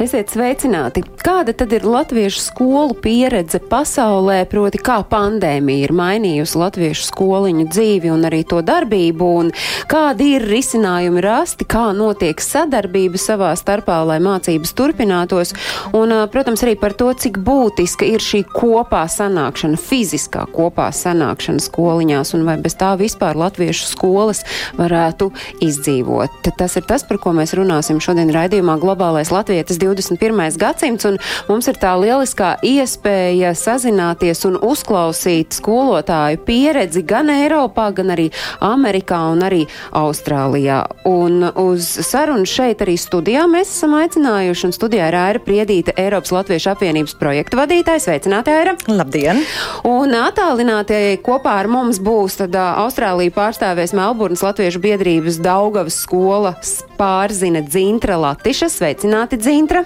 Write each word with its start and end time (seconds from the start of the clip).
Esiet 0.00 0.30
sveicināti! 0.32 1.02
Kāda 1.20 1.52
tad 1.52 1.74
ir 1.76 1.84
latviešu 1.84 2.40
skolu 2.40 2.94
pieredze 3.04 3.58
pasaulē, 3.60 4.38
proti 4.48 4.78
kā 4.80 5.02
pandēmija 5.04 5.84
ir 5.84 5.92
mainījusi 5.92 6.56
latviešu 6.56 7.04
skoliņu 7.10 7.66
dzīvi 7.68 8.08
un 8.08 8.24
arī 8.24 8.38
to 8.48 8.62
darbību, 8.64 9.26
un 9.42 9.50
kādi 9.92 10.30
ir 10.38 10.46
risinājumi 10.48 11.20
rasti, 11.20 11.66
kā 11.68 11.90
notiek 11.92 12.40
sadarbība 12.40 13.20
savā 13.20 13.50
starpā, 13.60 13.98
lai 14.08 14.16
mācības 14.24 14.72
turpinātos, 14.78 15.52
un, 15.92 16.16
protams, 16.32 16.64
arī 16.64 16.78
par 16.80 16.96
to, 16.96 17.10
cik 17.12 17.36
būtiska 17.44 18.08
ir 18.08 18.24
šī 18.24 18.40
kopā 18.54 19.02
sanākšana, 19.04 19.76
fiziskā 19.76 20.46
kopā 20.56 20.88
sanākšana 20.96 21.60
skoliņās, 21.66 22.32
un 22.38 22.48
vai 22.48 22.56
bez 22.64 22.78
tā 22.80 22.94
vispār 22.96 23.36
latviešu 23.36 23.92
skolas 23.92 24.46
varētu 24.80 25.28
izdzīvot. 25.68 26.40
Tas 26.56 26.80
ir 26.80 26.88
tas, 26.88 27.04
par 27.04 27.20
ko 27.20 27.36
mēs 27.36 27.52
runāsim 27.60 28.00
šodien 28.00 28.32
raidījumā 28.32 28.80
Globālais 28.80 29.36
Latvietis 29.36 29.76
20. 29.76 29.89
21. 29.98 30.58
gadsimts, 30.60 31.06
un 31.08 31.18
mums 31.48 31.68
ir 31.70 31.78
tā 31.80 31.92
lieliskā 32.00 32.54
iespēja 32.66 33.52
sazināties 33.58 34.44
un 34.48 34.58
uzklausīt 34.70 35.56
skolotāju 35.58 36.40
pieredzi 36.46 37.02
gan 37.06 37.30
Eiropā, 37.32 37.90
gan 37.96 38.14
arī 38.14 38.28
Amerikā 38.64 39.20
un 39.32 39.44
arī 39.46 39.62
Austrālijā. 39.96 40.82
Un 41.08 41.44
uz 41.50 41.86
sarunu 42.06 42.48
šeit 42.48 42.82
arī 42.84 42.96
studijā 43.00 43.46
mēs 43.50 43.72
esam 43.74 43.96
aicinājuši, 43.98 44.66
un 44.68 44.76
studijā 44.76 45.10
ir 45.10 45.18
Aira 45.20 45.42
Priedīta, 45.44 45.94
Eiropas 46.00 46.32
Latviešu 46.34 46.72
apvienības 46.74 47.16
projekta 47.20 47.60
vadītājs. 47.60 48.08
Sveicināti, 48.08 48.52
Aira! 48.54 48.76
Labdien! 48.88 49.42
Un 49.88 50.14
attālinātie 50.16 51.18
kopā 51.24 51.58
ar 51.60 51.68
mums 51.70 52.00
būs 52.02 52.40
tad 52.40 52.56
Austrālija 52.56 53.34
pārstāvēs 53.36 53.94
Melburnas 53.96 54.44
Latviešu 54.46 54.82
biedrības 54.82 55.40
Daugavas 55.44 56.00
skolas 56.04 56.80
pārzina 56.98 57.62
Dzintra 57.66 58.18
Latiša. 58.20 58.70
Sveicināti, 58.72 59.40
Dzintra! 59.40 59.79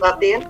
Labdien! 0.00 0.44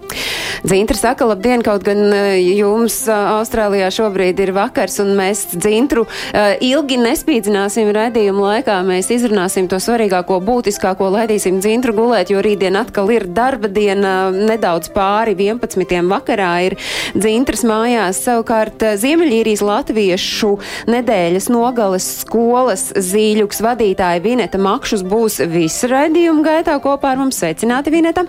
Dzintra 0.66 0.96
saka, 0.96 1.26
labdien, 1.28 1.62
kaut 1.62 1.84
gan 1.86 2.00
eh, 2.10 2.40
jums 2.56 2.96
eh, 3.06 3.14
Austrālijā 3.36 3.86
šobrīd 3.94 4.40
ir 4.42 4.50
vakars, 4.56 4.96
un 5.04 5.12
mēs 5.18 5.44
dzintru 5.52 6.06
eh, 6.32 6.56
ilgi 6.64 6.96
nespīdzināsim 6.98 7.92
redzējumu 7.94 8.42
laikā. 8.42 8.78
Mēs 8.86 9.12
izrunāsim 9.14 9.68
to 9.70 9.78
svarīgāko, 9.82 10.40
būtiskāko, 10.42 11.10
laidīsim 11.14 11.60
dzintru 11.62 11.94
gulēt, 11.96 12.32
jo 12.34 12.42
rītdien 12.42 12.78
atkal 12.80 13.12
ir 13.14 13.28
darba 13.36 13.70
diena, 13.70 14.14
nedaudz 14.34 14.90
pāri 14.94 15.36
11. 15.38 16.00
vakarā 16.10 16.54
ir 16.70 16.78
dzintras 17.14 17.62
mājās. 17.68 18.24
Savukārt 18.26 18.82
Ziemeļīrijas 19.02 19.62
latviešu 19.66 20.56
nedēļas 20.90 21.50
nogales 21.52 22.08
skolas 22.24 22.88
zīļuks 22.96 23.62
vadītāja 23.68 24.24
Vineta 24.24 24.58
Makšus 24.62 25.06
būs 25.06 25.38
visu 25.52 25.92
redzējumu 25.92 26.42
gaitā 26.46 26.80
kopā 26.82 27.14
ar 27.14 27.22
mums. 27.22 27.36
Sveicināti, 27.36 27.92
Vineta! 27.92 28.24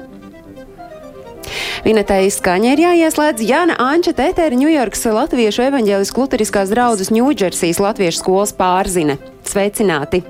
Vinetai 1.85 2.25
skaņa 2.33 2.73
ir 2.73 2.81
jāieslēdz 2.83 3.45
Jana 3.47 3.77
Anča 3.81 4.15
Tētēra 4.17 4.57
Ņujorkas 4.57 5.05
Latviešu 5.17 5.67
evaņģēlisku 5.67 6.23
luteriskās 6.23 6.73
draudzes 6.73 7.13
Ņūdžersijas 7.15 7.79
Latviešu 7.83 8.23
skolas 8.23 8.55
pārzine. 8.57 9.19
Sveicināti! 9.47 10.23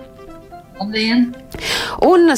Labdien! 0.78 1.32
Un 2.06 2.30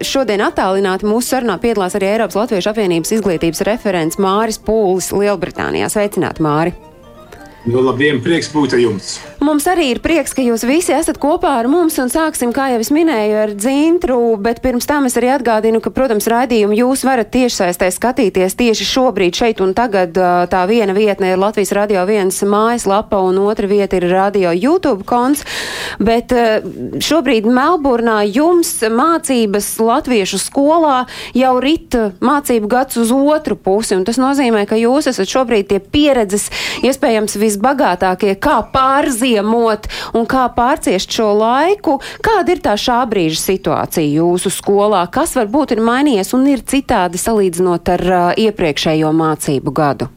šodien 0.00 0.40
attālināti 0.46 1.04
mūsu 1.08 1.34
sarunā 1.34 1.58
piedalās 1.60 1.96
arī 1.98 2.14
Eiropas 2.14 2.38
Latviešu 2.38 2.72
apvienības 2.72 3.12
izglītības 3.18 3.60
referents 3.68 4.20
Māris 4.22 4.56
Pūlis 4.62 5.10
Lielbritānijā. 5.12 5.90
Sveicināti, 5.92 6.44
Māri! 6.44 6.72
Nu, 7.64 7.80
labdien, 7.84 8.20
prieks 8.24 8.50
būt 8.52 8.76
ar 8.76 8.80
jums! 8.82 9.18
Mums 9.44 9.66
arī 9.68 9.90
ir 9.92 9.98
prieks, 10.00 10.32
ka 10.32 10.40
jūs 10.40 10.62
visi 10.64 10.94
esat 10.96 11.18
kopā 11.20 11.50
ar 11.58 11.66
mums 11.68 11.98
un 12.00 12.08
sāksim, 12.08 12.48
kā 12.54 12.70
jau 12.72 12.78
es 12.80 12.88
minēju, 12.94 13.34
ar 13.42 13.50
dzintru, 13.52 14.16
bet 14.40 14.62
pirms 14.64 14.86
tam 14.88 15.04
es 15.04 15.18
arī 15.20 15.34
atgādinu, 15.34 15.82
ka, 15.84 15.90
protams, 15.92 16.24
raidījumu 16.32 16.78
jūs 16.78 17.02
varat 17.04 17.28
tiešsaistē 17.34 17.90
skatīties 17.92 18.56
tieši 18.56 18.86
šobrīd 18.88 19.36
šeit 19.36 19.60
un 19.60 19.74
tagad. 19.76 20.16
Tā 20.48 20.62
viena 20.70 20.94
vietne 20.96 21.34
ir 21.34 21.42
Latvijas 21.42 21.74
radio 21.76 22.06
viens 22.08 22.38
mājaslapa 22.40 23.20
un 23.20 23.42
otra 23.42 23.68
vieta 23.68 23.98
ir 23.98 24.06
radio 24.08 24.54
YouTube 24.54 25.04
konts, 25.04 25.44
bet 26.00 26.32
šobrīd 27.04 27.44
Melburnā 27.44 28.22
jums 28.30 28.72
mācības 28.80 29.68
latviešu 29.76 30.40
skolā 30.40 31.02
jau 31.36 31.52
rit 31.60 31.98
mācību 32.24 32.72
gads 32.78 33.02
uz 33.02 33.12
otru 33.12 33.60
pusi, 33.60 33.92
un 33.98 34.08
tas 34.08 34.16
nozīmē, 34.22 34.64
ka 34.70 34.80
jūs 34.80 35.12
esat 35.12 35.28
šobrīd 35.36 35.68
tie 35.74 35.84
pieredzes, 35.84 36.48
iespējams, 36.80 37.36
visbagātākie, 37.44 38.38
kā 38.40 38.62
pārzīmēt 38.72 39.33
izziemot 39.34 39.88
un 40.14 40.26
kā 40.26 40.46
pārciest 40.54 41.10
šo 41.10 41.32
laiku. 41.38 41.98
Kāda 42.22 42.54
ir 42.54 42.62
tā 42.62 42.76
šā 42.78 43.02
brīža 43.10 43.40
situācija 43.42 44.06
jūsu 44.20 44.50
skolā? 44.50 45.04
Kas 45.10 45.34
varbūt 45.36 45.74
ir 45.74 45.84
mainījies 45.84 46.34
un 46.34 46.46
ir 46.48 46.62
citādi 46.62 47.18
salīdzinot 47.18 47.88
ar 47.88 48.04
uh, 48.04 48.26
iepriekšējo 48.38 49.10
mācību 49.12 49.74
gadu? 49.74 50.10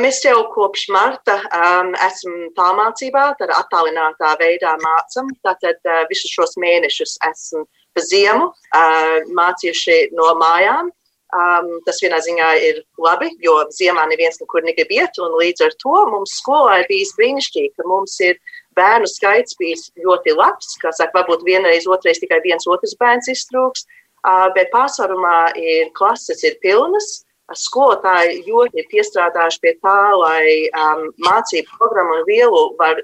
Mēs 0.00 0.22
jau 0.24 0.38
kopš 0.54 0.86
marta 0.88 1.34
um, 1.36 1.90
esam 2.00 2.46
tālmācībā, 2.56 3.26
tad 3.36 3.50
attālinātā 3.52 4.30
veidā 4.40 4.72
mācam. 4.80 5.28
Tātad 5.44 5.76
uh, 5.84 6.06
visus 6.08 6.32
šos 6.32 6.56
mēnešus 6.56 7.18
esam 7.28 7.66
pa 7.92 8.00
ziemu 8.06 8.48
uh, 8.48 9.20
mācījuši 9.36 10.14
no 10.16 10.32
mājām. 10.40 10.88
Um, 11.30 11.68
tas 11.86 12.00
vienā 12.02 12.18
ziņā 12.26 12.48
ir 12.66 12.80
labi, 12.98 13.28
jo 13.44 13.52
ziemā 13.76 14.02
neviens 14.10 14.40
nekur 14.40 14.64
negrib 14.66 14.90
iet, 14.90 15.18
un 15.22 15.36
līdz 15.38 15.62
ar 15.68 15.76
to 15.78 16.00
mums 16.10 16.32
skolā 16.40 16.80
ir 16.80 16.88
bijis 16.88 17.12
brīnišķīgi, 17.18 17.70
ka 17.78 17.86
mums 17.86 18.16
ir 18.26 18.40
bērnu 18.74 19.06
skaits 19.06 19.54
bijis 19.60 19.88
ļoti 20.02 20.34
labs, 20.34 20.74
kā 20.82 20.90
saka, 20.96 21.20
varbūt 21.20 21.46
vienreiz, 21.46 21.86
otrais 21.86 22.18
tikai 22.18 22.40
viens 22.42 22.66
otrs 22.66 22.96
bērns 22.98 23.30
iztrūks, 23.30 23.86
uh, 24.26 24.48
bet 24.56 24.72
pārsvarumā 24.74 25.52
ir 25.54 25.92
klases 25.94 26.42
ir 26.42 26.58
pilnas, 26.64 27.20
skolotāji 27.54 28.42
ļoti 28.46 28.82
ir 28.82 28.90
piestrādājuši 28.90 29.62
pie 29.62 29.74
tā, 29.82 30.00
lai 30.18 30.66
um, 30.74 31.08
mācību 31.26 31.78
programmu 31.78 32.20
un 32.20 32.26
vielu 32.28 32.62
var 32.78 33.00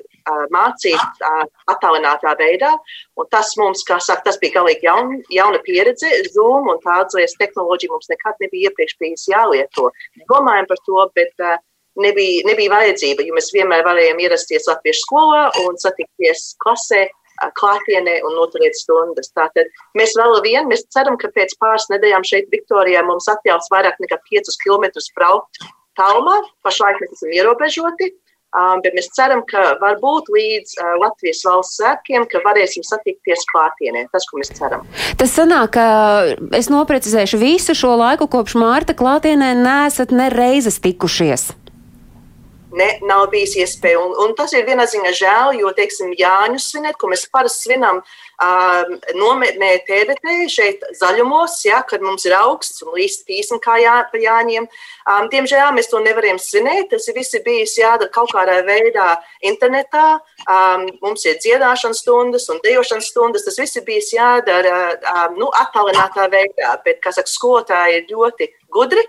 mācīt 0.54 1.22
attālinātā 1.70 2.34
veidā. 2.38 2.72
Un 3.16 3.28
tas 3.30 3.52
mums, 3.60 3.84
kā 3.86 3.98
saka, 4.02 4.26
tas 4.28 4.40
bija 4.42 4.60
galīgi 4.60 4.88
jaun, 4.88 5.20
jauna 5.32 5.60
pieredze. 5.66 6.10
Zoom 6.34 6.70
un 6.72 6.80
tādas 6.84 7.36
tehnoloģija 7.40 7.92
mums 7.92 8.10
nekad 8.12 8.42
nebija 8.44 8.70
iepriekš 8.70 8.98
bijis 9.00 9.28
jālieto. 9.30 9.90
Domājam 10.30 10.68
par 10.70 10.82
to, 10.88 11.06
bet 11.18 11.46
nebija, 12.02 12.46
nebija 12.48 12.74
vajadzība, 12.74 13.26
jo 13.26 13.36
mēs 13.36 13.52
vienmēr 13.54 13.84
varējām 13.86 14.20
ierasties 14.24 14.68
Latviešu 14.70 15.06
skolā 15.06 15.46
un 15.64 15.78
satikties 15.80 16.52
klasē 16.62 17.06
klātienē 17.58 18.20
un 18.24 18.36
noturēt 18.38 18.76
stundas. 18.78 19.30
Tātad 19.36 19.68
mēs 19.98 20.14
vēl 20.16 20.38
vien, 20.44 20.68
mēs 20.70 20.86
ceram, 20.94 21.18
ka 21.20 21.28
pēc 21.34 21.56
pāris 21.60 21.88
nedēļām 21.92 22.24
šeit 22.24 22.48
Viktorijā 22.52 23.02
mums 23.04 23.28
atļaus 23.28 23.68
vairāk 23.72 23.98
nekā 24.00 24.18
5 24.30 24.56
km 24.64 24.88
braukt 25.18 25.66
tālumā. 26.00 26.38
Pašlaik 26.64 27.02
mēs 27.02 27.18
esam 27.18 27.34
ierobežoti. 27.36 28.12
Um, 28.56 28.80
bet 28.80 28.94
mēs 28.96 29.10
ceram, 29.12 29.42
ka 29.48 29.74
varbūt 29.82 30.30
līdz 30.32 30.78
uh, 30.78 30.94
Latvijas 31.02 31.42
valsts 31.44 31.76
svētkiem, 31.76 32.24
ka 32.30 32.40
varēsim 32.46 32.86
satikties 32.86 33.44
klātienē. 33.50 34.06
Tas, 34.14 34.24
ko 34.30 34.40
mēs 34.40 34.54
ceram. 34.56 34.86
Tas 35.20 35.34
sanāk, 35.36 35.76
ka 35.76 35.86
es 36.56 36.70
noprecizēšu 36.72 37.42
visu 37.42 37.76
šo 37.76 37.92
laiku 38.00 38.30
kopš 38.32 38.56
mārta 38.60 38.96
klātienē 38.96 39.52
nesat 39.60 40.14
nereizes 40.14 40.80
tikušies 40.80 41.50
ne, 42.76 42.88
nav 43.08 43.26
bijis 43.32 43.56
iespēja. 43.60 44.00
Un, 44.02 44.14
un 44.24 44.34
tas 44.38 44.52
ir 44.56 44.66
vienā 44.68 44.86
ziņā 44.90 45.12
žēl, 45.16 45.56
jo, 45.60 45.72
teiksim, 45.76 46.12
Jāņu 46.18 46.60
svinēt, 46.62 46.98
ko 47.00 47.10
mēs 47.12 47.26
parasti 47.32 47.68
svinam 47.68 48.02
um, 48.42 48.96
nometnē 49.16 49.70
TVT 49.86 50.46
šeit 50.52 50.84
zaļumos, 50.98 51.58
ja, 51.66 51.82
kad 51.88 52.04
mums 52.04 52.26
ir 52.28 52.34
augsts 52.36 52.82
un 52.84 52.94
līst 52.96 53.24
tīsni 53.28 53.58
kā 53.64 53.78
jā, 53.82 53.96
pa 54.10 54.20
Jāņiem. 54.20 54.68
Um, 55.06 55.28
diemžēl 55.32 55.72
mēs 55.76 55.90
to 55.92 56.00
nevaram 56.04 56.40
svinēt. 56.42 56.90
Tas 56.92 57.08
ir 57.08 57.16
visi 57.18 57.40
bijis 57.44 57.76
jādara 57.78 58.12
kaut 58.12 58.32
kādā 58.34 58.58
veidā 58.66 59.14
internetā. 59.46 60.18
Um, 60.46 60.86
mums 61.04 61.24
ir 61.28 61.40
dziedāšanas 61.42 62.02
stundas 62.04 62.48
un 62.52 62.60
dejošanas 62.64 63.10
stundas. 63.12 63.46
Tas 63.46 63.60
viss 63.60 63.80
ir 63.80 63.86
bijis 63.86 64.12
jādara 64.16 64.76
um, 64.96 65.40
nu, 65.40 65.50
attālinātā 65.62 66.28
veidā, 66.32 66.76
bet, 66.84 67.00
kā 67.04 67.14
saka, 67.14 67.30
skolotāji 67.30 68.02
ir 68.02 68.12
ļoti 68.12 68.52
gudri 68.72 69.02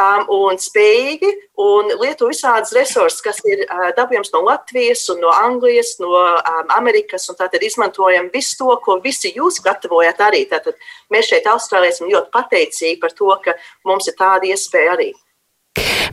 um, 0.00 0.24
un 0.34 0.58
spējīgi 0.60 1.30
un 1.60 1.92
lieto 2.00 2.28
visādas 2.30 2.72
resursus, 2.76 3.22
kas 3.24 3.40
ir 3.48 3.64
uh, 3.66 3.90
dabūjams 3.96 4.32
no 4.34 4.42
Latvijas 4.46 5.06
no 5.20 5.32
Anglijas, 5.34 5.94
no 6.02 6.12
um, 6.16 6.74
Amerikas. 6.76 7.28
Tātad 7.38 7.62
izmantojam 7.66 8.30
visu 8.32 8.58
to, 8.60 8.70
ko 8.84 8.98
visi 9.04 9.34
jūs 9.36 9.60
gatavojat 9.64 10.22
arī. 10.30 10.44
Tātad 10.50 10.78
mēs 11.12 11.30
šeit 11.30 11.48
Austrālijā 11.50 11.96
esam 11.96 12.12
ļoti 12.12 12.32
pateicīgi 12.34 13.00
par 13.02 13.16
to, 13.16 13.34
ka 13.44 13.56
mums 13.88 14.08
ir 14.10 14.16
tāda 14.18 14.50
iespēja 14.50 14.96
arī. 14.96 15.12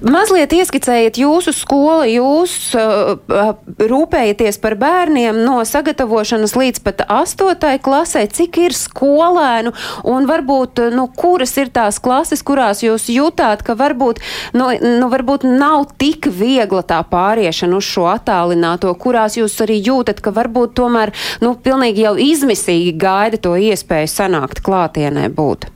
Mazliet 0.06 0.52
ieskicējiet 0.54 1.18
jūsu 1.18 1.52
skolu, 1.56 2.06
jūs 2.06 2.54
uh, 2.78 3.16
uh, 3.18 3.48
rūpējaties 3.82 4.60
par 4.62 4.76
bērniem 4.78 5.40
no 5.42 5.58
sagatavošanas 5.66 6.54
līdz 6.58 6.82
pat 6.86 7.02
astotai 7.10 7.78
klasē, 7.82 8.28
cik 8.30 8.60
ir 8.62 8.76
skolēnu 8.78 9.74
un 10.06 10.28
varbūt, 10.30 10.84
nu, 10.94 11.08
kuras 11.18 11.56
ir 11.58 11.72
tās 11.74 11.98
klases, 12.04 12.44
kurās 12.46 12.84
jūs 12.86 13.08
jūtāt, 13.10 13.64
ka 13.66 13.74
varbūt, 13.80 14.22
nu, 14.58 14.70
nu, 14.78 15.10
varbūt 15.10 15.48
nav 15.50 15.88
tik 15.98 16.30
viegla 16.30 16.84
tā 16.86 17.00
pāriešana 17.10 17.80
uz 17.80 17.88
šo 17.90 18.06
attālināto, 18.12 18.94
kurās 19.02 19.40
jūs 19.40 19.58
arī 19.66 19.80
jūtat, 19.82 20.22
ka 20.22 20.36
varbūt 20.36 20.78
tomēr, 20.78 21.14
nu, 21.42 21.56
pilnīgi 21.58 22.06
jau 22.06 22.14
izmisīgi 22.22 22.94
gaida 23.02 23.42
to 23.42 23.58
iespēju 23.58 24.14
sanākt 24.14 24.62
klātienē 24.62 25.26
būt. 25.34 25.72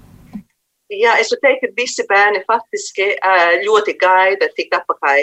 Jā, 0.91 1.13
es 1.21 1.29
varu 1.31 1.41
teikt, 1.45 1.61
ka 1.63 1.75
visi 1.77 2.03
bērni 2.09 2.41
faktiski 2.47 3.13
ļoti 3.63 3.95
gaida 4.01 4.49
tikt 4.57 4.75
atpakaļ 4.75 5.21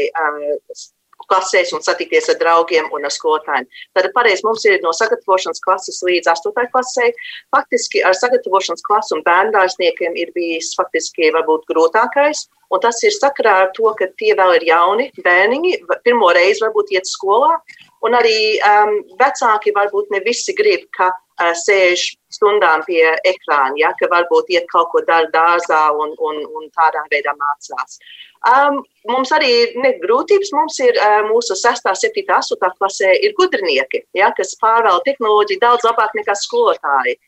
klasēs 1.28 1.74
un 1.76 1.82
satikties 1.84 2.30
ar 2.32 2.38
draugiem 2.40 2.88
un 2.96 3.04
ar 3.04 3.12
skolotājiem. 3.12 3.66
Tad 3.96 4.08
pareizi 4.14 4.46
mums 4.46 4.64
ir 4.68 4.78
no 4.84 4.94
sagatavošanas 4.96 5.60
klases 5.64 6.00
līdz 6.06 6.30
8. 6.32 6.70
klasē. 6.72 7.10
Faktiski 7.54 8.02
ar 8.06 8.16
sagatavošanas 8.16 8.84
klasu 8.86 9.18
un 9.18 9.24
bērndārzniekiem 9.26 10.16
ir 10.16 10.32
bijis 10.36 10.72
faktiski 10.78 11.32
varbūt 11.36 11.68
grūtākais. 11.68 12.46
Un 12.72 12.82
tas 12.84 13.00
ir 13.04 13.14
sakarā 13.16 13.54
ar 13.64 13.70
to, 13.76 13.92
ka 13.98 14.10
tie 14.20 14.34
vēl 14.36 14.58
ir 14.58 14.66
jauni 14.68 15.08
bērniņi, 15.24 15.76
pirmo 16.04 16.32
reizi 16.36 16.64
varbūt 16.64 16.92
iet 16.96 17.08
skolā. 17.08 17.56
Un 18.04 18.14
arī 18.14 18.56
um, 18.64 18.98
vecāki 19.20 19.72
varbūt 19.76 20.12
ne 20.14 20.20
visi 20.24 20.54
grib, 20.56 20.84
ka 20.96 21.10
sēž 21.38 22.04
stundām 22.32 22.82
pie 22.86 23.02
ekrāna, 23.26 23.76
ja, 23.78 23.92
ka 23.98 24.08
varbūt 24.10 24.50
iet 24.54 24.66
kaut 24.72 24.90
ko 24.92 25.02
dara 25.06 25.28
dārzā 25.32 25.88
un, 25.94 26.14
un, 26.18 26.42
un 26.58 26.66
tādā 26.74 27.04
veidā 27.12 27.34
mācās. 27.38 28.00
Um, 28.46 28.82
mums 29.10 29.32
arī 29.34 29.48
ir 29.50 29.96
grūtības. 30.02 30.52
Mums 30.54 30.78
ir 30.84 30.98
uh, 30.98 31.24
mūsu 31.26 31.56
6, 31.58 31.88
7, 31.88 32.26
8 32.36 32.76
klasē 32.78 33.14
ir 33.24 33.34
gudrinieki, 33.38 34.04
ja, 34.14 34.30
kas 34.36 34.54
pārvalda 34.60 35.06
tehnoloģiju 35.08 35.62
daudz 35.64 35.86
labāk 35.88 36.14
nekā 36.18 36.36
skolotāji. 36.38 37.18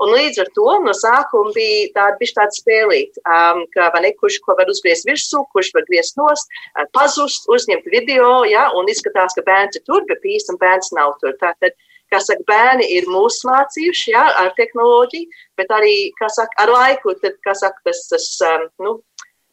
Un 0.00 0.14
līdz 0.16 0.38
ar 0.40 0.48
to 0.56 0.66
no 0.80 0.94
sākuma 0.96 1.52
bija 1.52 1.90
tāda, 1.92 2.16
bija 2.22 2.38
tāda 2.38 2.56
spēlīta, 2.56 3.20
um, 3.20 3.66
ka 3.74 3.90
ne, 4.00 4.14
kurš 4.16 4.38
ko 4.46 4.56
var 4.56 4.70
uzgriezt 4.72 5.04
virsū, 5.04 5.42
kurš 5.52 5.74
var 5.76 5.84
griezt 5.90 6.16
nost, 6.16 6.48
uh, 6.72 6.86
pazust, 6.96 7.44
uzņemt 7.52 7.86
video, 7.92 8.40
ja, 8.48 8.70
un 8.80 8.88
izskatās, 8.88 9.36
ka 9.36 9.44
bērns 9.46 9.76
ir 9.76 9.84
tur, 9.84 10.06
bet 10.08 10.24
īstenībā 10.24 10.64
bērns 10.64 10.94
nav 10.96 11.18
tur. 11.20 11.36
Tātad, 11.42 11.76
kā 12.12 12.20
saka, 12.24 12.46
bērni 12.48 12.88
ir 12.96 13.08
mūs 13.10 13.40
mācījuši 13.48 14.14
ja, 14.14 14.24
ar 14.42 14.52
tehnoloģiju, 14.58 15.42
bet 15.60 15.72
arī, 15.76 15.94
kā 16.20 16.30
saka, 16.32 16.64
ar 16.64 16.74
laiku, 16.74 17.14
tad, 17.22 17.38
kā 17.46 17.54
saka, 17.58 17.80
tas, 17.88 18.02
tas, 18.10 18.26
um, 18.48 18.66
nu, 18.84 18.96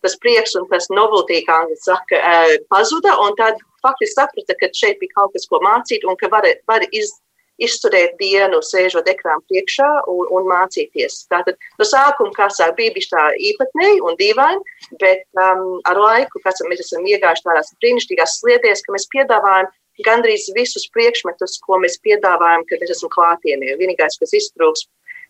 tas 0.06 0.18
prieks 0.24 0.56
un 0.60 0.68
tas 0.72 0.90
novelty, 0.94 1.44
kā 1.48 1.62
viņi 1.68 1.80
saka, 1.84 2.20
uh, 2.22 2.58
pazuda, 2.74 3.18
un 3.26 3.38
tad 3.40 3.62
faktiski 3.86 4.16
saprata, 4.16 4.58
ka 4.60 4.74
šeit 4.76 5.00
bija 5.02 5.20
kaut 5.20 5.38
kas, 5.38 5.48
ko 5.50 5.62
mācīt, 5.64 6.06
un 6.08 6.20
ka 6.20 6.30
var, 6.34 6.48
var 6.70 6.86
iz, 6.92 7.14
izturēt 7.62 8.18
dienu, 8.22 8.60
sēžot 8.62 9.08
ekrāna 9.10 9.42
priekšā 9.50 9.88
un, 10.12 10.28
un 10.38 10.50
mācīties. 10.50 11.24
Tātad 11.32 11.58
no 11.80 11.88
sākuma, 11.90 12.34
kā 12.36 12.50
sāk, 12.54 12.76
bija 12.78 12.94
bijis 12.94 13.10
tā 13.14 13.24
īpatnēji 13.50 14.04
un 14.06 14.18
dīvaini, 14.20 14.78
bet 15.02 15.26
um, 15.42 15.66
ar 15.90 16.02
laiku, 16.02 16.42
kas 16.46 16.62
mēs 16.70 16.86
esam 16.86 17.08
iegājuši 17.10 17.46
tādās 17.48 17.74
brīnišķīgās 17.82 18.38
sliedēs, 18.42 18.86
ka 18.86 18.94
mēs 18.96 19.10
piedāvājam 19.14 19.72
gandrīz 20.06 20.50
visus 20.56 20.88
priekšmetus, 20.94 21.58
ko 21.64 21.80
mēs 21.82 21.98
piedāvājam, 22.06 22.66
kad 22.70 22.84
mēs 22.84 22.94
esam 22.98 23.12
klātienē. 23.14 23.78
Vienīgais, 23.80 24.20
kas 24.22 24.34
iztrūks, 24.38 24.88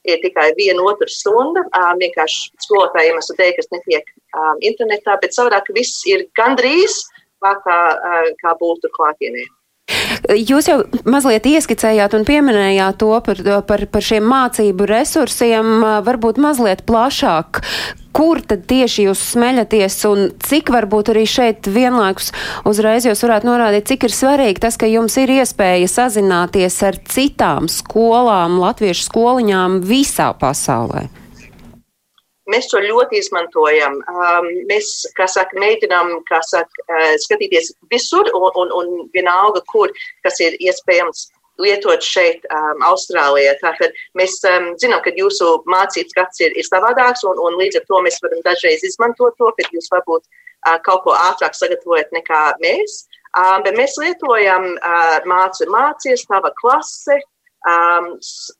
ir 0.08 0.22
tikai 0.24 0.52
viena 0.58 0.84
otra 0.88 1.08
stunda. 1.12 1.66
Vienkārši 2.00 2.52
skolotājiem 2.66 3.19
esmu 3.22 3.38
teikt, 3.40 3.62
kas 3.62 3.72
netiek 3.75 4.12
internetā, 4.66 5.18
bet 5.22 5.36
savādāk 5.36 5.72
viss 5.75 6.04
ir 6.10 6.28
gandrīz 6.38 7.02
tā, 7.44 7.54
kā, 7.64 7.80
kā 8.42 8.56
būtu 8.60 8.92
klātienē. 8.96 9.46
Jūs 10.28 10.68
jau 10.68 10.81
mazliet 11.07 11.45
ieskicējāt 11.48 12.16
un 12.18 12.25
pieminējāt 12.28 12.98
to 13.00 13.13
par, 13.24 13.39
par, 13.68 13.86
par 13.92 14.04
šiem 14.04 14.25
mācību 14.28 14.88
resursiem, 14.89 15.69
varbūt 16.04 16.42
mazliet 16.44 16.84
plašāk. 16.88 17.62
Kur 18.18 18.42
tad 18.42 18.66
tieši 18.68 19.06
jūs 19.06 19.22
smeļaties 19.36 19.95
un 20.10 20.24
cik 20.42 20.72
varbūt 20.74 21.13
arī 21.13 21.24
šeit 21.30 21.69
vienlaikus 21.69 22.31
uzreiz 22.68 23.06
jūs 23.06 23.22
varētu 23.24 23.48
norādīt, 23.48 23.86
cik 23.92 24.07
ir 24.10 24.16
svarīgi 24.16 24.63
tas, 24.66 24.80
ka 24.80 24.89
jums 24.89 25.16
ir 25.22 25.31
iespēja 25.38 25.88
sazināties 25.92 26.81
ar 26.88 26.98
citām 27.07 27.69
skolām, 27.72 28.57
latviešu 28.63 29.07
skoliņām 29.07 29.80
visā 29.86 30.33
pasaulē? 30.42 31.06
Mēs 32.51 32.69
to 32.71 32.79
ļoti 32.83 33.19
izmantojam. 33.19 33.97
Um, 34.07 34.47
mēs, 34.69 34.91
kā 35.17 35.27
saka, 35.31 35.57
mēģinām 35.59 36.13
kā 36.29 36.39
saka, 36.47 36.85
uh, 36.88 37.15
skatīties 37.23 37.73
visur 37.91 38.29
un, 38.33 38.51
un, 38.63 38.71
un 38.71 39.09
vienalga, 39.15 39.63
kur 39.71 39.91
kas 40.23 40.39
ir 40.44 40.55
iespējams 40.63 41.27
lietot 41.61 42.05
šeit, 42.05 42.45
um, 42.53 42.83
Austrālijā. 42.88 43.55
Tātad 43.61 43.95
mēs 44.17 44.38
um, 44.47 44.71
zinām, 44.81 45.01
ka 45.03 45.13
jūsu 45.17 45.57
mācības 45.69 46.17
gads 46.17 46.44
ir, 46.45 46.55
ir 46.57 46.67
savādāks, 46.67 47.25
un, 47.27 47.39
un 47.41 47.57
līdz 47.59 47.81
ar 47.81 47.88
to 47.89 48.01
mēs 48.05 48.19
varam 48.23 48.44
dažreiz 48.45 48.85
izmantot 48.85 49.38
to, 49.41 49.51
ka 49.57 49.67
jūs 49.73 49.89
varbūt 49.94 50.23
uh, 50.23 50.77
kaut 50.85 51.03
ko 51.05 51.15
ātrāk 51.17 51.57
sagatavojat 51.57 52.13
nekā 52.15 52.44
mēs. 52.63 53.03
Um, 53.38 53.61
bet 53.65 53.75
mēs 53.77 53.97
lietojam 54.01 54.71
uh, 54.77 55.17
mācu 55.29 55.67
mācies, 55.73 56.25
tava 56.29 56.53
klase, 56.61 57.19
um, 57.67 58.13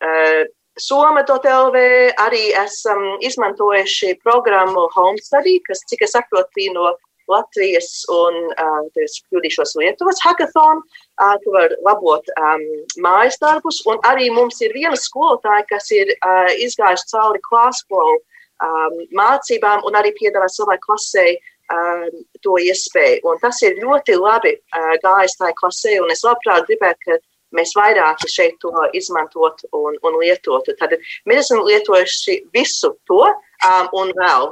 uh, 0.04 0.44
Soma.lv 0.78 1.78
arī 2.22 2.44
esam 2.62 3.04
izmantojuši 3.26 4.14
programmu 4.24 4.88
Home 4.94 5.18
Study, 5.24 5.58
kas, 5.66 5.82
cik 5.90 6.06
es 6.06 6.14
saprotu, 6.14 6.50
bija 6.56 6.74
no 6.76 6.92
Latvijas 7.28 8.06
un, 8.14 8.38
uh, 8.56 8.86
es 9.04 9.18
kļūdīšos 9.28 9.76
Lietuvas 9.82 10.22
hackathon, 10.24 10.80
uh, 11.20 11.36
tu 11.44 11.52
var 11.56 11.74
labot 11.84 12.32
um, 12.40 12.64
mājas 13.04 13.40
darbus, 13.42 13.82
un 13.90 14.00
arī 14.08 14.30
mums 14.32 14.62
ir 14.64 14.76
viena 14.76 14.96
skolotāja, 14.96 15.66
kas 15.72 15.92
ir 15.92 16.14
uh, 16.16 16.48
izgājusi 16.56 17.10
cauri 17.12 17.44
klāskolu 17.50 18.16
um, 18.16 18.98
mācībām 19.20 19.84
un 19.88 20.00
arī 20.00 20.14
piedāvā 20.16 20.48
savai 20.54 20.78
klasē 20.86 21.28
um, 21.74 22.06
to 22.46 22.56
iespēju. 22.64 23.26
Un 23.28 23.42
tas 23.44 23.60
ir 23.66 23.82
ļoti 23.84 24.16
labi 24.22 24.56
uh, 24.56 24.94
gājis 25.04 25.36
tajā 25.42 25.58
klasē, 25.60 25.98
un 26.06 26.14
es 26.16 26.24
labprāt 26.24 26.70
gribētu, 26.70 27.10
ka 27.10 27.20
mēs 27.58 27.76
vairāk 27.78 28.24
šeit 28.32 28.58
to 28.64 28.72
izmantotu 28.98 29.70
un, 29.76 30.00
un 30.06 30.20
lietotu. 30.22 30.76
Tad 30.80 30.98
mēs 31.28 31.46
esam 31.46 31.64
lietojuši 31.68 32.40
visu 32.56 32.94
to 33.10 33.24
um, 33.26 33.90
un 34.02 34.14
vēl. 34.18 34.52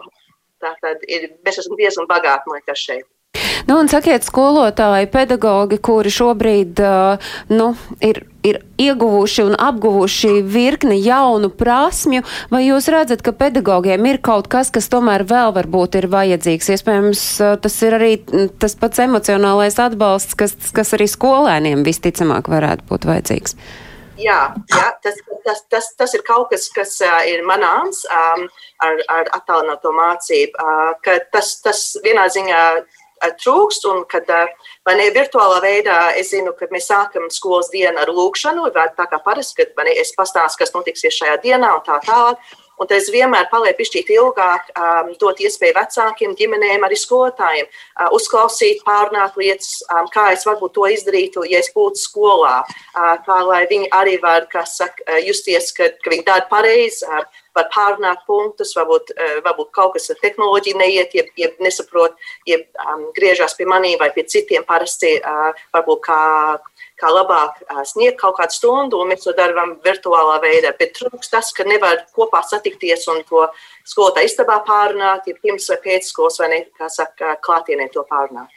Tātad 0.64 1.04
ir, 1.12 1.30
mēs 1.46 1.60
esam 1.62 1.78
diezgan 1.80 2.08
bagāti, 2.10 2.50
man 2.50 2.62
liekas, 2.62 2.82
šeit. 2.88 3.08
Nu, 3.66 3.80
un 3.82 3.88
sakiet, 3.90 4.22
skolotāji, 4.22 5.08
pedagogi, 5.10 5.80
kuri 5.82 6.12
šobrīd 6.14 6.82
nu, 7.50 7.70
ir, 8.06 8.20
ir 8.46 8.60
ieguvuši 8.78 9.42
un 9.42 9.56
apguvuši 9.58 10.44
virkni 10.46 11.00
jaunu 11.02 11.50
prasmju, 11.50 12.22
vai 12.54 12.62
jūs 12.68 12.92
redzat, 12.94 13.24
ka 13.26 13.34
pedagogiem 13.34 14.06
ir 14.06 14.20
kaut 14.22 14.52
kas, 14.54 14.70
kas 14.74 14.86
tomēr 14.94 15.26
vēl 15.26 15.56
varbūt 15.56 15.98
ir 15.98 16.06
vajadzīgs? 16.14 16.70
Iespējams, 16.76 17.24
tas 17.64 17.78
ir 17.88 17.98
arī 17.98 18.12
tas 18.62 18.78
pats 18.78 19.02
emocionālais 19.02 19.80
atbalsts, 19.82 20.38
kas, 20.38 20.54
kas 20.76 20.94
arī 20.94 21.10
skolēniem 21.10 21.82
visticamāk 21.88 22.52
varētu 22.54 22.86
būt 22.92 23.08
vajadzīgs. 23.10 23.58
Jā, 24.22 24.44
jā 24.72 24.84
tas, 25.04 25.18
tas, 25.44 25.64
tas, 25.74 25.88
tas 25.98 26.14
ir 26.14 26.22
kaut 26.28 26.52
kas, 26.54 26.70
kas 26.76 26.94
ir 27.28 27.42
manāms 27.50 28.06
um, 28.06 28.46
ar, 28.86 29.02
ar 29.10 29.34
attālināto 29.40 29.90
mācību. 29.98 30.54
Uh, 30.62 31.18
tas, 31.34 31.50
tas 31.66 31.82
vienā 32.06 32.30
ziņā 32.32 32.62
trūkst. 33.42 33.88
Un, 33.92 34.04
kad 34.10 34.30
vai 34.86 34.98
ne 35.00 35.10
virtuālā 35.16 35.62
veidā 35.64 36.00
es 36.20 36.34
zinu, 36.34 36.54
ka 36.58 36.70
mēs 36.72 36.90
sākam 36.92 37.30
skolas 37.34 37.72
dienu 37.74 38.02
ar 38.02 38.12
lūkšanu, 38.14 38.70
tā 38.74 39.08
kā 39.10 39.22
parasti, 39.26 39.62
kad 39.62 39.74
man, 39.78 39.90
es 39.92 40.14
pastāstu, 40.18 40.64
kas 40.64 40.76
notiksies 40.76 41.18
šajā 41.22 41.40
dienā 41.44 41.74
un 41.78 41.84
tā 41.86 42.00
tālāk. 42.06 42.42
Un 42.76 42.90
es 42.92 43.08
vienmēr 43.08 43.48
palieku 43.48 43.80
pišķīt 43.80 44.10
ilgāk, 44.18 44.72
um, 44.76 45.14
dot 45.20 45.40
iespēju 45.40 45.78
vecākiem, 45.78 46.34
ģimenēm, 46.36 46.84
arī 46.84 46.98
skolotājiem 47.00 47.70
uh, 47.70 48.10
uzklausīt, 48.18 48.82
pārnāt 48.88 49.38
lietas, 49.40 49.78
um, 49.88 50.10
kā 50.12 50.28
es 50.36 50.44
varbūt 50.48 50.76
to 50.76 50.90
izdarītu, 50.92 51.46
ja 51.48 51.62
es 51.64 51.72
būtu 51.76 52.02
skolā. 52.02 52.58
Uh, 52.92 53.16
kā 53.24 53.40
lai 53.48 53.64
viņi 53.72 53.88
arī 53.96 54.18
var, 54.24 54.50
saka, 54.68 55.22
justies, 55.24 55.72
ka, 55.76 55.88
ka 56.04 56.12
viņi 56.12 56.28
dara 56.28 56.48
pareizi. 56.52 57.08
Uh, 57.08 57.24
var 57.56 57.70
pārunāt 57.74 58.26
punktus, 58.28 58.76
varbūt, 58.78 59.16
uh, 59.16 59.40
varbūt 59.46 59.72
kaut 59.76 59.96
kas 59.96 60.12
ar 60.14 60.22
tehnoloģiju 60.22 60.80
neiet, 60.82 61.16
ja, 61.18 61.26
ja 61.40 61.52
nesaprot, 61.64 62.16
ja 62.50 62.62
um, 62.92 63.10
griežās 63.18 63.58
pie 63.58 63.68
manī 63.70 63.96
vai 64.00 64.12
pie 64.16 64.28
citiem 64.30 64.68
parasti, 64.68 65.18
uh, 65.22 65.68
varbūt 65.76 66.06
kā 66.08 66.22
kā 67.00 67.12
labāk 67.12 67.60
sniegt 67.88 68.20
kaut 68.22 68.38
kādu 68.40 68.56
stundu, 68.56 69.00
un 69.02 69.12
mēs 69.12 69.26
to 69.26 69.34
darām 69.36 69.76
virtuālā 69.84 70.38
veidā. 70.44 70.72
Bet 70.80 70.96
trūks 70.98 71.32
tas, 71.32 71.52
ka 71.56 71.68
nevar 71.68 72.06
kopā 72.16 72.42
satikties 72.48 73.08
un 73.12 73.24
to 73.28 73.46
skolotāju 73.88 74.32
istabā 74.32 74.62
pārunāt, 74.68 75.28
ja 75.28 75.36
pirms 75.42 75.68
vai 75.72 75.80
pēc 75.84 76.08
skolas 76.12 76.40
vai 76.42 76.52
ne, 76.54 76.62
kā 76.80 76.90
saka, 76.92 77.36
klātienē 77.46 77.90
to 77.94 78.06
pārunāt. 78.10 78.54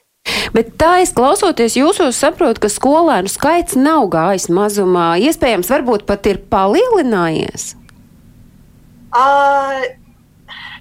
Bet 0.53 0.75
tā 0.81 0.99
es 1.03 1.13
klausoties 1.17 1.77
jūsos 1.79 2.19
saprotu, 2.21 2.63
ka 2.65 2.71
skolēnu 2.73 3.31
skaits 3.33 3.77
nav 3.79 4.09
gājis 4.13 4.49
mazumā. 4.53 5.11
Iespējams, 5.25 5.71
varbūt 5.73 6.07
pat 6.09 6.29
ir 6.29 6.41
palielinājies. 6.53 7.73
Uh, 9.09 9.87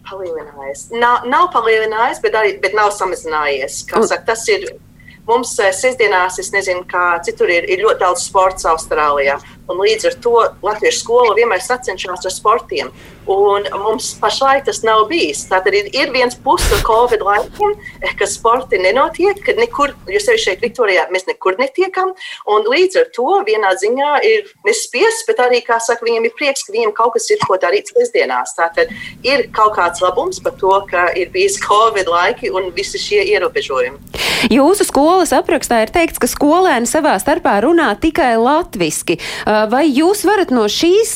Palielinājis. 0.08 0.88
Nav, 0.96 1.26
nav 1.28 1.50
palielinājis, 1.52 2.22
bet, 2.24 2.36
arī, 2.40 2.54
bet 2.64 2.76
nav 2.78 2.94
samazinājies. 2.96 3.82
Kā 3.90 4.04
saka, 4.08 4.24
tas 4.32 4.46
ir 4.52 4.70
mums 5.28 5.52
eh, 5.60 5.74
sestdienās, 5.76 6.40
es 6.40 6.54
nezinu, 6.56 6.86
kā 6.88 7.18
citur 7.26 7.52
ir, 7.52 7.68
ir 7.68 7.84
ļoti 7.84 8.04
daudz 8.06 8.24
sports 8.30 8.68
Austrālijā. 8.70 9.38
Un 9.68 9.82
līdz 9.84 10.10
ar 10.12 10.18
to 10.24 10.36
Latvijas 10.64 11.02
skola 11.04 11.36
vienmēr 11.38 11.64
sacenšas 11.64 12.28
ar 12.30 12.36
sportiem. 12.36 12.94
Un 13.28 13.68
mums 13.84 14.14
pašlaik 14.22 14.66
tas 14.68 14.80
nav 14.88 15.06
bijis. 15.10 15.44
Tātad 15.50 15.76
ir, 15.76 15.90
ir 15.92 16.12
viens 16.16 16.36
puses 16.44 16.84
Covid 16.88 17.24
laikam, 17.26 17.76
ka 18.20 18.28
sporti 18.30 18.80
nenotiek, 18.80 19.40
ka 19.44 19.56
nekur, 19.58 19.92
jo 20.08 20.22
sevi 20.24 20.40
šeit 20.40 20.64
Viktorijā 20.64 21.08
mēs 21.12 21.28
nekur 21.28 21.58
netiekam. 21.60 22.14
Un 22.48 22.68
līdz 22.72 23.02
ar 23.02 23.10
to 23.16 23.42
vienā 23.48 23.74
ziņā 23.82 24.14
ir 24.28 24.48
nespiests, 24.68 25.26
bet 25.28 25.42
arī, 25.44 25.60
kā 25.66 25.80
saka, 25.84 26.08
viņiem 26.08 26.30
ir 26.30 26.36
prieks, 26.40 26.64
ka 26.64 26.76
viņiem 26.76 26.94
kaut 26.96 27.18
kas 27.18 27.28
ir 27.34 27.44
ko 27.44 27.60
darīt 27.60 27.92
sestdienās. 27.92 28.56
Tātad 28.58 28.94
ir 29.28 29.48
kaut 29.56 29.76
kāds 29.76 30.04
labums 30.04 30.40
par 30.44 30.56
to, 30.62 30.74
ka 30.88 31.10
ir 31.20 31.32
bijis 31.34 31.60
Covid 31.64 32.08
laiki 32.12 32.54
un 32.56 32.72
visi 32.76 33.02
šie 33.02 33.26
ierobežojumi. 33.36 34.24
Jūsu 34.54 34.86
skolas 34.86 35.32
aprakstā 35.34 35.82
ir 35.84 35.92
teikts, 35.94 36.20
ka 36.22 36.30
skolēni 36.30 36.88
savā 36.90 37.16
starpā 37.20 37.56
runā 37.66 37.90
tikai 38.00 38.36
latviski. 38.38 39.18
Vai 39.46 39.88
jūs 39.90 40.22
varat 40.28 40.54
no 40.54 40.68
šīs 40.70 41.14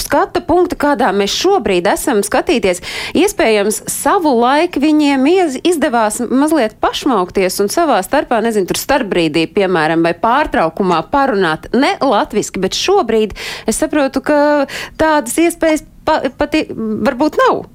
skata 0.00 0.40
punkta, 0.48 0.78
kādā 0.80 1.12
mēs 1.12 1.27
mēs 1.28 1.36
šobrīd 1.36 1.86
esam 1.86 2.22
skatīties, 2.24 2.80
iespējams, 3.16 3.82
savu 3.90 4.32
laiku 4.40 4.80
viņiem 4.80 5.26
izdevās 5.66 6.20
mazliet 6.24 6.78
pašmaukties 6.80 7.60
un 7.60 7.68
savā 7.68 8.00
starpā, 8.02 8.40
nezinu, 8.42 8.68
tur 8.68 8.80
starpbrīdī, 8.80 9.46
piemēram, 9.52 10.02
vai 10.02 10.14
pārtraukumā 10.16 11.02
parunāt 11.12 11.68
ne 11.74 11.96
latviski, 12.00 12.60
bet 12.60 12.74
šobrīd 12.74 13.36
es 13.68 13.78
saprotu, 13.78 14.22
ka 14.24 14.66
tādas 14.98 15.36
iespējas 15.38 15.84
pa, 16.04 16.22
pati 16.38 16.66
varbūt 16.72 17.38
nav. 17.44 17.66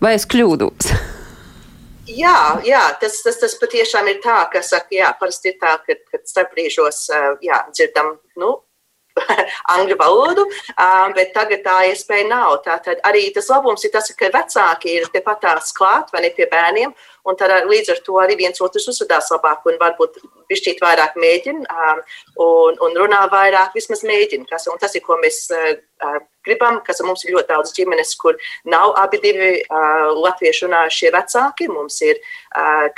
Vai 0.00 0.14
es 0.14 0.28
kļūdos? 0.30 0.92
Jā, 2.08 2.62
jā 2.64 2.80
tas, 3.02 3.18
tas, 3.20 3.36
tas 3.36 3.52
patiešām 3.60 4.06
ir 4.08 4.22
tā, 4.24 4.38
ka 4.48 4.62
saka, 4.64 4.94
jā, 4.96 5.10
parasti 5.20 5.50
ir 5.50 5.58
tā, 5.60 5.74
ka, 5.84 5.92
kad 6.08 6.22
starpbrīžos 6.24 7.02
jā, 7.44 7.58
dzirdam, 7.68 8.14
nu, 8.40 8.54
angļu 9.74 9.98
valodu, 10.00 10.46
bet 11.16 11.32
tagad 11.36 11.64
tā 11.66 11.78
iespēja 11.90 12.28
nav. 12.30 12.58
Tātad 12.66 13.02
arī 13.08 13.28
tas 13.34 13.50
labums 13.52 13.84
ir 13.84 13.94
tas, 13.94 14.10
ka 14.18 14.32
vecāki 14.34 14.98
ir 14.98 15.08
tepat 15.14 15.44
tās 15.44 15.72
klāt 15.76 16.12
vai 16.14 16.24
ne 16.26 16.32
pie 16.34 16.48
bērniem, 16.50 16.94
un 17.28 17.38
tad 17.38 17.54
līdz 17.68 17.94
ar 17.94 18.02
to 18.04 18.20
arī 18.22 18.38
viens 18.40 18.60
otrs 18.64 18.88
uzvedās 18.92 19.32
labāk 19.34 19.66
un 19.68 19.80
varbūt 19.80 20.20
pišķīt 20.48 20.82
vairāk 20.84 21.18
mēģina 21.20 21.78
un, 22.44 22.80
un 22.84 22.98
runā 23.02 23.24
vairāk, 23.32 23.76
vismaz 23.76 24.04
mēģina. 24.06 24.48
Kas, 24.48 24.68
un 24.72 24.80
tas 24.80 24.94
ir, 24.96 25.04
ko 25.06 25.18
mēs 25.22 25.46
gribam, 26.48 26.80
kas 26.86 27.02
mums 27.04 27.24
ir 27.26 27.34
ļoti 27.36 27.52
daudz 27.52 27.72
ģimenes, 27.76 28.14
kur 28.20 28.38
nav 28.68 28.94
abi 29.00 29.20
divi 29.22 29.50
latviešu 29.68 30.66
runājušie 30.66 31.12
vecāki. 31.14 31.68
Mums 31.72 32.00
ir, 32.06 32.20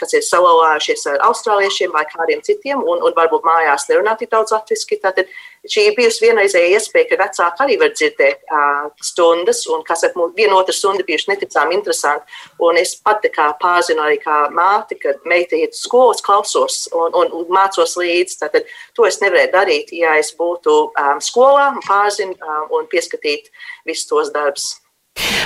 kas 0.01 0.17
ir 0.17 0.27
salauājušies 0.27 1.07
ar 1.15 1.23
austrāliešiem 1.31 1.95
vai 1.95 2.07
kādiem 2.11 2.45
citiem, 2.47 2.83
un, 2.83 3.03
un 3.03 3.17
varbūt 3.17 3.47
mājās 3.47 3.89
nerunā 3.91 4.17
tik 4.21 4.33
daudz 4.35 4.55
latviski. 4.55 5.01
Tātad 5.03 5.31
šī 5.69 5.91
ir 5.91 5.97
bijusi 5.97 6.25
vienreizēja 6.25 6.79
iespēja, 6.79 7.09
ka 7.11 7.21
vecāki 7.21 7.65
arī 7.65 7.79
var 7.81 7.93
dzirdēt 7.93 8.47
uh, 8.49 8.87
stundas, 9.05 9.65
un, 9.69 9.85
kas 9.87 10.07
ar 10.09 10.15
vienu 10.37 10.57
otru 10.57 10.75
stundu 10.77 11.05
bijuši 11.09 11.33
neticām 11.33 11.75
interesanti. 11.77 12.41
Un 12.65 12.79
es 12.81 12.95
pati 12.97 13.33
kā 13.33 13.51
pārzinu 13.61 14.05
arī 14.07 14.21
kā 14.23 14.47
māte, 14.55 14.97
kad 15.01 15.21
meita 15.29 15.59
iet 15.59 15.77
skolas, 15.77 16.23
klausos 16.25 16.87
un, 16.97 17.17
un 17.17 17.40
mācos 17.49 17.97
līdzi. 18.01 18.39
Tātad 18.43 18.69
to 18.97 19.07
es 19.09 19.21
nevarēju 19.23 19.53
darīt, 19.55 19.95
ja 19.97 20.17
es 20.21 20.35
būtu 20.37 20.77
um, 20.91 21.23
skolā, 21.25 21.71
pārzinu 21.87 22.37
um, 22.37 22.69
un 22.79 22.91
pieskatīt 22.91 23.51
visus 23.89 24.09
tos 24.11 24.35
darbus. 24.35 24.80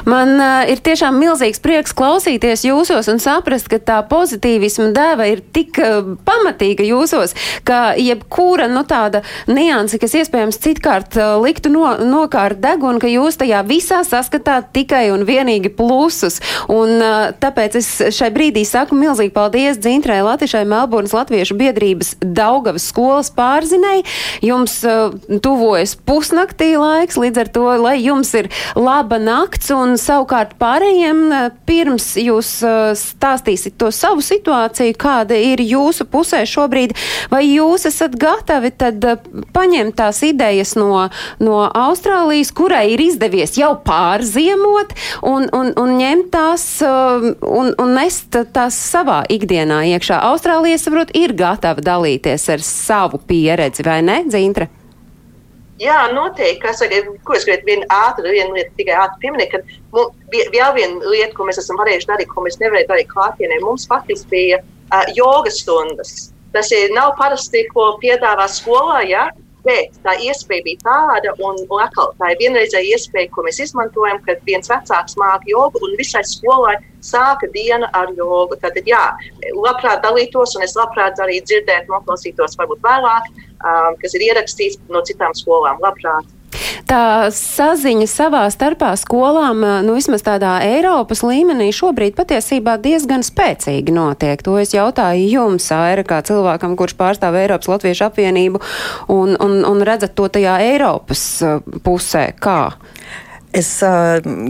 Man 0.08 0.36
uh, 0.36 0.64
ir 0.70 0.82
tiešām 0.84 1.16
milzīgs 1.20 1.62
prieks 1.64 1.94
klausīties 1.96 2.64
jūsos 2.66 3.08
un 3.10 3.20
saprast, 3.22 3.68
ka 3.72 3.78
tā 3.80 4.00
pozitīvisma 4.08 4.90
dēva 4.94 5.28
ir 5.30 5.42
tik 5.54 5.78
uh, 5.82 6.14
pamatīga 6.26 6.84
jūsos, 6.86 7.34
ka 7.66 7.94
jebkura 8.00 8.68
nu, 8.70 8.84
tāda 8.88 9.22
nianse, 9.48 9.98
kas 10.02 10.16
iespējams 10.20 10.60
citkārt 10.64 11.18
uh, 11.20 11.36
liktu 11.42 11.72
no, 11.72 11.86
nokārt 12.04 12.60
degunu, 12.62 13.00
ka 13.02 13.10
jūs 13.10 13.38
tajā 13.40 13.62
visā 13.68 14.02
saskatāt 14.06 14.72
tikai 14.76 15.06
un 15.14 15.24
vienīgi 15.28 15.72
plusus. 15.74 16.40
Un 16.72 16.98
uh, 16.98 17.30
tāpēc 17.40 17.78
es 17.80 17.90
šai 18.14 18.30
brīdī 18.34 18.64
saku 18.68 18.98
milzīgi 18.98 19.34
paldies 19.34 19.80
Dzintrai 19.80 20.20
Latišai 20.24 20.64
Melburnas 20.68 21.14
Latviešu 21.16 21.56
biedrības 21.58 22.14
Daugavas 22.20 22.88
skolas 22.90 23.32
pārzinei. 23.34 24.02
Jums 24.44 24.80
uh, 24.88 25.14
tuvojas 25.44 25.96
pusnaktī 26.06 26.74
laiks, 26.80 27.18
līdz 27.20 27.44
ar 27.44 27.52
to, 27.54 27.66
lai 27.84 27.96
jums 28.02 28.34
ir 28.38 28.50
laba 28.76 29.18
nakts 29.22 29.63
punkts, 29.64 29.70
un 29.72 29.96
savukārt 29.98 30.56
pārējiem 30.58 31.32
eh, 31.32 31.50
pirms 31.66 32.16
jūs 32.16 32.62
eh, 32.62 32.94
stāstīsiet 32.94 33.76
to 33.78 33.90
savu 33.90 34.20
situāciju, 34.20 34.94
kāda 34.96 35.34
ir 35.34 35.60
jūsu 35.60 36.04
pusē 36.04 36.44
šobrīd, 36.46 36.94
vai 37.30 37.44
jūs 37.46 37.86
esat 37.86 38.16
gatavi 38.16 38.70
tad 38.76 39.04
eh, 39.04 39.16
paņemt 39.52 39.96
tās 39.96 40.22
idejas 40.22 40.74
no, 40.76 41.08
no 41.40 41.64
Austrālijas, 41.68 42.52
kurai 42.52 42.92
ir 42.94 43.00
izdevies 43.00 43.56
jau 43.56 43.74
pārziemot, 43.84 44.94
un, 45.22 45.48
un, 45.52 45.72
un 45.76 45.96
ņemt 45.98 46.30
tās 46.34 46.64
un, 46.84 47.74
un 47.78 47.94
nest 47.94 48.36
tās 48.52 48.74
savā 48.74 49.24
ikdienā 49.30 49.84
iekšā. 49.94 50.20
Austrālija, 50.30 50.78
saprot, 50.80 51.12
ir 51.14 51.34
gatava 51.36 51.82
dalīties 51.84 52.48
ar 52.52 52.64
savu 52.64 53.20
pieredzi, 53.26 53.84
vai 53.86 54.00
ne, 54.04 54.22
Zīntra? 54.30 54.68
Jā, 55.82 56.04
noteikti. 56.14 56.60
Kas, 56.62 56.82
ko 57.26 57.34
es 57.34 57.46
gribētu 57.46 57.66
vienu 57.66 57.86
ātru, 57.90 58.30
vienu 58.30 58.54
lietu 58.54 58.76
tikai 58.78 58.94
ātri 59.04 59.24
pieminēt, 59.24 59.54
ka 59.54 60.04
vēl 60.54 60.74
viena 60.76 61.10
lieta, 61.10 61.32
ko 61.34 61.48
mēs 61.48 61.58
esam 61.62 61.80
varējuši 61.80 62.10
darīt, 62.12 62.30
ko 62.30 62.44
mēs 62.46 62.60
nevarējām 62.60 62.92
darīt 62.92 63.10
klātienē, 63.10 63.58
mums 63.64 63.88
faktiski 63.90 64.30
bija 64.30 64.60
uh, 64.62 65.02
jogas 65.18 65.58
stundas. 65.64 66.14
Tas 66.54 66.70
ir 66.70 66.94
nav 66.94 67.16
parasti, 67.18 67.64
ko 67.72 67.96
piedāvā 68.02 68.46
skolā, 68.50 69.02
ja? 69.10 69.26
bet 69.64 69.94
tā 70.04 70.12
iespēja 70.20 70.64
bija 70.66 70.80
tāda, 70.84 71.32
un, 71.40 71.56
un 71.72 71.82
atkal 71.82 72.12
tā 72.20 72.34
ir 72.34 72.40
vienreizēja 72.42 72.98
iespēja, 72.98 73.30
ko 73.32 73.46
mēs 73.46 73.62
izmantojam, 73.64 74.20
kad 74.26 74.42
viens 74.48 74.68
vecāks 74.70 75.16
māca 75.20 75.48
jogu, 75.48 75.80
un 75.86 75.96
visai 76.00 76.20
skolai 76.28 76.74
sāka 77.04 77.48
diena 77.54 77.88
ar 77.96 78.12
jogu. 78.16 78.58
Tad, 78.60 78.76
jā, 78.88 79.02
labprāt 79.56 80.04
dalītos, 80.04 80.54
un 80.58 80.66
es 80.66 80.76
labprāt 80.78 81.20
arī 81.24 81.40
dzirdētu, 81.48 81.92
noklausītos 81.92 82.58
varbūt 82.60 82.84
vēlāk 82.84 83.32
um, 83.64 83.98
kas 84.00 84.16
ir 84.16 84.28
ierakstīts 84.28 84.80
no 84.92 85.02
citām 85.06 85.34
skolām. 85.36 85.80
Labprāt! 85.84 86.30
Tā 86.84 87.30
saziņa 87.34 88.06
savā 88.10 88.42
starpā 88.52 88.92
skolām, 89.00 89.62
uh, 89.64 89.78
nu 89.86 89.96
vismaz 89.96 90.22
tādā 90.26 90.58
Eiropas 90.66 91.24
līmenī, 91.24 91.70
šobrīd 91.74 92.14
patiesībā 92.18 92.76
diezgan 92.82 93.24
spēcīgi 93.26 93.94
notiek. 93.94 94.42
To 94.46 94.58
es 94.60 94.74
jautāju 94.76 95.24
jums, 95.32 95.70
Aira, 95.74 96.04
kā 96.06 96.20
cilvēkam, 96.26 96.76
kurš 96.78 96.96
pārstāv 97.00 97.38
Eiropas 97.40 97.70
Latviešu 97.72 98.08
apvienību, 98.10 98.62
un, 99.14 99.34
un, 99.40 99.60
un 99.66 99.86
redzat 99.86 100.14
to 100.18 100.28
tajā 100.36 100.60
Eiropas 100.68 101.24
uh, 101.42 101.64
pusē. 101.84 102.28
Kā? 102.38 102.74
Es, 103.54 103.68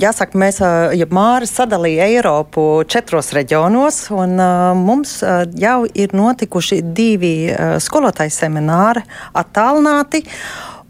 jāsaka, 0.00 0.38
mēs, 0.40 0.62
ja 0.96 1.06
Māris 1.12 1.52
sadalīja 1.58 2.06
Eiropu 2.08 2.62
četros 2.88 3.34
reģionos, 3.36 3.98
un 4.16 4.40
mums 4.80 5.18
jau 5.60 5.74
ir 5.92 6.14
notikuši 6.16 6.78
divi 6.96 7.34
skolotāju 7.84 8.32
semināri 8.32 9.04
attālināti, 9.36 10.22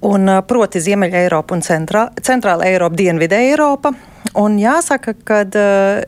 un 0.06 0.30
proti 0.46 0.82
Ziemeļa 0.84 1.24
Eiropa 1.24 1.56
un 1.56 1.64
centrā, 1.64 2.08
Centrāla 2.22 2.68
Eiropa, 2.68 2.98
Dienvidē 3.00 3.40
Eiropa. 3.50 3.94
Un 4.40 4.56
jāsaka, 4.58 5.12
ka 5.26 5.42
uh, 5.44 6.00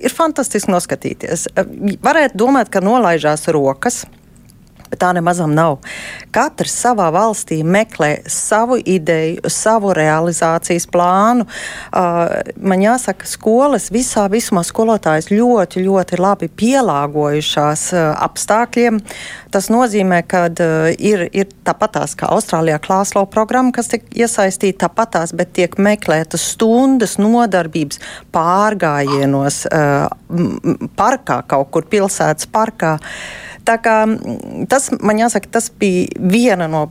ir 0.00 0.14
fantastiski 0.14 0.72
noskatīties. 0.72 1.48
Uh, 1.52 1.96
varētu 2.04 2.38
domāt, 2.40 2.70
ka 2.72 2.80
nolaižās 2.84 3.48
rokas, 3.52 4.04
Bet 4.90 5.00
tā 5.02 5.10
nemazam 5.16 5.54
nav. 5.54 5.80
Katrs 6.34 6.74
savā 6.84 7.08
valstī 7.14 7.62
meklē 7.66 8.20
savu 8.30 8.78
ideju, 8.78 9.50
savu 9.50 9.90
realizācijas 9.96 10.86
plānu. 10.92 11.46
Uh, 11.90 12.52
man 12.56 12.84
jāsaka, 12.84 13.26
skolas 13.26 13.90
visā 13.94 14.26
visumā 14.30 14.62
skolotājas 14.66 15.30
ļoti, 15.32 15.82
ļoti 15.86 16.20
labi 16.20 16.50
pielāgojušās 16.62 17.86
uh, 17.96 18.04
apstākļiem. 18.26 19.00
Tas 19.54 19.70
nozīmē, 19.72 20.20
ka 20.28 20.46
uh, 20.50 20.90
ir, 20.94 21.26
ir 21.34 21.50
tāpatās 21.66 22.14
kā 22.18 22.30
Austrālijā 22.36 22.78
klāslo 22.84 23.24
programma, 23.30 23.74
kas 23.74 23.90
tiek 23.90 24.06
iesaistīta 24.14 24.86
tāpatās, 24.86 25.34
bet 25.36 25.54
tiek 25.56 25.74
meklētas 25.82 26.44
stundas 26.52 27.16
nodarbības 27.18 27.98
pārgājienos 28.34 29.64
parkā, 30.96 31.40
kaut 31.48 31.70
kur 31.74 31.86
pilsētas 31.90 32.48
parkā. 32.52 32.96
Tā 33.66 33.76
kā, 33.82 33.96
tas, 34.70 34.88
man 35.02 35.18
jāsaka, 35.18 35.50
tas 35.58 35.66
bija 35.74 36.06
viena 36.30 36.68
no 36.70 36.86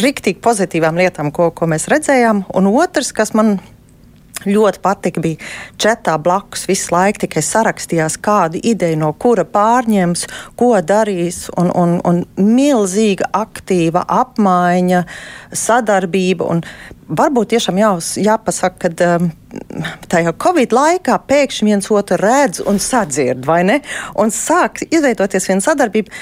riktīgi 0.00 0.40
pozitīvām 0.44 0.96
lietām, 0.96 1.28
ko, 1.34 1.50
ko 1.52 1.68
mēs 1.68 1.84
redzējām. 1.92 2.46
Un 2.56 2.70
otrs, 2.72 3.12
kas 3.12 3.34
man 3.36 3.58
ļoti 4.44 4.80
patika, 4.84 5.22
bija 5.24 5.36
četā 5.80 6.16
blakus 6.20 6.66
visu 6.68 6.92
laiku 6.94 7.24
tikai 7.24 7.42
sarakstījās, 7.44 8.18
kādu 8.24 8.60
ideju 8.62 8.98
no 9.00 9.12
kura 9.12 9.44
pārņems, 9.48 10.26
ko 10.58 10.72
darīs, 10.84 11.44
un, 11.60 11.70
un, 11.70 11.96
un 12.04 12.22
milzīga 12.36 13.30
aktīva 13.36 14.04
apmaiņa, 14.08 15.04
sadarbība. 15.64 16.48
Un 16.50 16.64
varbūt 17.08 17.52
tiešām 17.54 17.78
jā, 17.80 17.90
jāpasaka, 18.24 18.88
ka 18.88 19.16
um, 19.16 19.28
tajā 20.10 20.32
Covid 20.40 20.74
laikā 20.74 21.18
pēkšņi 21.28 21.68
viens 21.68 21.90
otru 21.92 22.18
redz 22.20 22.62
un 22.64 22.80
sadzird, 22.82 23.44
vai 23.46 23.62
ne? 23.66 23.80
Un 24.20 24.32
sāk 24.34 24.82
izveidoties 24.88 25.48
viena 25.50 25.64
sadarbība, 25.64 26.12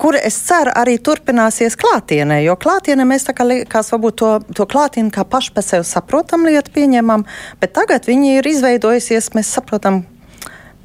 kura, 0.00 0.20
es 0.26 0.36
ceru, 0.46 0.72
arī 0.76 0.96
turpināsies 1.02 1.78
klātienē. 1.80 2.42
Jo 2.44 2.56
klātienē 2.60 3.06
mēs 3.08 3.28
tā 3.28 3.34
kā 3.36 3.46
liekas, 3.48 3.92
varbūt 3.94 4.20
to, 4.20 4.32
to 4.60 4.68
klātienē 4.70 5.14
kā 5.14 5.26
paši 5.28 5.54
par 5.56 5.66
sevi 5.66 5.88
saprotam 5.88 6.46
lietu 6.48 6.74
pieņemam, 6.74 7.26
bet 7.62 7.76
tagad 7.78 8.08
viņi 8.10 8.38
ir 8.38 8.50
izveidojusies, 8.54 9.32
mēs 9.36 9.52
saprotam, 9.56 10.02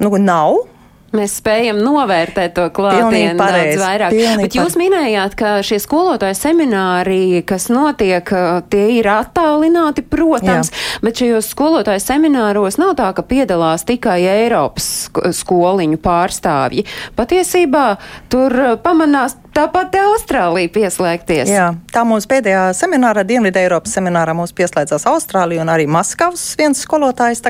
nu, 0.00 0.12
nav 0.16 0.62
Mēs 1.10 1.32
spējam 1.40 1.80
novērtēt 1.82 2.52
to 2.54 2.68
klātienē 2.70 3.34
daudz 3.34 3.80
vairāk. 3.80 4.14
Bet 4.44 4.54
jūs 4.54 4.76
minējāt, 4.78 5.34
ka 5.38 5.56
šie 5.66 5.80
skolotāju 5.82 6.36
semināri, 6.38 7.40
kas 7.46 7.66
notiek, 7.72 8.30
tie 8.70 8.84
ir 9.00 9.08
attālināti, 9.10 10.04
protams, 10.06 10.70
Jā. 10.70 11.00
bet 11.02 11.18
šajos 11.22 11.50
skolotāju 11.50 12.04
semināros 12.04 12.78
nav 12.78 12.94
tā, 13.00 13.10
ka 13.16 13.26
piedalās 13.26 13.82
tikai 13.88 14.20
Eiropas 14.36 15.10
skoliņu 15.40 15.98
pārstāvji. 16.04 16.86
Patiesībā 17.18 17.86
tur 18.30 18.58
pamanās 18.84 19.34
Tāpat 19.50 19.96
Austrālija 19.98 20.70
pieslēgties. 20.70 21.50
Jā, 21.50 21.72
tā 21.90 22.04
mūsu 22.06 22.28
pēdējā 22.30 22.68
seminārā, 22.78 23.24
Dienvidē 23.26 23.64
Eiropas 23.66 23.96
seminārā, 23.98 24.30
mums 24.38 24.54
pieslēdzās 24.54 25.08
Austrālija 25.10 25.64
un 25.64 25.72
arī 25.74 25.88
Maskavas 25.90 26.52
viens 26.60 26.78
skolotājs. 26.86 27.42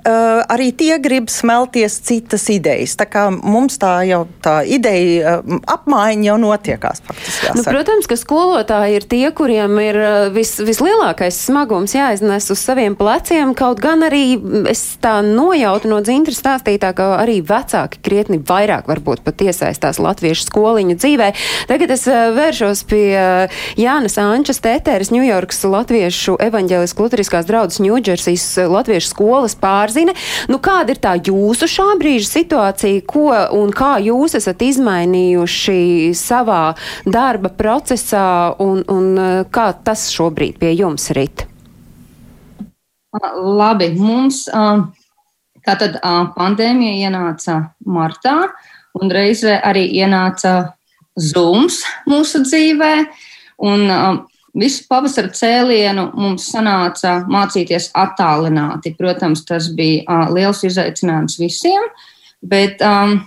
Uh, 0.00 0.40
arī 0.48 0.70
tie 0.72 0.94
grib 0.96 1.28
smelties 1.28 1.98
citas 2.08 2.46
idejas. 2.48 2.94
Tā 2.96 3.04
kā 3.04 3.26
mums 3.28 3.76
tā 3.76 3.98
jau 4.08 4.22
tā 4.40 4.62
ideja 4.64 5.34
uh, 5.42 5.58
apmaiņa 5.68 6.24
jau 6.24 6.36
notiekās. 6.40 7.02
Faktiski, 7.04 7.50
nu, 7.58 7.64
protams, 7.66 8.08
ka 8.08 8.16
skolotāji 8.16 8.96
ir 8.96 9.04
tie, 9.10 9.26
kuriem 9.36 9.76
ir 9.84 9.98
vis, 10.32 10.54
vislielākais 10.64 11.36
smagums 11.44 11.92
jāiznes 11.92 12.48
uz 12.48 12.62
saviem 12.64 12.96
pleciem. 12.96 13.52
Kaut 13.58 13.82
gan 13.84 14.06
arī 14.06 14.38
es 14.72 14.86
tā 15.04 15.18
nojautu 15.26 15.90
no 15.92 16.00
dzintras 16.00 16.40
stāstītā, 16.40 16.94
ka 16.96 17.10
arī 17.18 17.42
vecāki 17.44 18.00
krietni 18.00 18.40
vairāk 18.40 18.88
varbūt 18.88 19.20
pat 19.26 19.44
iesaistās 19.44 20.00
latviešu 20.00 20.48
skoliņu 20.48 20.96
dzīvē. 20.96 21.28
Tagad 21.68 21.92
es 21.92 22.06
vēršos 22.08 22.84
pie 22.88 23.04
Jānas 23.76 24.16
Ančas 24.24 24.64
Tēteres, 24.64 25.12
Ņujorkas 25.12 25.60
Latviešu 25.68 26.38
evaņģēlisku 26.40 27.04
luteriskās 27.04 27.48
draudzes 27.52 27.84
Ņūdžersijas 27.84 28.48
Latviešu 28.72 29.12
skolas 29.12 29.60
pār 29.60 29.89
jāpārzina. 29.90 30.14
Nu, 30.48 30.58
kāda 30.58 30.94
ir 30.94 31.00
tā 31.00 31.14
jūsu 31.18 31.68
šā 31.68 31.98
brīža 31.98 32.28
situācija, 32.28 33.02
ko 33.06 33.30
un 33.56 33.70
kā 33.72 33.98
jūs 34.00 34.34
esat 34.34 34.62
izmainījuši 34.62 36.12
savā 36.14 36.74
darba 37.06 37.50
procesā 37.50 38.54
un, 38.58 38.84
un 38.88 39.18
eh, 39.18 39.44
kā 39.50 39.72
tas 39.84 40.10
šobrīd 40.10 40.58
pie 40.58 40.74
jums 40.74 41.10
rit? 41.10 41.46
Labi, 43.10 43.90
mums 43.98 44.44
tātad 45.66 45.96
pandēmija 46.36 47.08
ienāca 47.08 47.72
martā 47.84 48.52
un 48.94 49.10
reizē 49.10 49.60
arī 49.66 49.88
ienāca 49.98 50.76
Zooms 51.18 51.82
mūsu 52.06 52.44
dzīvē. 52.46 52.92
Un 53.66 53.90
Visu 54.58 54.82
pavasara 54.90 55.30
cēlienu 55.30 56.08
mums 56.18 56.48
sanāca 56.50 57.20
mācīties 57.30 57.90
attālināti. 57.94 58.96
Protams, 58.98 59.44
tas 59.46 59.68
bija 59.76 60.02
uh, 60.06 60.32
liels 60.34 60.64
izaicinājums 60.66 61.38
visiem, 61.38 61.86
bet 62.42 62.82
um, 62.82 63.20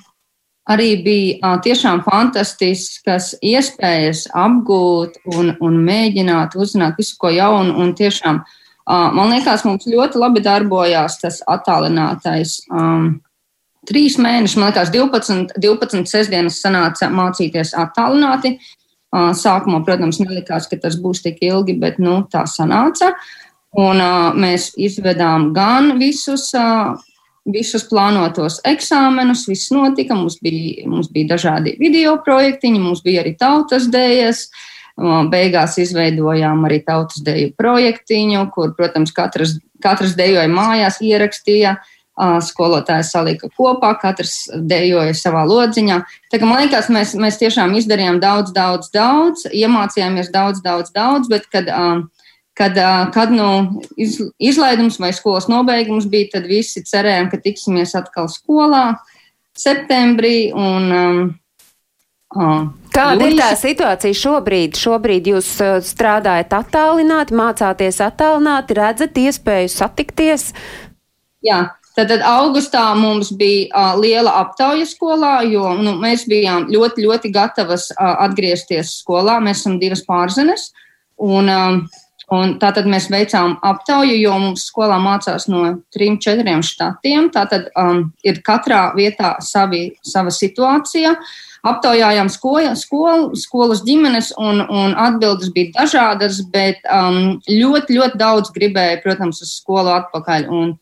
arī 0.67 0.89
bija 1.05 1.37
uh, 1.39 1.61
tiešām 1.63 2.03
fantastiskas 2.03 3.33
iespējas 3.39 4.25
apgūt 4.35 5.21
un, 5.31 5.53
un 5.63 5.79
mēģināt 5.87 6.59
uzzināt 6.59 6.99
visu 6.99 7.15
ko 7.21 7.31
jaunu. 7.31 7.77
Un 7.79 7.95
tiešām, 7.95 8.43
uh, 8.43 9.09
man 9.15 9.31
liekas, 9.31 9.63
mums 9.63 9.87
ļoti 9.87 10.19
labi 10.19 10.43
darbojās 10.43 11.21
tas 11.23 11.39
attālinātais. 11.47 12.61
Um, 12.71 13.21
Trīs 13.83 14.13
mēneši, 14.15 14.55
man 14.61 14.69
liekas, 14.71 14.91
12, 14.95 15.57
12 15.59 16.07
sestdienas 16.07 16.61
sanāca 16.63 17.09
mācīties 17.11 17.73
attālināti. 17.75 18.55
Uh, 18.55 18.82
Sākumā, 19.13 19.83
protams, 19.85 20.17
nelikās, 20.23 20.65
ka 20.69 20.79
tas 20.81 20.97
būs 20.97 21.21
tik 21.21 21.41
ilgi, 21.45 21.75
bet 21.77 21.99
nu, 22.01 22.23
tā 22.33 22.47
sanāca. 22.49 23.11
Un 23.77 24.01
mēs 24.41 24.71
izvedām 24.77 25.51
gan 25.53 25.95
visus, 25.99 26.49
visus 27.45 27.85
plānotos 27.89 28.59
eksāmenus, 28.65 29.45
viss 29.49 29.71
notika. 29.73 30.17
Mums 30.17 30.39
bija, 30.41 30.87
mums 30.89 31.11
bija 31.13 31.33
dažādi 31.35 31.75
video 31.81 32.17
projektiņi, 32.25 32.81
mums 32.81 33.03
bija 33.05 33.21
arī 33.25 33.35
tautas 33.37 33.89
dēļas. 33.93 34.47
Beigās 35.33 35.79
izveidojām 35.81 36.67
arī 36.67 36.83
tautas 36.85 37.21
deju 37.25 37.55
projektiņu, 37.57 38.43
kur, 38.53 38.75
protams, 38.77 39.13
katrs, 39.13 39.55
katrs 39.81 40.13
dejoja 40.17 40.45
mājās, 40.53 40.99
ierakstīja 41.01 41.71
uh, 41.79 41.93
skolotāji 42.17 43.05
salika 43.07 43.49
kopā, 43.57 43.93
katrs 44.01 44.45
dejoja 44.53 45.13
savā 45.17 45.43
lodziņā. 45.49 45.99
Tā 46.29 46.41
man 46.45 46.61
liekas, 46.61 46.89
mēs, 46.93 47.15
mēs 47.17 47.39
tiešām 47.41 47.73
izdarījām 47.79 48.19
daudz, 48.21 48.53
daudz, 48.53 48.91
daudz, 48.93 49.47
iemācījāmies 49.49 50.29
daudz, 50.33 50.61
daudz, 50.61 50.93
daudz, 50.93 51.31
bet 51.31 51.49
kad, 51.49 51.71
kad, 52.53 52.77
kad 53.15 53.33
nu, 53.33 53.81
iz, 53.97 54.19
izlaidums 54.37 55.01
vai 55.01 55.13
skolas 55.13 55.49
nobeigums 55.49 56.05
bija, 56.05 56.35
tad 56.37 56.47
visi 56.49 56.85
cerējām, 56.85 57.33
ka 57.33 57.41
tiksimies 57.41 57.95
atkal 57.97 58.29
skolā 58.29 58.91
septembrī. 59.57 60.53
Un, 60.53 60.93
um, 60.93 62.71
Kāda 62.93 63.25
ir 63.25 63.35
tā 63.37 63.51
situācija 63.57 64.17
šobrīd? 64.17 64.77
Šobrīd 64.77 65.33
jūs 65.33 65.49
strādājat 65.89 66.53
attālināti, 66.57 67.33
mācāties 67.37 68.01
attālināti, 68.05 68.77
redzat 68.77 69.17
iespēju 69.21 69.69
satikties? 69.69 70.51
Jā, 71.45 71.59
Tātad 71.93 72.23
augustā 72.25 72.87
mums 72.97 73.29
bija 73.37 73.67
uh, 73.69 73.99
liela 74.01 74.31
aptauja 74.39 74.85
skolā, 74.89 75.43
jo 75.45 75.75
nu, 75.77 75.93
mēs 76.01 76.25
bijām 76.29 76.65
ļoti, 76.73 77.05
ļoti 77.05 77.29
gatavas 77.33 77.91
uh, 77.93 78.15
atgriezties 78.25 78.95
skolā. 79.03 79.37
Mēs 79.43 79.61
esam 79.61 79.77
divas 79.81 80.01
pārzenes. 80.07 80.71
Un, 81.21 81.51
um, 81.53 81.77
un 82.33 82.55
tātad 82.57 82.89
mēs 82.89 83.11
veicām 83.13 83.59
aptauju, 83.61 84.17
jo 84.17 84.33
mums 84.41 84.65
skolā 84.71 84.97
mācās 85.03 85.45
no 85.53 85.67
trim, 85.93 86.17
četriem 86.17 86.65
štatiem. 86.65 87.29
Tātad 87.35 87.69
um, 87.77 88.07
ir 88.25 88.41
katrā 88.41 88.87
vietā 88.97 89.35
savi, 89.45 89.91
sava 90.01 90.33
situācija. 90.33 91.13
Aptaujājām 91.63 92.27
skola, 92.33 92.73
skol, 92.75 93.29
skolas 93.39 93.85
ģimenes, 93.85 94.33
un, 94.41 94.65
un 94.65 94.97
atbildes 94.99 95.53
bija 95.53 95.77
dažādas, 95.77 96.41
bet 96.51 96.81
um, 96.89 97.37
ļoti, 97.45 98.01
ļoti 98.01 98.19
daudz 98.19 98.49
gribēja, 98.57 98.97
protams, 99.05 99.45
uz 99.45 99.53
skolu 99.61 99.93
atpakaļ. 99.93 100.49
Un, 100.49 100.73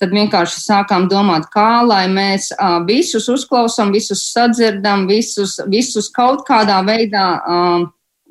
tad 0.00 0.14
vienkārši 0.16 0.62
sākām 0.64 1.06
domāt, 1.10 1.46
kā 1.52 1.82
lai 1.84 2.06
mēs 2.08 2.50
uh, 2.56 2.80
visus 2.88 3.28
uzklausām, 3.28 3.92
visus 3.92 4.24
sadzirdam, 4.32 5.06
visus, 5.10 5.58
visus 5.68 6.08
kaut 6.14 6.46
kādā 6.48 6.80
veidā 6.86 7.26
uh, 7.38 7.88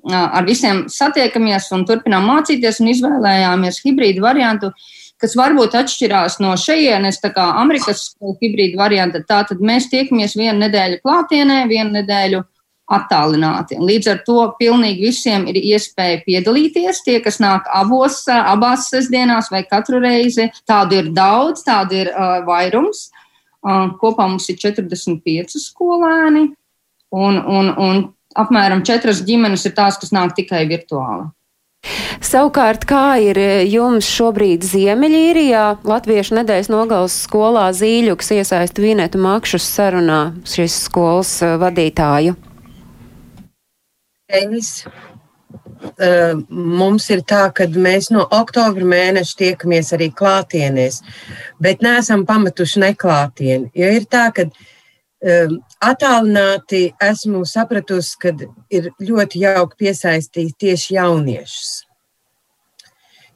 ar 0.09 0.45
visiem 0.47 0.85
satiekamies 0.89 1.69
un 1.75 1.85
turpinām 1.85 2.25
mācīties 2.29 2.79
un 2.81 2.89
izvēlējāmies 2.93 3.81
hibrīdu 3.83 4.23
variantu, 4.23 4.71
kas 5.19 5.35
varbūt 5.35 5.75
atšķirās 5.75 6.39
no 6.39 6.53
šejienes, 6.57 7.19
tā 7.21 7.33
kā 7.35 7.49
Amerikas 7.59 8.13
hibrīdu 8.41 8.79
varianta. 8.79 9.21
Tātad 9.27 9.59
mēs 9.59 9.89
tiekamies 9.91 10.37
vienu 10.39 10.57
nedēļu 10.63 11.01
klātienē, 11.03 11.65
vienu 11.67 11.99
nedēļu 11.99 12.43
attālināti. 12.89 13.77
Līdz 13.79 14.11
ar 14.13 14.21
to 14.25 14.43
pilnīgi 14.59 15.09
visiem 15.09 15.47
ir 15.51 15.59
iespēja 15.61 16.21
piedalīties. 16.25 17.03
Tie, 17.05 17.19
kas 17.23 17.39
nāk 17.43 17.69
abos, 17.75 18.23
abās 18.33 18.89
sestdienās 18.91 19.51
vai 19.53 19.63
katru 19.69 20.01
reizi, 20.03 20.49
tādu 20.69 20.99
ir 21.03 21.11
daudz, 21.15 21.63
tādu 21.67 22.01
ir 22.03 22.13
uh, 22.13 22.39
vairums. 22.47 23.09
Uh, 23.59 23.89
kopā 23.99 24.29
mums 24.29 24.47
ir 24.49 24.55
45 24.61 25.59
skolēni, 25.59 26.45
un, 27.11 27.41
un, 27.43 27.73
un 27.75 28.05
apmēram 28.39 28.85
četras 28.87 29.19
ģimenes 29.27 29.67
ir 29.67 29.75
tās, 29.75 29.99
kas 29.99 30.15
nāk 30.15 30.37
tikai 30.37 30.63
virtuāli. 30.69 31.27
Savukārt, 32.19 32.83
kā 32.87 33.15
ir 33.23 33.37
jums 33.71 34.07
šobrīd 34.11 34.65
Ziemeļīrijā, 34.67 35.63
Latviešu 35.87 36.35
nedēļas 36.41 36.67
nogals 36.71 37.15
skolā 37.23 37.69
Zīļuks 37.75 38.33
iesaist 38.35 38.81
Vinetu 38.83 39.21
Makšus 39.23 39.67
sarunā 39.77 40.19
šīs 40.47 40.75
skolas 40.89 41.37
vadītāju? 41.61 42.35
Enis, 44.29 44.83
uh, 44.85 46.35
mums 46.49 47.07
ir 47.09 47.23
tā, 47.25 47.47
ka 47.55 47.65
mēs 47.73 48.11
no 48.13 48.27
oktobra 48.37 48.85
mēneša 48.85 49.37
tiekamies 49.41 49.89
arī 49.97 50.11
klātienēs, 50.13 51.01
bet 51.61 51.81
neesam 51.85 52.27
pametuši 52.29 52.83
neklātieni. 52.85 53.71
Jo 53.73 53.89
ir 53.97 54.05
tā, 54.05 54.27
ka 54.35 54.45
um, 54.45 55.57
attālināti 55.81 56.83
esmu 57.09 57.41
sapratusi, 57.49 58.17
ka 58.21 58.35
ir 58.69 58.91
ļoti 59.01 59.45
jauki 59.47 59.85
piesaistīt 59.85 60.53
tieši 60.61 60.99
jauniešus. 60.99 61.71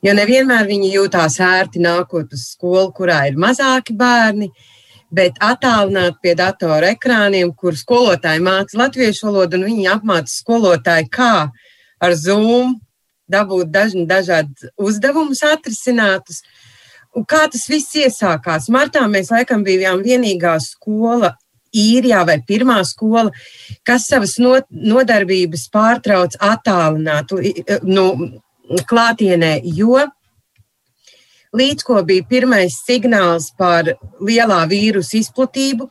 Jo 0.04 0.14
nevienmēr 0.14 0.68
viņi 0.68 0.94
jūtās 0.98 1.40
ērti 1.42 1.82
nākot 1.82 2.34
uz 2.36 2.50
skolu, 2.54 2.92
kurā 2.94 3.22
ir 3.32 3.40
mazāki 3.40 3.96
bērni, 3.98 4.52
uh, 4.52 4.73
bet 5.14 5.38
attālināt 5.44 6.18
pie 6.24 6.34
datora 6.38 6.94
ekrāniem, 6.96 7.54
kur 7.56 7.78
skolotāji 7.78 8.42
māca 8.44 8.80
latviešu 8.82 9.30
valodu, 9.30 9.60
un 9.60 9.68
viņi 9.70 9.90
apmāca 9.94 10.34
skolotāju, 10.34 11.10
kā 11.14 11.36
ar 12.04 12.16
Zoom 12.18 12.80
dabūt 13.30 13.72
dažni 13.74 14.08
dažādi 14.10 14.72
uzdevumus 14.78 15.44
atrisinātus. 15.48 16.42
Un 17.14 17.28
kā 17.30 17.44
tas 17.52 17.68
viss 17.70 17.94
iesākās? 18.00 18.72
Martā 18.74 19.06
mēs 19.10 19.30
laikam 19.32 19.64
bijām 19.66 20.02
vienīgā 20.06 20.58
skola 20.64 21.36
īrijā 21.74 22.22
vai 22.26 22.38
pirmā 22.46 22.80
skola, 22.86 23.32
kas 23.86 24.08
savas 24.10 24.36
nodarbības 24.40 25.68
pārtrauc 25.74 26.38
attālināt, 26.42 27.34
nu, 27.86 28.06
klātienē, 28.90 29.56
jo 29.78 30.02
līdz 31.54 31.86
ko 31.86 32.02
bija 32.06 32.26
pirmais 32.30 32.80
signāls 32.88 33.52
par 33.58 33.94
lielā 34.22 34.64
vīrusu 34.70 35.20
izplatību, 35.22 35.88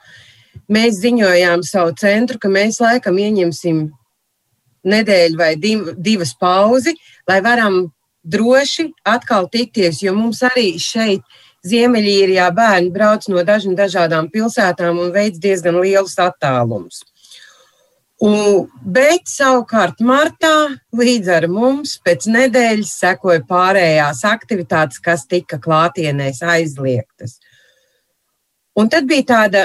mēs 0.73 1.01
ziņojām 1.03 1.63
savu 1.67 1.95
centru, 1.99 2.39
ka 2.43 2.51
mēs 2.53 2.81
laikam 2.83 3.19
ieņemsim 3.19 3.85
nedēļu 4.83 5.39
vai 5.39 5.55
div, 5.57 5.93
divas 5.99 6.35
pauzi, 6.39 6.97
lai 7.29 7.39
varam 7.45 7.85
droši 8.23 8.91
atkal 9.07 9.49
tikties, 9.51 10.03
jo 10.03 10.15
mums 10.17 10.43
arī 10.47 10.75
šeit 10.83 11.23
Ziemeļīrijā 11.63 12.49
bērni 12.51 12.91
brauc 12.91 13.29
no 13.31 13.43
dažām 13.47 13.77
dažādām 13.79 14.27
pilsētām 14.33 14.99
un 14.99 15.13
veids 15.15 15.39
diezgan 15.39 15.77
lielus 15.79 16.17
attālumus. 16.19 17.05
Un, 18.23 18.69
bet 18.87 19.27
savukārt 19.27 19.99
martā 20.07 20.77
līdz 20.95 21.31
ar 21.41 21.49
mums 21.51 21.97
pēc 22.07 22.29
nedēļas 22.31 22.93
sekoja 23.01 23.43
pārējās 23.49 24.21
aktivitātes, 24.29 25.01
kas 25.03 25.25
tika 25.27 25.59
klātienēs 25.63 26.39
aizliegtas. 26.47 27.41
Un 28.79 28.93
tad 28.93 29.09
bija 29.11 29.27
tāda 29.33 29.65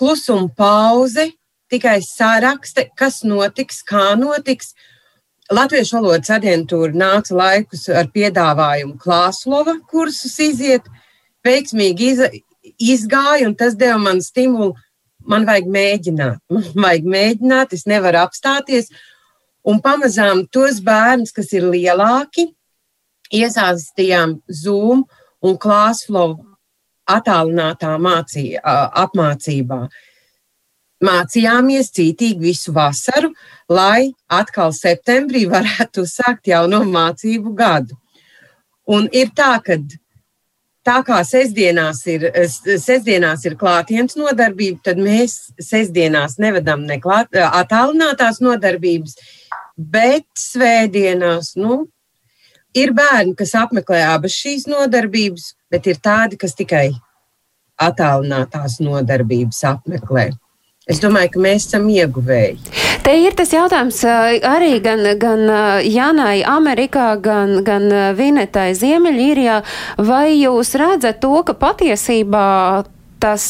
klusuma 0.00 0.48
pauze, 0.56 1.28
tikai 1.68 1.98
sarakste, 2.00 2.88
kas 2.96 3.20
notiks, 3.20 3.82
kā 3.84 4.14
notiks. 4.16 4.72
Latviešu 5.52 5.98
valodas 5.98 6.30
aģentūra 6.32 6.96
nāca 6.96 7.36
laikus 7.36 7.88
ar 7.92 8.08
piedāvājumu 8.14 8.96
Klāslova 9.02 9.76
kursus 9.90 10.38
iziet, 10.40 10.86
veiksmīgi 11.44 12.12
iz, 12.14 12.20
izgāja, 12.80 13.48
un 13.50 13.56
tas 13.58 13.76
deva 13.76 13.98
man 14.00 14.22
stimulu 14.24 14.72
man 15.30 15.46
vajag 15.48 15.70
mēģināt, 15.70 16.42
man 16.54 16.68
vajag 16.84 17.08
mēģināt, 17.14 17.74
es 17.76 17.86
nevaru 17.90 18.22
apstāties. 18.24 18.90
Un 19.68 19.80
pamazām 19.84 20.46
tos 20.52 20.80
bērnus, 20.84 21.34
kas 21.36 21.50
ir 21.52 21.66
lielāki, 21.68 22.48
iesaistījām 23.36 24.38
Zoom 24.48 25.04
un 25.44 25.58
Classflow 25.60 26.38
attālinātā 27.10 27.96
mācī, 28.00 28.54
apmācībā. 28.62 29.82
Mācījāmies 31.00 31.88
cītīgi 31.96 32.42
visu 32.42 32.74
vasaru, 32.76 33.30
lai 33.72 34.10
atkal 34.28 34.74
septembrī 34.76 35.46
varētu 35.48 36.04
sākt 36.16 36.50
jauno 36.52 36.82
mācību 36.88 37.54
gadu. 37.56 37.96
Un 38.90 39.06
ir 39.14 39.30
tā, 39.36 39.54
ka 39.64 39.78
tā 40.86 41.00
kā 41.06 41.20
sestdienās 41.26 42.02
ir, 42.10 42.26
sestdienās 42.80 43.44
ir 43.48 43.56
klātienes 43.60 44.16
nodarbība, 44.18 44.80
tad 44.90 45.00
mēs 45.02 45.36
sestdienās 45.60 46.38
nevedam 46.42 46.84
ne 46.88 47.00
klāt, 47.02 47.36
attālinātās 47.36 48.40
nodarbības, 48.44 49.16
bet 49.76 50.26
svētdienās, 50.38 51.54
nu, 51.60 51.84
ir 52.76 52.94
bērni, 52.96 53.36
kas 53.38 53.54
apmeklē 53.58 54.02
abas 54.08 54.36
šīs 54.36 54.68
nodarbības, 54.70 55.54
bet 55.72 55.88
ir 55.90 56.00
tādi, 56.02 56.40
kas 56.40 56.56
tikai 56.58 56.88
attālinātās 57.80 58.80
nodarbības 58.84 59.64
apmeklē. 59.74 60.30
Es 60.90 61.00
domāju, 61.00 61.36
ka 61.36 61.44
mēs 61.44 61.68
esam 61.68 61.88
ieguvēji. 61.92 62.79
Te 63.10 63.16
ir 63.18 63.34
tas 63.34 63.50
jautājums 63.50 63.96
arī 64.06 64.76
gan, 64.78 65.00
gan 65.18 65.40
Janai 65.82 66.44
Amerikā, 66.46 67.16
gan, 67.18 67.56
gan 67.66 67.88
Vinetai 68.14 68.68
Ziemeļīrijā. 68.78 69.56
Vai 70.06 70.36
jūs 70.36 70.70
redzat 70.78 71.18
to, 71.18 71.32
ka 71.42 71.56
patiesībā 71.58 72.44
tas 73.18 73.48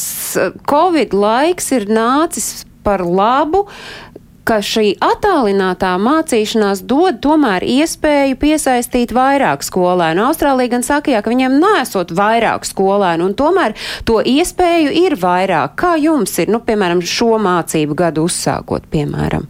Covid 0.64 1.12
laiks 1.12 1.68
ir 1.76 1.84
nācis 1.92 2.62
par 2.88 3.04
labu 3.04 3.66
ka 4.48 4.58
šī 4.64 4.94
attālinātā 5.04 5.92
mācīšanās 6.00 6.82
dod 6.88 7.20
tomēr 7.24 7.64
iespēju 7.66 8.38
piesaistīt 8.40 9.12
vairāk 9.14 9.64
skolēnu. 9.66 10.24
Austrālija 10.28 10.74
gan 10.76 10.86
saka, 10.86 11.12
jā, 11.14 11.22
ka 11.24 11.32
viņiem 11.32 11.58
nesot 11.62 12.14
vairāk 12.16 12.66
skolēnu, 12.68 13.30
un 13.30 13.36
tomēr 13.38 13.76
to 14.08 14.20
iespēju 14.24 14.94
ir 15.04 15.18
vairāk. 15.20 15.76
Kā 15.80 15.94
jums 16.00 16.38
ir, 16.42 16.52
nu, 16.52 16.62
piemēram, 16.64 17.02
šo 17.04 17.36
mācību 17.42 17.98
gadu 17.98 18.26
uzsākot, 18.28 18.88
piemēram? 18.92 19.46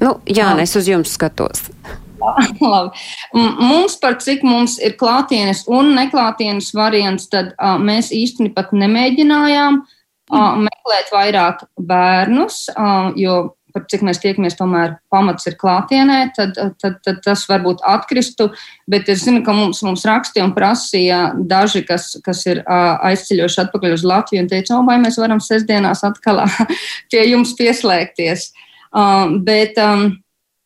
Nu, 0.00 0.16
jā, 0.28 0.52
es 0.62 0.76
uz 0.78 0.88
jums 0.88 1.12
skatos. 1.16 1.66
Labi. 2.60 3.00
Mums 3.32 3.96
par 4.00 4.18
cik 4.20 4.42
mums 4.44 4.76
ir 4.84 4.98
klātienes 5.00 5.64
un 5.72 5.94
neklātienes 5.96 6.68
variants, 6.76 7.30
tad 7.32 7.54
uh, 7.56 7.78
mēs 7.80 8.12
īstenībā 8.12 8.60
pat 8.60 8.74
nemēģinājām 8.76 9.80
uh, 9.80 9.96
meklēt 10.30 11.10
vairāk 11.14 11.64
bērnus, 11.76 12.66
jo 13.18 13.40
par 13.74 13.84
cik 13.90 14.02
mēs 14.06 14.20
tiekamies, 14.22 14.56
tomēr 14.58 14.96
pamats 15.12 15.46
ir 15.46 15.56
klātienē, 15.60 16.18
tad, 16.36 16.56
tad, 16.80 16.96
tad 17.04 17.20
tas 17.24 17.44
varbūt 17.50 17.84
atkristu. 17.86 18.50
Bet 18.90 19.10
es 19.12 19.24
zinu, 19.26 19.44
ka 19.46 19.54
mums, 19.56 19.82
mums 19.86 20.02
rakstīja 20.08 20.46
un 20.48 20.54
prasīja 20.56 21.20
daži, 21.50 21.84
kas, 21.88 22.12
kas 22.24 22.42
ir 22.50 22.62
aizceļojuši 22.66 23.62
atpakaļ 23.64 23.94
uz 23.96 24.06
Latviju, 24.06 24.44
un 24.44 24.50
teica, 24.50 24.80
vai 24.86 24.98
mēs 25.02 25.20
varam 25.22 25.42
sestdienās 25.44 26.02
atkal 26.06 26.42
pie 27.12 27.22
jums 27.30 27.54
pieslēgties. 27.58 28.50
Bet, 29.46 29.80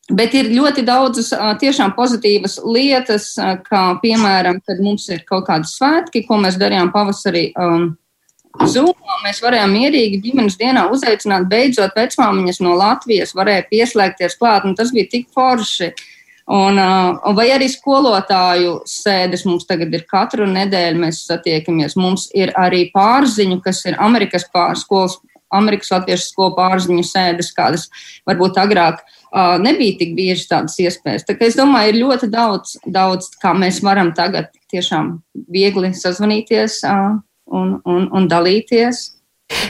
Bet 0.05 0.35
ir 0.37 0.51
ļoti 0.53 0.83
daudzas 0.85 1.31
tiešām 1.57 1.95
pozitīvas 1.97 2.59
lietas, 2.61 3.31
kā 3.65 3.79
piemēram, 4.03 4.59
kad 4.61 4.77
mums 4.85 5.07
ir 5.09 5.23
kaut 5.25 5.47
kādi 5.47 5.65
svētki, 5.65 6.21
ko 6.27 6.37
mēs 6.43 6.59
darījām 6.61 6.91
pavasarī. 6.93 7.47
Um, 7.57 7.87
Zumā 8.63 9.19
mēs 9.25 9.41
varējām 9.43 9.73
mierīgi 9.75 10.21
ģimenes 10.23 10.57
dienā 10.59 10.87
uzaicināt 10.93 11.47
beidzot 11.51 11.95
vecmāmiņas 11.97 12.61
no 12.63 12.75
Latvijas, 12.79 13.35
varēja 13.37 13.67
pieslēgties 13.69 14.37
klāt, 14.39 14.65
un 14.65 14.75
tas 14.77 14.93
bija 14.95 15.11
tik 15.11 15.27
forši. 15.35 15.91
Un, 16.55 16.77
vai 17.33 17.47
arī 17.55 17.65
skolotāju 17.73 18.83
sēdes 18.85 19.47
mums 19.49 19.65
tagad 19.65 19.93
ir 19.97 20.03
katru 20.05 20.45
nedēļu, 20.45 21.01
mēs 21.01 21.23
satiekamies. 21.25 21.97
Mums 21.97 22.27
ir 22.37 22.53
arī 22.61 22.83
pārziņu, 22.93 23.57
kas 23.65 23.81
ir 23.89 23.97
Amerikas 23.97 24.45
pārskolas, 24.53 25.17
Amerikas 25.55 25.89
latviešu 25.93 26.29
skolu 26.29 26.53
pārziņu 26.57 27.05
sēdes, 27.05 27.49
kādas 27.55 27.87
varbūt 28.29 28.59
agrāk 28.61 29.01
uh, 29.01 29.55
nebija 29.61 29.97
tik 30.01 30.13
bieži 30.17 30.45
tādas 30.51 30.77
iespējas. 30.81 31.25
Tā 31.25 31.37
es 31.47 31.57
domāju, 31.57 31.93
ir 31.93 32.01
ļoti 32.03 32.29
daudz, 32.33 32.77
daudz, 32.85 33.31
kā 33.41 33.55
mēs 33.57 33.81
varam 33.85 34.13
tagad 34.17 34.51
tiešām 34.73 35.15
viegli 35.49 35.95
sazvanīties. 35.97 36.83
Uh, 36.85 37.23
un, 37.45 37.79
un, 37.85 38.07
un 38.11 38.27
dalīties 38.27 39.14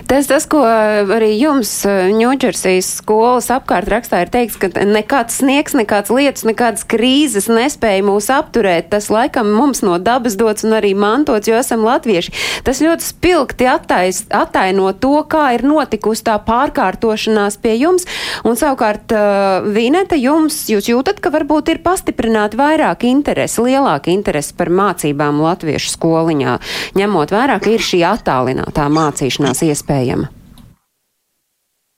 Tas, 0.06 0.28
tas, 0.30 0.46
ko 0.48 0.62
arī 0.62 1.34
jums 1.36 1.70
Ņūdžersijas 1.86 2.88
skolas 3.02 3.50
apkārt 3.52 3.90
rakstā 3.92 4.22
ir 4.24 4.30
teikts, 4.32 4.56
ka 4.62 4.70
nekāds 4.88 5.40
sniegs, 5.42 5.74
nekāds 5.76 6.14
lietus, 6.14 6.46
nekādas 6.48 6.86
krīzes 6.88 7.50
nespēja 7.52 8.06
mūs 8.08 8.30
apturēt. 8.32 8.88
Tas 8.94 9.10
laikam 9.12 9.50
mums 9.52 9.82
no 9.84 9.98
dabas 10.00 10.38
dots 10.40 10.64
un 10.64 10.78
arī 10.78 10.94
mantots, 10.96 11.50
jo 11.50 11.58
esam 11.60 11.84
latvieši. 11.84 12.32
Tas 12.64 12.80
ļoti 12.86 13.04
spilgti 13.04 13.68
attais, 13.68 14.22
attaino 14.30 14.94
to, 14.94 15.18
kā 15.28 15.50
ir 15.58 15.66
notikusi 15.68 16.24
tā 16.30 16.38
pārkārtošanās 16.48 17.60
pie 17.60 17.76
jums. 17.82 18.08
Un 18.48 18.56
savukārt, 18.62 19.12
uh, 19.12 19.68
Vīneta, 19.76 20.16
jums, 20.16 20.62
jūs 20.72 20.88
jūtat, 20.94 21.20
ka 21.20 21.34
varbūt 21.34 21.74
ir 21.74 21.82
pastiprināti 21.84 22.62
vairāk 22.62 23.04
interesi, 23.10 23.66
lielāka 23.66 24.14
interesi 24.14 24.56
par 24.56 24.72
mācībām 24.72 25.44
latviešu 25.44 25.92
skoliņā, 25.98 26.58
ņemot 26.96 27.36
vērā, 27.36 27.60
ka 27.60 27.76
ir 27.76 27.84
šī 27.84 28.06
attālinātā 28.14 28.88
mācīšanās 28.94 29.65
iespējama? 29.70 30.32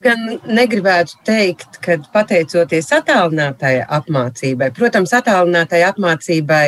Gan 0.04 0.36
negribētu 0.46 1.16
teikt, 1.26 1.80
ka 1.82 1.96
pateicoties 2.14 2.92
attālinātajai 2.94 3.82
apmācībai, 3.96 4.68
protams, 4.76 5.10
attālinātajai 5.18 5.88
apmācībai 5.88 6.66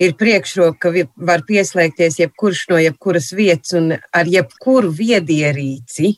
ir 0.00 0.14
priekšroka, 0.16 0.78
ka 0.80 1.26
var 1.28 1.44
pieslēgties 1.48 2.16
jebkurš 2.22 2.62
no 2.70 2.78
jebkuras 2.80 3.28
vietas 3.36 3.74
un 3.76 3.92
ar 3.98 4.30
jebkuru 4.32 4.88
viedierīci, 4.96 6.14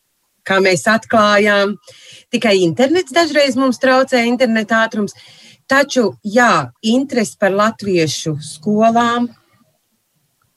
kā 0.46 0.60
mēs 0.62 0.86
atklājām. 0.90 1.74
Tikai 2.30 2.60
internets 2.62 3.10
dažreiz 3.16 3.58
mums 3.58 3.82
traucē 3.82 4.22
interneta 4.28 4.84
ātrums. 4.84 5.16
Taču, 5.70 6.12
jā, 6.26 6.70
interesi 6.82 7.36
par 7.38 7.54
latviešu 7.54 8.36
skolām, 8.42 9.28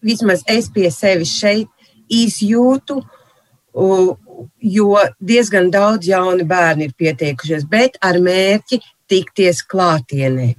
vismaz 0.05 0.45
es 0.49 0.69
pie 0.73 0.89
sevis 0.93 1.33
šeit 1.33 1.69
izjūtu, 2.13 3.01
jo 3.73 4.97
diezgan 5.19 5.71
daudz 5.73 6.07
jauni 6.07 6.45
bērni 6.47 6.89
ir 6.89 6.97
pieteikušies, 6.97 7.65
bet 7.69 7.97
ar 8.01 8.19
mērķi 8.21 8.79
tikties 9.09 9.63
klātienē. 9.69 10.53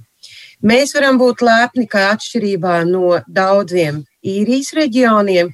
Mēs 0.65 0.95
varam 0.95 1.19
būt 1.21 1.43
lepni, 1.45 1.85
ka 1.87 2.09
atšķirībā 2.15 2.79
no 2.89 3.19
daudziem 3.27 4.03
īrijas 4.25 4.73
reģioniem 4.77 5.51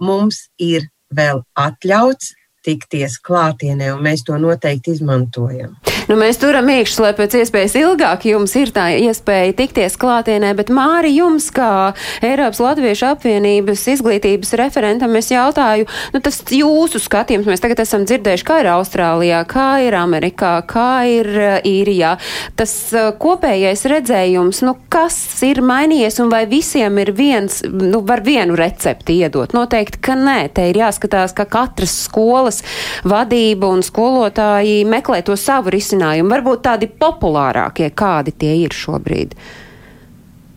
mums 0.00 0.46
ir 0.58 0.88
vēl 1.12 1.42
atļauts 1.54 2.32
tikties 2.66 3.20
klātienē, 3.22 3.92
un 3.94 4.02
mēs 4.06 4.24
to 4.26 4.38
noteikti 4.40 4.96
izmantojam. 4.96 5.76
Nu, 6.06 6.14
mēs 6.14 6.38
turam 6.38 6.68
iekšā, 6.70 7.00
lai 7.02 7.10
pēc 7.18 7.32
iespējas 7.40 7.72
ilgāk 7.80 8.28
jums 8.28 8.52
ir 8.54 8.70
tā 8.70 8.84
iespēja 8.94 9.56
tikties 9.58 9.96
klātienē, 9.98 10.52
bet 10.54 10.68
Māri, 10.70 11.10
jums 11.16 11.48
kā 11.50 11.96
Eiropas 12.22 12.60
Latviešu 12.62 13.08
apvienības 13.08 13.82
izglītības 13.90 14.54
referentam 14.60 15.18
es 15.18 15.32
jautāju, 15.32 15.88
nu 16.14 16.20
tas 16.22 16.38
jūsu 16.54 17.00
skatījums, 17.02 17.48
mēs 17.50 17.64
tagad 17.64 17.82
esam 17.82 18.04
dzirdējuši, 18.06 18.46
kā 18.46 18.60
ir 18.62 18.68
Austrālijā, 18.76 19.40
kā 19.50 19.64
ir 19.82 19.96
Amerikā, 19.98 20.52
kā 20.70 20.92
ir 21.10 21.30
uh, 21.32 21.56
Īrijā. 21.66 22.12
Tas 22.54 22.76
uh, 22.94 23.08
kopējais 23.18 23.82
redzējums, 23.90 24.62
nu 24.62 24.76
kas 24.92 25.18
ir 25.42 25.58
mainījies 25.66 26.20
un 26.22 26.30
vai 26.30 26.44
visiem 26.46 27.02
ir 27.02 27.10
viens, 27.18 27.64
nu 27.66 28.04
var 28.06 28.22
vienu 28.22 28.54
recepti 28.54 29.18
iedot? 29.24 29.58
Noteikti, 29.58 30.04
ka 30.06 30.14
nē, 30.14 30.38
te 30.54 30.70
ir 30.70 30.78
jāskatās, 30.84 31.34
ka 31.34 31.50
katras 31.50 31.98
skolas 32.06 32.62
vadība 33.02 33.74
un 33.74 33.82
skolotāji 33.82 34.86
meklē 34.86 35.24
to 35.26 35.34
savu 35.34 35.74
risinājumu. 35.74 35.95
Varbūt 36.00 36.64
tādi 36.66 36.88
populārākie, 36.90 37.90
kādi 37.96 38.34
tie 38.36 38.56
ir 38.64 38.74
šobrīd. 38.76 39.36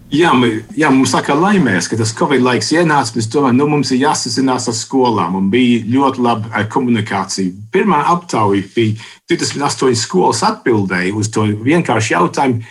Jā, 0.09 0.31
jā, 0.73 0.89
mums 0.89 1.11
saka, 1.13 1.35
laimēs, 1.37 1.85
ka 1.85 1.97
tas 1.99 2.15
Covid 2.17 2.41
laiks 2.41 2.71
ienāca. 2.73 3.13
Mēs 3.13 3.27
domājam, 3.29 3.59
nu, 3.59 3.67
mums 3.75 3.91
ir 3.93 4.01
jāsazinās 4.07 4.65
ar 4.71 4.77
skolām, 4.77 5.37
un 5.37 5.51
bija 5.53 5.83
ļoti 5.85 6.23
laba 6.25 6.49
eh, 6.49 6.65
komunikācija. 6.65 7.53
Pirmā 7.69 8.01
aptauja 8.15 8.63
bija 8.73 8.97
28 9.29 10.01
skolas 10.01 10.41
atbildēja 10.47 11.13
uz 11.13 11.29
to 11.29 11.45
vienkāršu 11.45 12.15
jautājumu, 12.15 12.65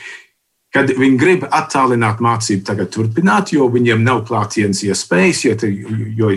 kad 0.75 0.91
viņi 0.99 1.21
grib 1.23 1.47
attālināt 1.47 2.19
mācību 2.25 2.67
tagad 2.67 2.91
turpināt, 2.97 3.55
jo 3.55 3.71
viņiem 3.71 4.03
nav 4.03 4.25
klātienes 4.27 4.83
iespējas, 4.91 5.47
jo, 5.47 5.59
jo, 6.19 6.35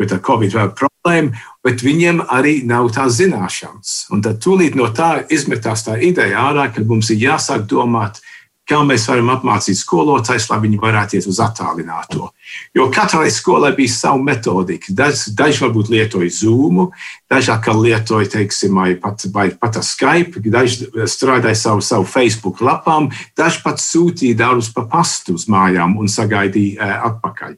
jo 0.00 0.08
tā 0.08 0.22
Covid 0.24 0.56
vēl 0.56 0.87
problēma, 1.08 1.36
bet 1.64 1.82
viņiem 1.82 2.24
arī 2.28 2.62
nav 2.64 2.90
tās 2.92 3.18
zināšanas. 3.18 4.08
Un 4.12 4.22
tad 4.22 4.40
tūlīt 4.40 4.76
no 4.76 4.88
tā 4.92 5.24
izmetās 5.30 5.84
tā 5.84 5.98
ideja 6.00 6.48
ārā, 6.50 6.72
ka 6.72 6.82
mums 6.82 7.10
ir 7.10 7.18
jāsāk 7.28 7.66
domāt, 7.68 8.20
kā 8.68 8.82
mēs 8.84 9.08
varam 9.08 9.30
apmācīt 9.32 9.78
skolotājus, 9.80 10.50
lai 10.50 10.58
viņi 10.60 10.78
varētu 10.78 11.16
iet 11.16 11.26
uz 11.26 11.38
attālināto. 11.40 12.28
Jo 12.76 12.90
katrai 12.92 13.30
skolai 13.32 13.72
bija 13.72 13.88
sava 13.88 14.20
metodika. 14.20 14.92
Daži, 14.92 15.32
daži 15.32 15.64
varbūt 15.64 15.88
lietoja 15.88 16.28
Zoom, 16.28 16.90
daži 17.30 17.52
atkal 17.54 17.80
lietoja, 17.80 18.28
teiksim, 18.28 18.76
pat, 19.00 19.24
vai 19.32 19.48
pat 19.56 19.80
Skype, 19.80 20.44
daži 20.44 20.90
strādāja 21.08 21.56
savu, 21.56 21.80
savu 21.80 22.04
Facebook 22.04 22.60
lapām, 22.60 23.08
daži 23.36 23.64
pat 23.64 23.80
sūtīja 23.80 24.36
darbus 24.44 24.68
pa 24.68 24.84
pastu 24.84 25.38
uz 25.38 25.48
mājām 25.48 25.96
un 25.96 26.12
sagaidīja 26.12 26.76
uh, 26.76 27.08
atpakaļ. 27.08 27.56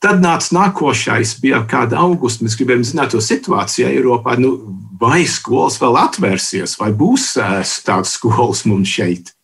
Tad 0.00 0.22
nāca 0.24 0.54
nākošais, 0.56 1.34
bija 1.42 1.60
kāda 1.68 1.98
augusta. 2.00 2.46
Mēs 2.46 2.56
gribējām 2.56 2.86
zināt 2.88 3.12
to 3.12 3.20
situāciju 3.20 3.90
Eiropā. 3.90 4.38
Nu, 4.40 4.54
vai 5.00 5.26
skolas 5.28 5.76
vēl 5.80 5.98
atvērsies, 6.00 6.78
vai 6.80 6.88
būs 6.96 7.34
tādas 7.36 8.14
skolas 8.16 8.64
mums 8.68 8.88
šeit? 8.88 9.34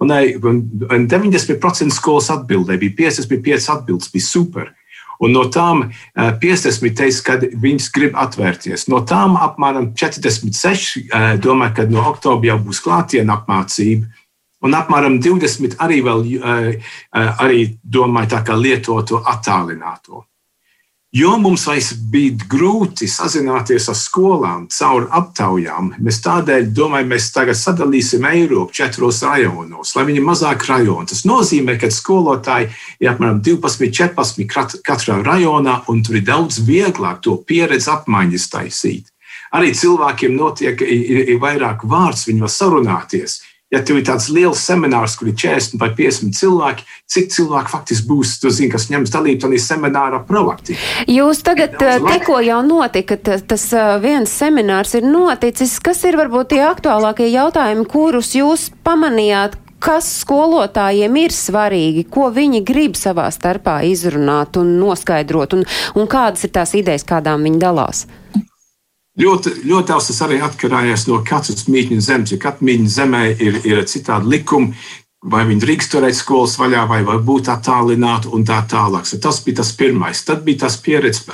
Un, 0.00 0.12
un 0.14 1.06
90% 1.10 1.92
skolas 1.92 2.30
atbildēja, 2.32 2.80
bija 2.80 2.96
55 3.10 3.70
atbildes, 3.74 4.10
bija 4.14 4.24
super. 4.24 4.72
Un 5.18 5.34
no 5.34 5.42
tām 5.50 5.88
50 6.14 6.94
teica, 6.96 7.22
ka 7.26 7.36
viņas 7.42 7.88
grib 7.94 8.16
atvērties. 8.16 8.86
No 8.88 9.02
tām 9.02 9.34
apmēram 9.36 9.90
46 9.98 11.08
domā, 11.42 11.72
ka 11.74 11.88
no 11.90 12.04
oktobra 12.12 12.52
jau 12.52 12.60
būs 12.68 12.80
klātienē 12.84 13.34
apmācība. 13.34 14.06
Un 14.66 14.74
apmēram 14.74 15.20
20 15.22 15.76
arī, 15.84 16.00
vēl, 16.02 16.24
arī 17.14 17.60
domāja, 17.82 18.34
tā 18.38 18.42
kā 18.48 18.56
lietotu 18.58 19.20
attālināto. 19.22 20.24
Jo 21.14 21.38
mums 21.40 21.62
vairs 21.64 21.94
bija 22.12 22.34
grūti 22.52 23.06
sazināties 23.08 23.86
ar 23.88 23.96
skolām 23.96 24.66
caur 24.68 25.06
aptaujām, 25.16 25.94
mēs 26.04 26.18
tādēļ 26.26 26.66
domājam, 26.76 27.08
mēs 27.14 27.30
tagad 27.32 27.56
sadalīsim 27.56 28.26
Eiropu 28.28 28.76
četros 28.76 29.22
rajonos, 29.24 29.94
lai 29.96 30.04
viņi 30.10 30.24
mazāk 30.26 30.66
rajoni. 30.68 31.08
Tas 31.08 31.24
nozīmē, 31.24 31.78
ka 31.80 31.88
skolotāji 31.88 32.68
ir 33.00 33.08
apmēram 33.14 33.40
12, 33.40 33.88
14 33.88 34.82
katrā 34.84 35.16
rajonā, 35.24 35.78
un 35.88 36.04
tur 36.04 36.20
ir 36.20 36.26
daudz 36.28 36.60
vieglāk 36.68 37.22
to 37.24 37.38
pieredzi 37.40 37.88
apmaiņas 37.94 38.50
taisīt. 38.52 39.08
Arī 39.56 39.72
cilvēkiem 39.72 40.36
notiek 40.36 40.82
ir, 40.84 41.22
ir 41.24 41.40
vairāk 41.40 41.88
vārds, 41.88 42.26
viņi 42.28 42.44
var 42.44 42.52
sarunāties 42.52 43.40
ja 43.74 43.80
tev 43.84 44.00
ir 44.00 44.06
tāds 44.08 44.28
liels 44.32 44.62
seminārs, 44.64 45.16
kur 45.18 45.28
ir 45.30 45.36
40 45.38 45.76
vai 45.80 45.90
50 45.96 46.36
cilvēki, 46.38 46.86
cik 47.12 47.30
cilvēki 47.34 47.72
faktiski 47.72 48.08
būs, 48.08 48.34
zini, 48.46 48.70
kas 48.72 48.88
ņems 48.92 49.12
dalību 49.12 49.44
tajā 49.44 49.62
seminārā 49.66 50.22
proaktīvi? 50.28 50.80
Jūs 51.12 51.44
tagad 51.46 51.76
tikko 52.08 52.40
jau 52.46 52.60
notika, 52.66 53.18
tas 53.20 53.68
viens 54.02 54.32
seminārs 54.40 54.96
ir 54.98 55.08
noticis. 55.08 55.78
Kas 55.84 56.02
ir 56.08 56.18
varbūt 56.20 56.54
tie 56.54 56.62
aktuālākie 56.68 57.28
jautājumi, 57.32 57.88
kurus 57.88 58.34
jūs 58.38 58.70
pamanījāt? 58.86 59.58
Kas 59.78 60.08
skolotājiem 60.24 61.14
ir 61.20 61.30
svarīgi, 61.30 62.02
ko 62.10 62.32
viņi 62.34 62.64
grib 62.66 62.96
savā 62.98 63.28
starpā 63.30 63.76
izrunāt 63.86 64.58
un 64.58 64.72
noskaidrot, 64.80 65.54
un, 65.54 65.62
un 65.94 66.08
kādas 66.10 66.42
ir 66.48 66.50
tās 66.56 66.74
idejas, 66.74 67.06
kādām 67.06 67.46
viņi 67.46 67.62
dalās? 67.62 68.08
Ļoti, 69.18 69.50
ļoti 69.66 69.90
daudz 69.90 70.12
tas 70.12 70.22
arī 70.22 70.38
atkarīgs 70.46 71.08
no 71.10 71.18
katras 71.26 71.66
mītņu 71.66 71.98
zemes. 72.04 72.32
Ja 72.32 72.38
katra 72.42 72.68
mītņu 72.68 72.90
zemē 72.94 73.22
ir, 73.34 73.60
ir 73.66 73.84
citādi 73.90 74.30
likumi, 74.30 74.76
vai 75.26 75.42
viņi 75.48 75.62
drīkst 75.64 75.90
turēt 75.90 76.14
skolas 76.14 76.54
vaļā, 76.60 76.84
vai, 76.86 77.00
būt 77.02 77.50
attālināti 77.50 78.30
un 78.30 78.46
tā 78.46 78.60
tālāk. 78.70 79.08
Tas 79.18 79.40
bija 79.42 79.60
tas 79.60 79.72
pirmais. 79.74 80.22
Tad 80.24 80.44
bija 80.46 80.66
tas 80.66 80.78
pieredzes 80.82 81.26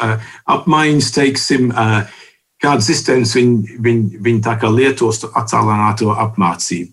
apmaiņas, 0.48 1.10
teiksim, 1.12 1.72
kādas 2.64 2.88
sistēmas 2.88 3.34
viņi, 3.36 3.76
viņi, 3.84 4.22
viņi 4.24 4.44
tā 4.46 4.56
kā 4.60 4.72
lietos 4.72 5.20
attālināto 5.28 6.14
apmācību. 6.24 6.88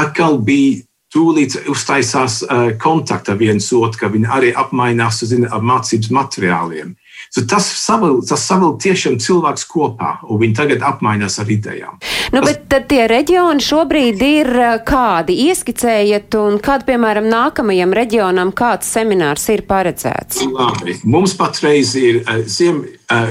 Atkal 0.00 0.40
bija 0.46 0.80
tūlīt 1.12 1.58
uztaisās 1.68 2.40
kontakta 2.80 3.34
viens 3.36 3.68
otru, 3.76 4.06
ka 4.06 4.12
viņi 4.12 4.30
arī 4.30 4.54
apmainās 4.56 5.20
zina, 5.26 5.50
ar 5.52 5.60
mācības 5.66 6.12
materiāliem. 6.16 6.94
So 7.30 7.44
tas 7.46 7.66
savilk 7.78 8.24
savil 8.26 8.74
tiešām 8.80 9.18
cilvēks 9.22 9.66
kopā, 9.70 10.16
un 10.26 10.40
viņi 10.40 10.56
tagad 10.56 10.82
apmainās 10.86 11.38
ar 11.42 11.50
idejām. 11.52 12.00
Nu, 12.34 12.42
tas... 12.42 12.58
bet 12.70 12.88
tie 12.90 13.04
reģioni 13.10 13.62
šobrīd 13.62 14.24
ir 14.26 14.50
kādi? 14.88 15.36
Ieskicējiet, 15.50 16.34
un 16.40 16.58
kādu, 16.62 16.88
piemēram, 16.90 17.28
nākamajam 17.30 17.94
reģionam 17.96 18.50
kāds 18.56 18.90
seminārs 18.90 19.46
ir 19.52 19.66
paredzēts? 19.68 20.42
Labi. 20.50 20.98
Mums 21.04 21.36
patreiz 21.38 21.94
ir, 21.98 22.22
ziem, 22.50 22.84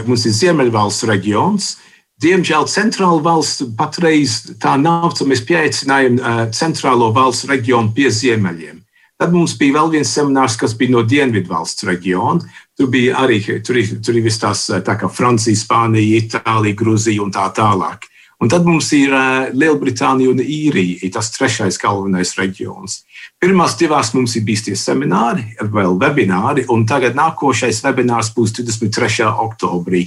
mums 0.08 0.26
ir 0.30 0.36
Ziemeļvalsts 0.40 1.08
reģions. 1.10 1.72
Diemžēl 2.20 2.66
centrāla 2.68 3.22
valsts 3.24 3.64
patreiz 3.80 4.42
tā 4.60 4.74
nav, 4.80 5.14
tad 5.16 5.30
mēs 5.32 5.44
pieaicinājām 5.48 6.20
centrālo 6.56 7.14
valsts 7.16 7.48
reģionu 7.48 7.94
pie 7.96 8.12
ziemeļiem. 8.12 8.79
Tad 9.20 9.34
mums 9.36 9.58
bija 9.60 9.76
vēl 9.82 9.90
viens 9.98 10.12
seminārs, 10.16 10.56
kas 10.56 10.72
bija 10.80 10.94
no 10.94 11.02
Dienvidu 11.04 11.52
valsts 11.52 11.84
reģiona. 11.84 12.46
Tur 12.80 12.88
bija 12.94 13.18
arī 13.20 13.42
tur, 13.44 13.76
tur 14.00 14.20
viss 14.24 14.40
tās 14.40 14.62
tā 14.88 14.96
kā 14.96 15.10
Francija, 15.12 15.60
Spānija, 15.60 16.22
Itālija, 16.22 16.78
Gruzija 16.80 17.26
un 17.26 17.34
tā 17.36 17.50
tālāk. 17.56 18.08
Un 18.40 18.48
tad 18.48 18.64
mums 18.64 18.88
ir 18.96 19.12
uh, 19.12 19.50
Lielbritānija 19.52 20.32
un 20.32 20.40
Īrija, 20.40 21.10
tas 21.12 21.34
trešais 21.36 21.76
galvenais 21.82 22.32
reģions. 22.38 23.02
Pirmās 23.44 23.76
divās 23.80 24.14
mums 24.16 24.38
ir 24.40 24.46
bijis 24.48 24.64
tie 24.70 24.76
semināri, 24.80 25.44
vēl 25.60 26.00
webināri, 26.00 26.64
un 26.72 26.86
tagad 26.88 27.20
nākošais 27.20 27.82
webinārs 27.84 28.32
būs 28.36 28.56
23. 28.56 29.28
oktobrī. 29.44 30.06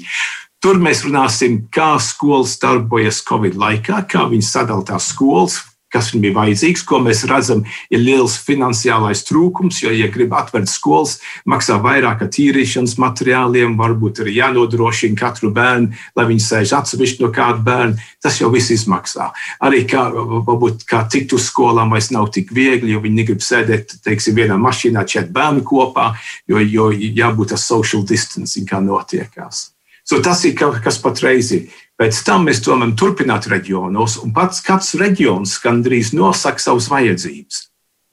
Tur 0.64 0.80
mēs 0.80 1.04
runāsim, 1.04 1.66
kā 1.74 1.98
skolas 2.00 2.56
darbojas 2.62 3.20
Covid 3.28 3.60
laikā, 3.60 4.00
kā 4.08 4.24
viņi 4.32 4.48
sadalās 4.48 4.88
tās 4.88 5.12
skolas, 5.12 5.58
kas 5.92 6.10
viņam 6.12 6.28
ir 6.28 6.36
vajadzīgs, 6.36 6.84
ko 6.88 7.00
mēs 7.04 7.24
redzam, 7.30 7.64
ir 7.92 8.02
liels 8.02 8.38
finansiālais 8.46 9.24
trūkums, 9.28 9.82
jo, 9.84 9.92
ja 9.94 10.08
grib 10.12 10.32
atvērt 10.36 10.70
skolas, 10.70 11.18
maksā 11.48 11.78
vairāk 11.82 12.24
ar 12.24 12.30
tīrīšanas 12.32 12.96
materiāliem, 13.02 13.76
varbūt 13.80 14.22
arī 14.24 14.36
jānodrošina 14.38 15.18
katru 15.18 15.52
bērnu, 15.54 15.92
lai 16.16 16.28
viņi 16.30 16.46
sēž 16.46 16.74
atsevišķi 16.80 17.24
no 17.24 17.32
kāda 17.34 17.60
bērna. 17.66 18.08
Tas 18.22 18.38
jau 18.40 18.50
viss 18.54 18.72
izmaksā. 18.74 19.30
Arī 19.66 19.82
kā, 19.90 20.06
varbūt, 20.12 20.86
kā 20.88 21.02
tikt 21.10 21.34
uz 21.36 21.48
skolām 21.50 21.92
vairs 21.92 22.12
nav 22.14 22.30
tik 22.34 22.54
viegli, 22.54 22.94
jo 22.94 23.02
viņi 23.02 23.20
negrib 23.22 23.44
sēdēt, 23.44 23.98
teiksim, 24.06 24.38
vienā 24.38 24.58
mašīnā 24.62 25.04
čet 25.08 25.32
bērnu 25.34 25.64
kopā, 25.66 26.12
jo, 26.48 26.62
jo 26.62 26.90
jābūt 26.92 27.56
ar 27.56 27.62
social 27.62 28.06
distancing, 28.06 28.68
kā 28.68 28.80
notiekās. 28.82 29.68
So 30.04 30.18
tas 30.22 30.42
ir 30.44 30.56
kas 30.56 30.98
patreiz 30.98 31.52
ir. 31.54 31.70
Pēc 32.00 32.22
tam 32.26 32.48
mēs 32.48 32.62
tomēr 32.64 32.94
turpināt 32.98 33.46
reģionos, 33.52 34.16
un 34.24 34.32
pats 34.34 34.62
katrs 34.64 34.94
reģions 35.00 35.58
gandrīz 35.62 36.14
nosaka 36.16 36.62
savas 36.62 36.88
vajadzības. 36.90 37.68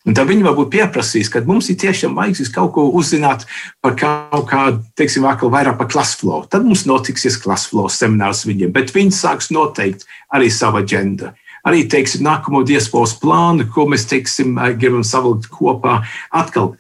Un 0.08 0.16
tad 0.16 0.30
viņi 0.30 0.46
varbūt 0.46 0.70
pieprasīs, 0.72 1.28
ka 1.32 1.42
mums 1.44 1.68
ir 1.72 1.78
tiešām 1.82 2.16
vajadzīgs 2.16 2.54
kaut 2.56 2.72
ko 2.78 2.86
uzzināt 2.96 3.44
par 3.84 3.98
kaut 4.00 4.46
kādu, 4.48 4.80
teiksim, 4.98 5.26
vairāk 5.28 5.76
par 5.80 5.90
klasflow. 5.92 6.46
Tad 6.48 6.64
mums 6.68 6.86
notiksies 6.88 7.38
klasflow 7.44 7.90
seminārs 7.92 8.46
viņiem, 8.48 8.72
bet 8.76 8.94
viņi 8.96 9.16
sāks 9.16 9.52
noteikt 9.52 10.08
arī 10.32 10.48
savu 10.54 10.80
agendu. 10.80 11.34
Arī, 11.68 11.84
teiksim, 11.92 12.24
nākamo 12.24 12.62
diasporas 12.64 13.18
plānu, 13.20 13.68
ko 13.74 13.90
mēs, 13.92 14.08
teiksim, 14.08 14.56
gribam 14.80 15.04
savilkt 15.04 15.50
kopā. 15.52 16.00
Atkal 16.32 16.78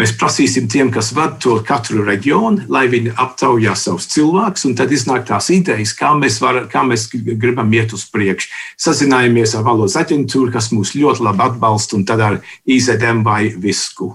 Mēs 0.00 0.14
prasīsim 0.16 0.70
tiem, 0.72 0.88
kas 0.88 1.10
vada 1.12 1.36
to 1.36 1.58
katru 1.68 2.00
reģionu, 2.06 2.64
lai 2.72 2.86
viņi 2.88 3.12
aptaujā 3.20 3.74
savus 3.76 4.06
cilvēkus, 4.14 4.64
un 4.70 4.76
tad 4.78 4.94
iznāk 4.96 5.26
tās 5.28 5.50
idejas, 5.52 5.92
kā 5.98 6.14
mēs, 6.16 6.38
var, 6.40 6.62
kā 6.72 6.80
mēs 6.88 7.10
gribam 7.12 7.68
iet 7.76 7.92
uz 7.92 8.06
priekšu. 8.08 8.48
Sazinājāmies 8.80 9.52
ar 9.58 9.68
valodas 9.68 9.98
aģentūru, 10.00 10.48
kas 10.54 10.72
mūs 10.72 10.94
ļoti 10.96 11.28
labi 11.28 11.44
atbalsta, 11.50 12.00
un 12.00 12.08
tad 12.08 12.24
ar 12.24 12.40
IZM 12.64 13.20
vai 13.28 13.52
Visku. 13.52 14.14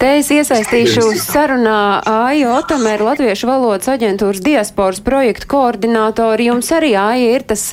Te 0.00 0.14
es 0.16 0.30
iesaistīšu 0.32 1.10
sarunā 1.20 2.00
Aiju 2.08 2.54
Otomeru, 2.54 3.04
Latviešu 3.10 3.50
valodas 3.50 3.90
aģentūras 3.92 4.40
diasporas 4.40 5.02
projektu 5.04 5.50
koordinātori. 5.52 6.46
Jums 6.48 6.70
arī, 6.72 6.94
Aija, 6.96 7.34
ir 7.36 7.44
tas, 7.50 7.66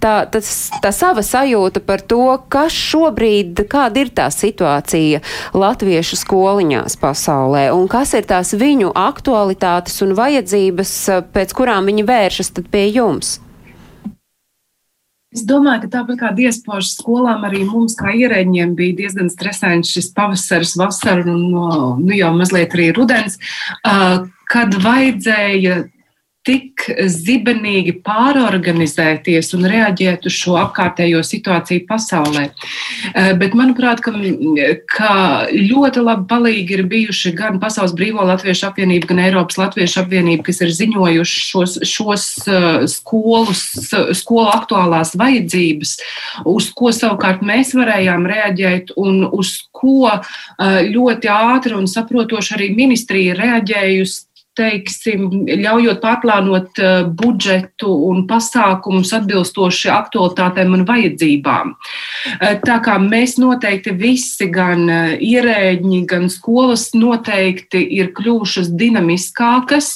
tā, 0.00 0.14
tas, 0.32 0.48
tā 0.80 0.94
sava 0.96 1.20
sajūta 1.20 1.84
par 1.84 2.00
to, 2.00 2.38
kas 2.48 2.72
šobrīd, 2.72 3.66
kāda 3.68 4.00
ir 4.00 4.14
tā 4.16 4.30
situācija 4.32 5.20
latviešu 5.52 6.22
skoliņās 6.22 6.96
pasaulē 7.04 7.66
un 7.76 7.84
kas 7.92 8.16
ir 8.16 8.24
tās 8.32 8.56
viņu 8.56 8.94
aktualitātes 9.04 10.00
un 10.08 10.16
vajadzības, 10.16 10.98
pēc 11.36 11.52
kurām 11.52 11.92
viņi 11.92 12.08
vēršas 12.08 12.56
tad 12.56 12.72
pie 12.72 12.88
jums? 12.94 13.42
Es 15.34 15.42
domāju, 15.42 15.84
ka 15.84 15.88
tāpat 15.96 16.20
kā 16.20 16.28
diasporas 16.36 16.92
skolām, 16.94 17.42
arī 17.48 17.64
mums, 17.66 17.96
kā 17.98 18.12
ierēģiem, 18.14 18.76
bija 18.78 18.98
diezgan 19.02 19.30
stresains 19.32 19.90
šis 19.90 20.12
pavasaris, 20.14 20.76
vasara 20.78 21.26
un 21.26 21.48
nu, 21.50 22.12
jau 22.14 22.30
mazliet 22.38 22.76
arī 22.76 22.92
rudens, 22.94 23.40
kad 24.52 24.78
vajadzēja 24.84 25.80
tik 26.44 26.84
zibenīgi 27.08 27.94
pārorganizēties 28.04 29.54
un 29.56 29.64
reaģēt 29.70 30.26
uz 30.28 30.34
šo 30.36 30.58
apkārtējo 30.60 31.22
situāciju 31.24 31.86
pasaulē. 31.88 32.44
Eh, 33.14 33.30
bet, 33.40 33.56
manuprāt, 33.56 34.02
ka, 34.04 34.12
ka 34.92 35.14
ļoti 35.54 36.04
labi 36.04 36.28
palīgi 36.28 36.76
ir 36.76 36.84
bijuši 36.90 37.32
gan 37.38 37.60
Pasaules 37.62 37.94
Brīvo 37.96 38.26
Latviešu 38.28 38.68
apvienība, 38.68 39.08
gan 39.12 39.22
Eiropas 39.24 39.58
Latviešu 39.60 40.02
apvienība, 40.02 40.44
kas 40.50 40.60
ir 40.66 40.74
ziņojuši 40.76 41.46
šos, 41.48 41.78
šos 41.88 42.26
eh, 42.44 42.68
skolus, 42.92 43.64
skolu 44.20 44.52
aktuālās 44.52 45.14
vajadzības, 45.20 45.96
uz 46.50 46.68
ko 46.76 46.92
savukārt 46.92 47.44
mēs 47.46 47.72
varējām 47.78 48.28
reaģēt 48.28 48.94
un 49.00 49.24
uz 49.32 49.56
ko 49.72 50.12
eh, 50.12 50.84
ļoti 50.92 51.32
ātri 51.32 51.78
un 51.78 51.88
saprotoši 51.88 52.56
arī 52.58 52.70
ministrija 52.76 53.40
reaģējusi 53.40 54.33
teiksim, 54.58 55.26
ļaujot 55.48 56.00
pārplānot 56.02 56.80
uh, 56.82 57.06
budžetu 57.08 57.90
un 58.08 58.24
pasākumus 58.30 59.12
atbilstoši 59.16 59.90
aktualitātēm 59.94 60.76
un 60.78 60.84
vajadzībām. 60.88 61.74
Uh, 61.74 62.54
tā 62.64 62.78
kā 62.84 62.96
mēs 63.02 63.36
noteikti 63.42 63.94
visi, 63.98 64.48
gan 64.52 64.86
uh, 64.86 65.14
ierēģi, 65.18 66.02
gan 66.10 66.28
skolas 66.32 66.90
noteikti 66.96 67.82
ir 67.98 68.12
kļuvušas 68.14 68.70
dinamiskākas, 68.78 69.94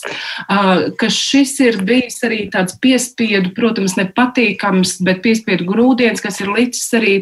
ka 0.49 1.09
šis 1.13 1.53
ir 1.65 1.79
bijis 1.87 2.19
arī 2.27 2.41
tāds 2.53 2.77
piespiedu, 2.83 3.53
protams, 3.57 3.97
nepatīkams, 3.99 4.97
bet 5.05 5.21
piespiedu 5.25 5.67
grūdienis, 5.69 6.23
kas 6.25 6.41
ir 6.43 6.51
licis 6.55 6.87
arī 6.97 7.15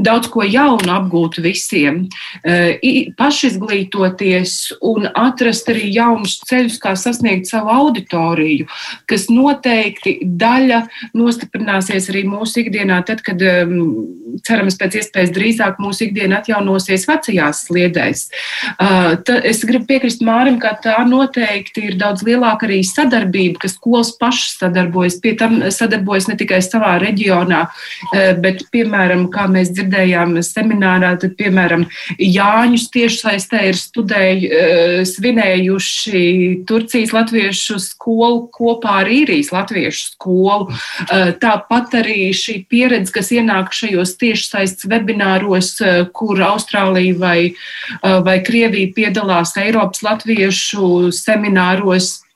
daudz 0.00 0.30
ko 0.32 0.44
jaunu 0.46 0.90
apgūt 0.94 1.40
visiem, 1.44 2.04
pašizglītoties 3.18 4.54
un 4.88 5.08
atrast 5.12 5.70
arī 5.72 5.90
jaunus 5.98 6.38
ceļus, 6.48 6.77
kā 6.82 6.94
sasniegt 6.98 7.48
savu 7.50 7.72
auditoriju, 7.72 8.68
kas 9.08 9.28
noteikti 9.32 10.18
daļa 10.22 10.82
nostiprināsies 11.16 12.08
arī 12.12 12.24
mūsu 12.28 12.62
ikdienā, 12.64 13.00
tad, 13.08 13.22
kad 13.26 13.42
um, 13.42 13.76
cerams 14.46 14.76
pēc 14.78 14.98
iespējas 15.00 15.32
drīzāk 15.34 15.80
mūsu 15.82 16.08
ikdiena 16.08 16.40
atjaunosies 16.42 17.06
vecajās 17.08 17.64
sliedēs. 17.68 18.24
Uh, 18.76 19.16
es 19.46 19.62
gribu 19.68 19.88
piekrist 19.88 20.22
Mārim, 20.24 20.58
ka 20.62 20.74
tā 20.82 20.98
noteikti 21.08 21.88
ir 21.90 21.98
daudz 22.00 22.24
lielāka 22.26 22.68
arī 22.68 22.80
sadarbība, 22.86 23.62
ka 23.64 23.72
skolas 23.72 24.12
pašas 24.18 24.58
sadarbojas, 24.62 25.18
pie 25.22 25.34
tam 25.38 25.60
sadarbojas 25.74 26.28
ne 26.30 26.38
tikai 26.40 26.60
savā 26.64 26.96
reģionā, 27.02 27.64
uh, 27.68 28.32
bet, 28.42 28.64
piemēram, 28.74 29.28
kā 29.34 29.48
mēs 29.50 29.72
dzirdējām 29.76 30.38
seminārā, 30.44 31.14
tad, 31.22 31.36
piemēram, 31.38 31.86
Jāņus 32.18 32.88
tiešsaistē 32.94 33.64
ir 33.70 33.78
studēju, 33.78 34.48
uh, 34.48 34.96
svinējuši 35.08 36.24
Turcijas 36.68 37.14
latviešu 37.16 37.78
skolu 37.80 38.44
kopā 38.52 39.00
ar 39.02 39.10
īrijas 39.12 39.50
latviešu 39.54 40.12
skolu. 40.12 40.68
Eh, 41.08 41.32
tāpat 41.40 41.96
arī 42.02 42.28
šī 42.36 42.60
pieredze, 42.68 43.12
kas 43.14 43.32
ienāk 43.32 43.72
šajos 43.72 44.14
tiešsaistes 44.20 44.88
webināros, 44.90 45.74
eh, 45.80 46.04
kur 46.12 46.36
Austrālija 46.36 47.18
vai, 47.18 47.40
eh, 47.48 48.20
vai 48.20 48.38
Krievija 48.44 48.92
piedalās 48.94 49.56
Eiropas 49.56 50.02
latviešu 50.02 51.12
semināros 51.12 52.27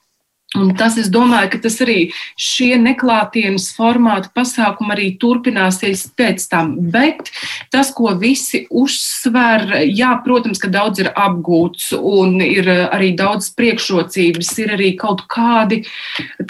Un 0.53 0.75
tas, 0.77 0.99
es 1.01 1.09
domāju, 1.09 1.49
ka 1.55 1.59
tas 1.65 1.79
arī 1.81 2.11
šie 2.37 2.75
neklātienes 2.77 3.71
formāta 3.73 4.29
pasākumi 4.37 4.93
arī 4.93 5.07
turpināsies 5.21 6.05
pēc 6.19 6.45
tam. 6.51 6.75
Bet 6.93 7.31
tas, 7.73 7.89
ko 7.97 8.13
visi 8.21 8.67
uzsver, 8.69 9.65
jā, 9.89 10.11
protams, 10.27 10.61
ka 10.61 10.69
daudz 10.73 11.01
ir 11.01 11.09
apgūts 11.17 11.95
un 11.97 12.37
ir 12.45 12.69
arī 12.69 13.15
daudz 13.17 13.49
priekšrocības. 13.57 14.51
Ir 14.61 14.75
arī 14.77 14.91
kaut, 15.01 15.25
kādi, 15.33 15.81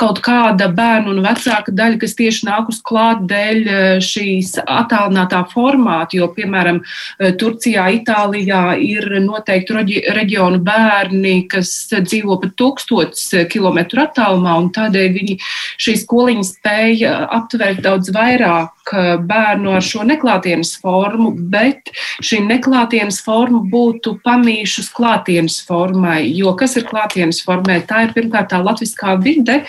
kaut 0.01 0.19
kāda 0.25 0.67
bērnu 0.75 1.15
un 1.15 1.23
vecāka 1.23 1.71
daļa, 1.71 2.01
kas 2.03 2.19
tieši 2.19 2.51
nāk 2.51 2.75
uz 2.75 2.83
klāt 2.83 3.23
dēļ 3.31 3.63
eh, 3.63 4.03
šīs 4.03 4.57
attālinātā 4.67 5.45
formāta, 5.53 6.19
jo, 6.19 6.27
piemēram, 6.35 6.83
eh, 6.83 7.37
Turcijā, 7.39 7.87
Itālijā 8.01 8.65
ir 8.83 9.07
noteikti 9.23 10.03
reģionu 10.11 10.59
bērni, 10.67 11.47
kas 11.55 11.71
dzīvo 11.95 12.41
pat 12.43 12.59
tūkstotis 12.59 13.31
kilometru 13.53 13.92
kilometru 13.93 14.03
attālumā, 14.03 14.57
un 14.59 14.71
tādēļ 14.73 15.13
viņi 15.13 15.37
šī 15.79 15.95
skoliņa 16.03 16.45
spēja 16.49 17.13
aptvert 17.31 17.83
daudz 17.85 18.13
vairāk 18.13 18.73
bērnu 18.91 19.77
ar 19.77 19.85
šo 19.85 20.03
neklātienes 20.07 20.75
formu, 20.83 21.33
bet 21.53 21.93
šī 22.25 22.41
neklātienes 22.47 23.21
forma 23.25 23.63
būtu 23.73 24.17
pamīšus 24.25 24.91
klātienes 24.97 25.61
formai. 25.67 26.25
Jo 26.35 26.55
kas 26.59 26.77
ir 26.81 26.87
klātienes 26.89 27.43
formē? 27.47 27.81
Tā 27.89 28.07
ir 28.07 28.15
pirmkārt 28.17 28.51
tā 28.53 28.61
latviskā 28.63 29.15
vide, 29.23 29.63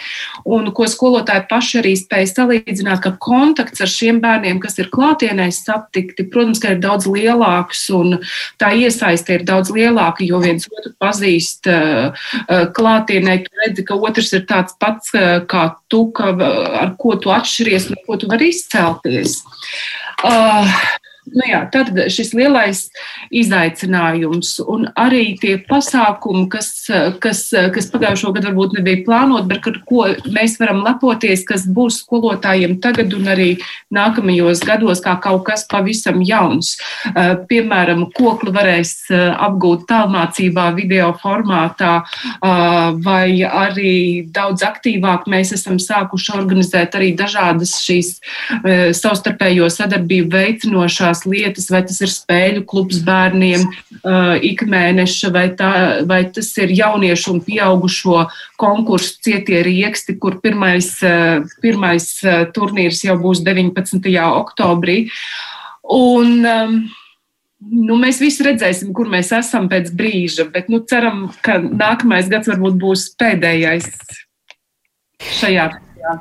un 0.46 0.72
ko 0.76 0.88
skolotāji 0.90 1.46
paši 1.50 1.80
arī 1.84 1.94
spēja 2.00 2.32
salīdzināt, 2.32 3.04
ka 3.04 3.14
kontakts 3.22 3.84
ar 3.84 3.92
šiem 3.92 4.22
bērniem, 4.24 4.62
kas 4.64 4.80
ir 4.82 4.90
klātienē 4.94 5.50
satikti, 5.54 6.28
protams, 6.30 6.62
ka 6.64 6.74
ir 6.76 6.82
daudz 6.84 7.08
lielāks, 7.10 7.86
un 7.94 8.18
tā 8.62 8.74
iesaiste 8.78 9.38
ir 9.38 9.46
daudz 9.48 9.74
lielāka, 9.74 10.26
jo 10.26 10.42
viens 10.44 10.68
otru 10.72 10.94
pazīst 11.02 11.70
klātienē, 12.78 13.38
tu 13.46 13.64
redzi, 13.64 13.86
ka 13.88 13.98
otrs 14.00 14.34
ir 14.34 14.46
tāds 14.50 14.76
pats 14.80 15.14
kā 15.50 15.64
tu, 15.92 16.08
ka, 16.16 16.34
ar 16.84 16.94
ko 17.00 17.16
tu 17.22 17.32
atšķiries 17.34 17.90
un 17.92 18.02
ko 18.08 18.18
tu 18.20 18.30
vari 18.32 18.52
izcelties. 19.04 19.44
Uh, 20.24 20.68
Nu 21.24 21.46
jā, 21.48 21.62
tad 21.72 21.96
šis 22.12 22.34
lielais 22.36 22.82
izaicinājums 23.32 24.58
un 24.68 24.90
arī 25.00 25.38
tie 25.40 25.56
pasākumi, 25.70 26.50
kas, 26.52 26.70
kas, 27.24 27.46
kas 27.74 27.88
pagājušo 27.94 28.34
gadu 28.36 28.50
varbūt 28.50 28.76
nebija 28.76 29.06
plānoti, 29.06 29.48
bet 29.48 29.70
ar 29.72 29.78
ko 29.88 30.04
mēs 30.36 30.58
varam 30.60 30.82
lepoties, 30.84 31.46
kas 31.48 31.64
būs 31.64 32.02
skolotājiem 32.04 32.76
tagad 32.84 33.16
un 33.16 33.30
arī 33.32 33.48
nākamajos 33.94 34.66
gados, 34.68 35.00
kā 35.04 35.16
kaut 35.24 35.46
kas 35.48 35.64
pavisam 35.72 36.20
jauns. 36.28 36.74
Eh, 37.14 37.32
piemēram, 37.48 38.04
kokli 38.18 38.52
varēs 38.56 38.94
eh, 39.14 39.24
apgūt 39.48 39.88
tālmācībā, 39.88 40.68
video 40.76 41.14
formātā, 41.24 41.94
eh, 42.04 43.00
vai 43.08 43.30
arī 43.48 43.96
daudz 44.28 44.68
aktīvāk 44.68 45.32
mēs 45.32 45.56
esam 45.56 45.80
sākuši 45.80 46.36
organizēt 46.36 47.00
arī 47.00 47.14
dažādas 47.18 47.78
šīs 47.84 48.16
savstarpējo 48.98 49.68
sadarbību 49.72 50.32
veicinošās 50.34 51.13
tās 51.14 51.26
lietas, 51.30 51.70
vai 51.70 51.84
tas 51.86 52.00
ir 52.02 52.10
spēļu 52.12 52.64
klubs 52.66 53.02
bērniem 53.06 53.66
uh, 53.68 54.36
ikmēneša, 54.42 55.32
vai, 55.34 55.46
tā, 55.58 55.72
vai 56.10 56.24
tas 56.34 56.50
ir 56.58 56.74
jauniešu 56.74 57.36
un 57.36 57.44
pieaugušo 57.46 58.26
konkursu 58.58 59.22
cietie 59.24 59.62
rieksti, 59.64 60.18
kur 60.18 60.40
pirmais, 60.42 60.98
uh, 61.06 61.46
pirmais 61.62 62.10
uh, 62.26 62.44
turnīrs 62.54 63.04
jau 63.06 63.18
būs 63.22 63.44
19. 63.46 64.10
oktobrī. 64.24 65.06
Un, 65.94 66.44
um, 66.48 66.76
nu, 67.60 68.00
mēs 68.00 68.22
visi 68.24 68.46
redzēsim, 68.48 68.94
kur 68.96 69.12
mēs 69.12 69.32
esam 69.36 69.70
pēc 69.70 69.94
brīža, 69.94 70.50
bet 70.52 70.72
nu, 70.72 70.82
ceram, 70.90 71.28
ka 71.46 71.60
nākamais 71.62 72.32
gads 72.32 72.50
varbūt 72.50 72.80
būs 72.82 73.10
pēdējais 73.20 73.90
šajā 75.40 75.70
Jā. 76.04 76.18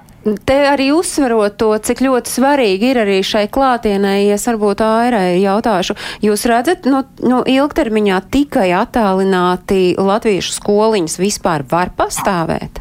Te 0.47 0.57
arī 0.71 0.92
uzsverot 0.95 1.57
to, 1.59 1.73
cik 1.83 2.05
ļoti 2.05 2.31
svarīgi 2.31 2.92
ir 2.92 3.01
arī 3.03 3.16
šai 3.27 3.49
klātienē, 3.51 4.12
ja 4.23 4.37
es 4.38 4.47
varbūt 4.47 4.85
ārai 4.87 5.41
jautāšu, 5.43 5.97
jūs 6.22 6.47
redzat, 6.47 6.87
no, 6.87 7.01
no 7.26 7.41
ilgtermiņā 7.51 8.20
tikai 8.30 8.68
attālināti 8.78 9.97
latviešu 9.99 10.55
skoliņas 10.61 11.18
vispār 11.18 11.66
var 11.72 11.91
pastāvēt? 11.99 12.78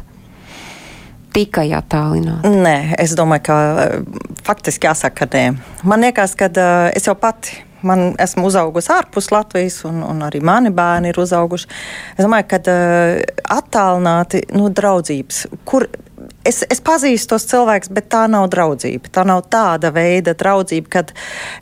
Tikai 1.34 1.66
attālināti? 1.74 2.54
Nē, 2.62 2.76
es 3.02 3.16
domāju, 3.18 3.48
ka 3.48 3.58
faktiski 4.46 4.86
jāsaka, 4.86 5.24
ka 5.24 5.30
nē. 5.34 5.44
Man 5.88 6.06
liekas, 6.06 6.36
ka 6.38 6.52
uh, 6.52 6.86
es 6.94 7.10
jau 7.10 7.16
pati 7.18 7.64
man 7.82 8.12
esmu 8.22 8.46
uzaugusi 8.46 8.92
ārpus 8.94 9.32
Latvijas, 9.34 9.80
un, 9.88 10.04
un 10.06 10.22
arī 10.22 10.38
mani 10.44 10.70
bērni 10.70 11.10
ir 11.10 11.18
uzauguši. 11.18 11.70
Es 12.14 12.22
domāju, 12.22 12.46
ka 12.52 12.62
uh, 12.62 13.18
attālināti 13.58 14.44
no 14.52 14.68
nu, 14.68 14.72
draudzības, 14.76 15.46
kur 15.66 15.88
es, 16.44 16.62
es 16.70 16.80
pazīstu 16.84 17.34
tos 17.34 17.46
cilvēkus, 17.50 17.92
bet 17.94 18.08
tā 18.12 18.24
nav 18.30 18.48
draudzība. 18.52 19.10
Tā 19.12 19.24
nav 19.28 19.44
tāda 19.52 19.92
veida 19.94 20.34
draudzība, 20.38 20.90
kad 20.98 21.12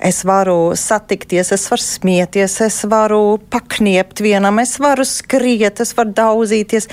es 0.04 0.22
varu 0.28 0.72
satikties, 0.78 1.52
es 1.56 1.66
varu 1.70 1.84
smieties, 1.84 2.60
es 2.66 2.80
varu 2.90 3.38
pakniept 3.52 4.22
vienam, 4.24 4.60
es 4.62 4.78
varu 4.82 5.06
skriet, 5.08 5.82
es 5.84 5.94
varu 5.96 6.14
daudzīties. 6.16 6.90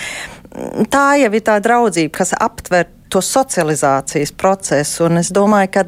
Tā 0.91 1.07
jau 1.21 1.33
ir 1.33 1.43
tā 1.45 1.59
draudzība, 1.63 2.15
kas 2.19 2.33
aptver 2.37 2.87
to 3.09 3.21
socializācijas 3.23 4.33
procesu. 4.35 5.05
Un 5.07 5.21
es 5.21 5.29
domāju, 5.35 5.71
ka 5.77 5.85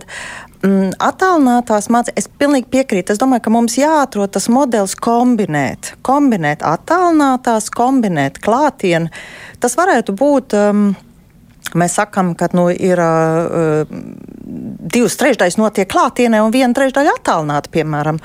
mm, 0.64 0.94
attālinātās 1.04 1.90
mācības, 1.92 2.16
es 2.22 2.30
pilnīgi 2.40 2.70
piekrītu. 2.72 3.14
Es 3.14 3.22
domāju, 3.22 3.48
ka 3.48 3.54
mums 3.54 3.76
jāatrod 3.80 4.32
tas 4.36 4.48
modelis 4.52 4.96
kombinēt, 5.00 5.94
kombinēt 6.08 6.64
attālinātās, 6.66 7.70
kombinēt 7.76 8.40
klātienē. 8.44 9.12
Tas 9.60 9.76
varētu 9.80 10.16
būt. 10.16 10.58
Um, 10.60 10.90
Mēs 11.78 12.00
sakām, 12.00 12.34
ka 12.38 12.50
nu, 12.58 12.68
ir 12.74 12.98
uh, 13.02 13.90
divas 14.90 15.18
trešdaļas 15.20 15.58
notiek 15.60 15.90
klātienē 15.90 16.42
un 16.42 16.54
viena 16.54 16.74
trešdaļa 16.76 17.16
attālināta. 17.20 17.72
Piemēram. 17.74 18.20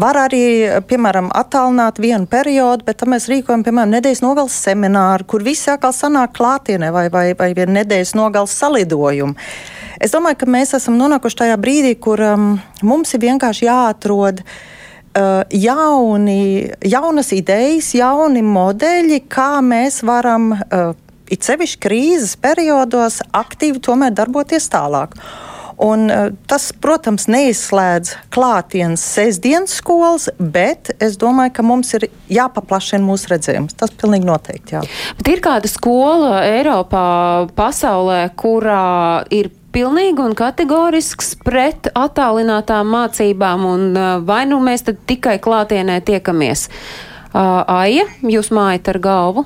Var 0.00 0.20
arī 0.26 0.44
piemēram, 0.88 1.28
attālināt 1.36 2.00
vienu 2.02 2.28
periodu, 2.30 2.86
bet 2.86 3.04
mēs 3.08 3.28
rīkojam 3.32 3.64
piemēram 3.66 3.96
nedēļas 3.98 4.22
nogales 4.24 4.56
semināru, 4.66 5.28
kur 5.28 5.44
visi 5.46 5.70
atkal 5.72 5.92
sanāk 5.96 6.36
klātienē 6.38 6.92
vai, 6.94 7.08
vai, 7.12 7.26
vai 7.38 7.50
viena 7.56 7.82
nedēļas 7.82 8.14
nogales 8.16 8.56
salidojumu. 8.56 9.36
Es 10.00 10.12
domāju, 10.12 10.40
ka 10.42 10.48
mēs 10.52 10.74
esam 10.76 10.96
nonākuši 11.00 11.42
tajā 11.42 11.60
brīdī, 11.60 11.94
kur 12.00 12.20
um, 12.24 12.48
mums 12.84 13.14
ir 13.16 13.24
vienkārši 13.28 13.68
jāatrod 13.68 14.42
jauni, 15.56 16.68
jaunas 16.84 17.32
idejas, 17.32 17.94
jauni 17.96 18.42
modeļi, 18.44 19.22
kā 19.32 19.62
mēs 19.64 20.02
varam. 20.04 20.52
Uh, 20.52 20.92
it 21.32 21.46
sevišķi 21.46 21.82
krīzes 21.82 22.36
periodos, 22.40 23.20
aktīvi 23.36 23.82
tomēr 23.84 24.14
darboties 24.16 24.70
tālāk. 24.72 25.16
Un, 25.76 26.06
uh, 26.08 26.30
tas, 26.48 26.70
protams, 26.72 27.26
neizslēdz 27.28 28.14
klātienes 28.32 29.02
sestdienas 29.04 29.74
skolas, 29.76 30.30
bet 30.40 30.94
es 31.04 31.18
domāju, 31.20 31.52
ka 31.58 31.64
mums 31.66 31.92
ir 31.98 32.06
jāpaplašina 32.32 33.04
mūsu 33.04 33.34
redzējums. 33.34 33.76
Tas 33.76 33.92
pilnīgi 33.92 34.24
noteikti. 34.24 34.78
Jā. 34.78 34.84
Bet 35.18 35.28
ir 35.34 35.42
kāda 35.44 35.68
skola 35.68 36.38
Eiropā, 36.48 37.04
pasaulē, 37.58 38.22
kurā 38.40 39.26
ir 39.28 39.50
pilnīgi 39.76 40.24
un 40.24 40.32
kategorisks 40.38 41.34
pret 41.44 41.90
attālinātām 41.92 42.88
mācībām, 42.96 43.68
un 43.68 43.90
uh, 43.92 44.08
vai 44.24 44.46
nu 44.48 44.62
mēs 44.64 44.88
tad 44.88 45.04
tikai 45.04 45.36
klātienē 45.44 46.00
tiekamies? 46.08 46.70
Aija, 47.36 48.06
jūs 48.24 48.48
mājat 48.54 48.88
ar 48.94 48.98
galvu? 49.02 49.42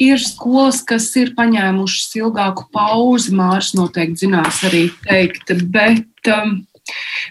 Ir 0.00 0.20
skolas, 0.22 0.80
kas 0.86 1.08
ir 1.18 1.32
paņēmušas 1.38 2.16
ilgāku 2.20 2.68
pauzi, 2.74 3.34
Mārcis 3.34 3.74
noteikti 3.78 4.26
zinās 4.26 4.60
arī 4.68 4.84
teikt, 5.06 5.50
bet 5.74 6.30
um, 6.30 6.60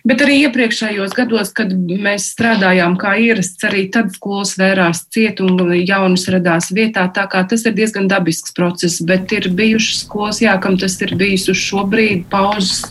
Bet 0.08 0.22
arī 0.24 0.38
iepriekšējos 0.46 1.14
gados, 1.18 1.52
kad 1.56 1.74
mēs 1.76 2.30
strādājām 2.34 2.96
kā 3.00 3.16
ierasts, 3.20 3.64
arī 3.68 3.88
tad 3.92 4.14
skolas 4.16 4.56
vērās 4.60 5.04
ciet 5.12 5.42
un 5.44 5.60
jaunas 5.76 6.28
radās 6.32 6.70
vietā. 6.76 7.08
Tā 7.16 7.26
kā 7.32 7.44
tas 7.50 7.66
ir 7.68 7.76
diezgan 7.76 8.08
dabisks 8.12 8.56
process, 8.56 9.02
bet 9.04 9.32
ir 9.36 9.50
bijušas 9.56 10.06
skolas, 10.06 10.42
jā, 10.44 10.56
kam 10.64 10.78
tas 10.80 10.96
ir 11.04 11.16
bijis 11.20 11.50
uz 11.52 11.60
šo 11.60 11.84
brīdi 11.90 12.24
pauzes 12.32 12.86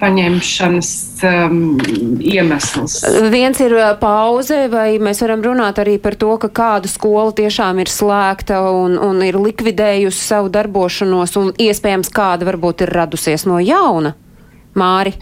paņemšanas 0.00 0.92
um, 1.28 1.58
iemesls. 2.20 3.00
Viens 3.32 3.60
ir 3.64 3.76
uh, 3.76 3.90
pauze, 4.00 4.66
vai 4.72 4.98
mēs 5.02 5.24
varam 5.24 5.44
runāt 5.44 5.80
arī 5.82 5.96
par 6.02 6.16
to, 6.20 6.34
ka 6.44 6.52
kāda 6.60 6.90
skola 6.90 7.32
tiešām 7.36 7.80
ir 7.82 7.92
slēgta 7.92 8.62
un, 8.72 8.96
un 9.00 9.24
ir 9.24 9.40
likvidējusi 9.40 10.24
savu 10.24 10.52
darbošanos, 10.52 11.36
un 11.40 11.52
iespējams 11.56 12.12
kāda 12.14 12.48
varbūt 12.48 12.84
ir 12.86 12.94
radusies 13.00 13.48
no 13.48 13.60
jauna. 13.62 14.14
Māri. 14.78 15.16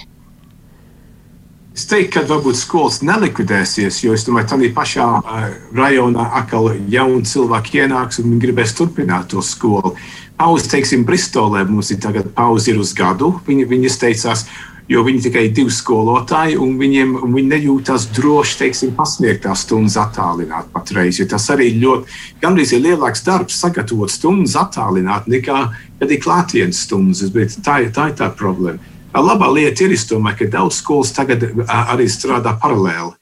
Es 1.79 1.85
teiktu, 1.87 2.17
ka 2.17 2.25
varbūt 2.27 2.57
skolas 2.59 2.97
nelikvidēsies, 3.07 4.01
jo 4.03 4.11
es 4.17 4.25
domāju, 4.27 4.49
ka 4.49 4.57
tādā 4.57 4.69
pašā 4.75 5.05
uh, 5.21 5.45
rajonā 5.79 6.25
atkal 6.41 6.73
jauni 6.91 7.23
cilvēki 7.31 7.85
ienāks 7.85 8.19
un 8.19 8.41
gribēs 8.43 8.75
turpināt 8.75 9.29
to 9.31 9.45
skolu. 9.47 9.93
Pauze, 10.41 10.67
teiksim, 10.73 11.05
Bristolē 11.07 11.63
mums 11.69 11.93
ir 11.95 12.01
tagad 12.03 12.33
pauze 12.35 12.73
ir 12.73 12.83
uz 12.83 12.91
gadu. 12.99 13.31
Viņi, 13.47 13.69
viņi 13.71 13.87
izteicās, 13.93 14.43
jo 14.91 15.05
viņi 15.07 15.23
tikai 15.29 15.45
divi 15.55 15.71
skolotāji, 15.77 16.59
un 16.59 16.75
viņiem 16.83 17.15
un 17.21 17.39
viņi 17.39 17.55
nejūtas 17.55 18.09
droši, 18.19 18.59
teiksim, 18.65 18.97
pasniegt 18.99 19.47
tās 19.47 19.63
stundas 19.63 20.01
attālināt 20.03 20.75
patreiz. 20.75 21.23
Tas 21.31 21.47
arī 21.55 21.71
ļoti, 21.79 22.21
gandrīz 22.43 22.75
ir 22.75 22.87
lielāks 22.89 23.23
darbs 23.31 23.63
sagatavot 23.63 24.11
stundas 24.11 24.59
attālināt 24.59 25.31
nekā, 25.31 25.65
kad 26.03 26.11
ir 26.11 26.25
klātienes 26.27 26.83
stundas, 26.89 27.29
bet 27.31 27.55
tā, 27.63 27.85
tā 27.95 28.11
ir 28.11 28.19
tā 28.19 28.35
problēma. 28.35 28.98
Labā 29.25 29.49
lieta 29.53 29.85
ir, 29.85 29.97
domāju, 30.11 30.39
ka 30.43 30.53
daudz 30.59 30.79
skolas 30.83 31.13
tagad 31.17 31.45
arī 31.69 32.07
strādā 32.11 32.55
paralēli. 32.61 33.15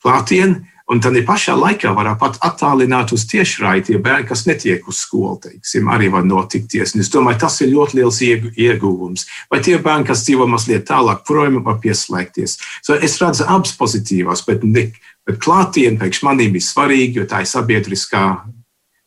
Klātien, 0.00 0.54
un 0.90 1.00
tad 1.04 1.14
pašā 1.28 1.54
laikā 1.54 1.92
var 1.94 2.08
pat 2.18 2.38
attālināt 2.42 3.12
uz 3.12 3.26
tiešraidi 3.28 3.90
tie 3.90 3.98
bērni, 4.00 4.26
kas 4.26 4.46
netiek 4.48 4.86
uz 4.88 5.02
skolu, 5.04 5.36
teiksim, 5.44 5.90
arī 5.92 6.08
var 6.10 6.24
notikties. 6.24 6.94
Un 6.94 7.04
es 7.04 7.12
domāju, 7.12 7.42
tas 7.44 7.60
ir 7.60 7.72
ļoti 7.74 8.00
liels 8.00 8.20
ieguvums. 8.24 9.26
Vai 9.52 9.60
tie 9.64 9.76
bērni, 9.78 10.08
kas 10.08 10.24
dzīvo 10.24 10.48
mazliet 10.50 10.88
tālāk 10.88 11.22
projām, 11.28 11.60
var 11.66 11.78
pieslēgties. 11.84 12.56
So 12.82 12.96
es 12.96 13.20
redzu 13.20 13.46
abas 13.46 13.76
pozitīvās, 13.76 14.46
bet, 14.48 14.64
bet 14.64 15.42
klātienē 15.44 16.00
pēkšņi 16.00 16.26
manīm 16.30 16.56
ir 16.56 16.64
svarīgi, 16.64 17.20
jo 17.20 17.28
tā 17.28 17.44
ir 17.44 17.52
sabiedriskā 17.52 18.24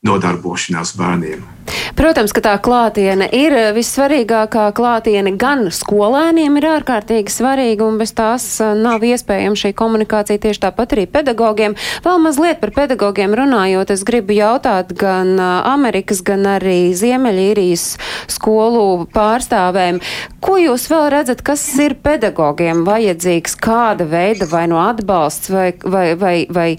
nodarbošanās 0.06 0.94
bērniem. 1.00 1.63
Protams, 1.98 2.34
ka 2.34 2.42
tā 2.44 2.54
klātiene 2.64 3.28
ir 3.34 3.54
vissvarīgākā 3.76 4.66
klātiene. 4.78 5.36
Gan 5.40 5.68
skolēniem 5.74 6.58
ir 6.60 6.68
ārkārtīgi 6.72 7.34
svarīga, 7.34 7.86
un 7.86 8.00
bez 8.02 8.16
tās 8.18 8.48
uh, 8.64 8.74
nav 8.78 9.06
iespējama 9.06 9.60
šī 9.60 9.74
komunikācija. 9.78 10.42
Tieši 10.44 10.64
tāpat 10.66 10.96
arī 10.96 11.06
pedagogiem. 11.14 11.78
Vēl 12.06 12.22
mazliet 12.24 12.62
par 12.64 12.74
pedagogiem 12.76 13.36
runājot, 13.38 13.94
es 13.94 14.06
gribu 14.08 14.38
jautāt 14.38 14.96
gan 14.98 15.36
uh, 15.38 15.62
Amerikas, 15.74 16.24
gan 16.26 16.48
arī 16.56 16.94
Ziemeļīrijas 16.98 17.86
skolu 18.34 19.06
pārstāvēm, 19.14 20.02
ko 20.44 20.58
jūs 20.62 20.88
vēl 20.92 21.10
redzat, 21.14 21.44
kas 21.46 21.64
ir 21.82 21.98
pedagogiem 22.04 22.84
vajadzīgs, 22.88 23.58
kāda 23.62 24.08
veida 24.10 24.50
vai 24.50 24.66
no 24.72 24.82
atbalsts 24.84 25.54
vai, 25.54 25.70
vai, 25.84 26.08
vai, 26.20 26.36
vai 26.50 26.70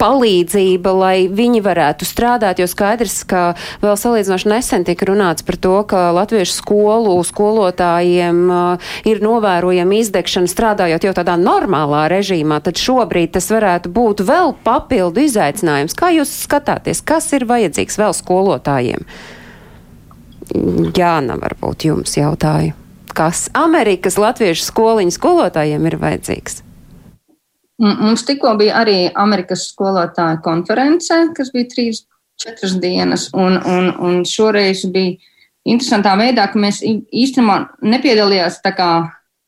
palīdzība, 0.00 0.92
lai 0.96 1.16
viņi 1.28 1.62
varētu 1.64 2.06
strādāt, 2.08 2.60
jo 2.60 2.68
skaidrs, 2.70 3.20
ka 3.30 3.42
vēl 3.82 3.96
salīdzinoši 4.00 4.50
nesen 4.50 4.86
tika 4.88 5.06
runāts 5.08 5.46
par 5.46 5.58
to, 5.62 5.76
ka 5.90 6.08
latviešu 6.16 6.56
skolu 6.58 7.16
skolotājiem 7.26 8.40
uh, 8.50 8.92
ir 9.08 9.22
novērojama 9.24 10.00
izdegšana 10.00 10.50
strādājot 10.50 11.06
jau 11.06 11.14
tādā 11.16 11.36
normālā 11.40 12.06
režīmā, 12.12 12.60
tad 12.64 12.80
šobrīd 12.80 13.34
tas 13.36 13.50
varētu 13.52 13.92
būt 13.94 14.24
vēl 14.26 14.54
papildu 14.66 15.26
izaicinājums. 15.26 15.96
Kā 15.98 16.12
jūs 16.14 16.32
skatāties, 16.44 17.04
kas 17.06 17.30
ir 17.36 17.46
vajadzīgs 17.50 18.00
vēl 18.00 18.16
skolotājiem? 18.16 19.06
Jāna, 20.96 21.36
varbūt 21.38 21.86
jums 21.86 22.16
jautāju. 22.18 22.74
Kas 23.14 23.48
Amerikas 23.58 24.18
latviešu 24.20 24.66
skoliņu 24.66 25.14
skolotājiem 25.14 25.86
ir 25.90 25.96
vajadzīgs? 26.00 26.60
Mums 27.80 28.26
tikko 28.28 28.54
bija 28.60 28.82
arī 28.82 29.08
Amerikas 29.16 29.64
skolotāja 29.70 30.36
konference, 30.44 31.16
kas 31.36 31.48
bija 31.54 31.68
trīs, 31.70 32.02
četras 32.40 32.76
dienas, 32.80 33.28
un, 33.36 33.58
un, 33.66 33.90
un 34.00 34.22
šoreiz 34.24 34.86
bija 34.92 35.18
interesantā 35.68 36.14
veidā, 36.18 36.46
ka 36.50 36.60
mēs 36.60 36.80
īstenībā 36.82 37.56
nepiedalījās 37.84 38.60
tā 38.64 38.72
kā, 38.76 38.90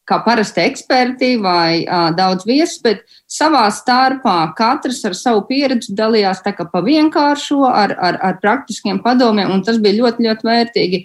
kā 0.09 0.19
parasti 0.27 0.65
eksperti 0.67 1.37
vai 1.41 1.83
uh, 1.87 2.11
daudz 2.17 2.45
viesus, 2.49 2.81
bet 2.85 3.05
savā 3.31 3.65
starpā 3.73 4.37
katrs 4.59 5.01
ar 5.09 5.17
savu 5.17 5.47
pieredzi 5.49 5.95
dalījās 5.97 6.43
tā 6.45 6.53
kā 6.57 6.67
pa 6.69 6.83
vienkāršo, 6.85 7.63
ar, 7.69 7.97
ar, 7.97 8.21
ar 8.21 8.39
praktiskiem 8.43 9.01
padomiem, 9.05 9.51
un 9.55 9.65
tas 9.65 9.81
bija 9.83 10.03
ļoti, 10.03 10.29
ļoti 10.29 10.49
vērtīgi. 10.51 11.03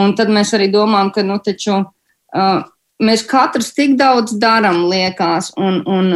Un 0.00 0.14
tad 0.18 0.30
mēs 0.30 0.52
arī 0.54 0.68
domājam, 0.70 1.10
ka, 1.14 1.22
nu, 1.26 1.38
taču, 1.42 1.80
uh, 1.82 2.60
mēs 3.02 3.24
katrs 3.26 3.72
tik 3.74 3.96
daudz 3.98 4.36
darām, 4.38 4.84
liekas, 4.90 5.50
un, 5.58 5.80
un 5.86 6.12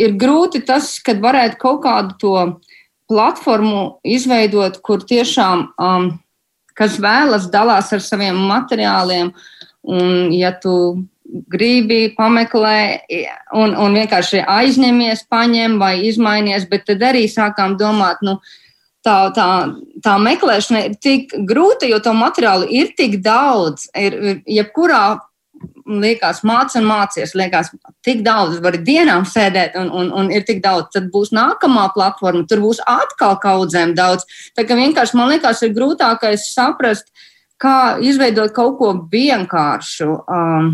ir 0.00 0.16
grūti 0.20 0.62
tas, 0.66 0.94
kad 1.04 1.20
varētu 1.22 1.60
kaut 1.60 1.82
kādu 1.84 2.16
to 2.20 2.36
platformu 3.12 4.00
izveidot, 4.08 4.80
kur 4.80 5.04
tiešām, 5.04 5.66
um, 5.76 6.10
kas 6.78 6.96
vēlas, 7.02 7.50
dalās 7.52 7.92
ar 7.92 8.00
saviem 8.00 8.38
materiāliem. 8.48 9.32
Un, 9.82 10.30
ja 10.32 10.52
tu 10.56 11.04
gribi 11.52 12.12
pameklē 12.16 12.78
un, 13.56 13.74
un 13.76 13.96
vienkārši 13.96 14.42
aizņemies, 14.48 15.26
paņem 15.32 15.78
vai 15.80 15.94
izmainies, 16.08 16.66
bet 16.70 16.86
tad 16.88 17.02
arī 17.12 17.24
sākām 17.30 17.76
domāt, 17.80 18.22
nu, 18.24 18.38
tā, 19.04 19.16
tā, 19.36 19.48
tā 20.04 20.16
meklēšana 20.22 20.86
ir 20.86 20.96
tik 21.02 21.34
grūta, 21.48 21.88
jo 21.90 21.98
to 22.04 22.14
materiālu 22.16 22.68
ir 22.70 22.92
tik 22.98 23.18
daudz. 23.24 23.88
Ir, 23.98 24.42
jebkurā 24.46 25.04
liekas, 25.86 26.42
mācās 26.46 26.78
un 26.78 26.86
mācies, 26.88 27.34
liekas, 27.38 27.72
tik 28.04 28.22
daudz 28.26 28.60
var 28.62 28.78
dienām 28.84 29.26
sēdēt, 29.28 29.76
un, 29.80 29.90
un, 29.90 30.12
un 30.12 30.30
ir 30.34 30.46
tik 30.48 30.62
daudz, 30.64 30.90
tad 30.94 31.10
būs 31.14 31.32
nākamā 31.34 31.88
platforma, 31.96 32.44
tur 32.48 32.62
būs 32.64 32.82
atkal 32.86 33.38
kaudzēm 33.42 33.96
daudz. 33.98 34.26
Tā 34.56 34.66
kā 34.68 34.78
vienkārši 34.78 35.18
man 35.18 35.32
liekas, 35.32 35.62
ir 35.66 35.74
grūtākais 35.76 36.48
saprast, 36.52 37.10
kā 37.62 37.98
izveidot 38.02 38.54
kaut 38.54 38.78
ko 38.80 38.94
vienkāršu. 39.12 40.10
Um, 40.26 40.72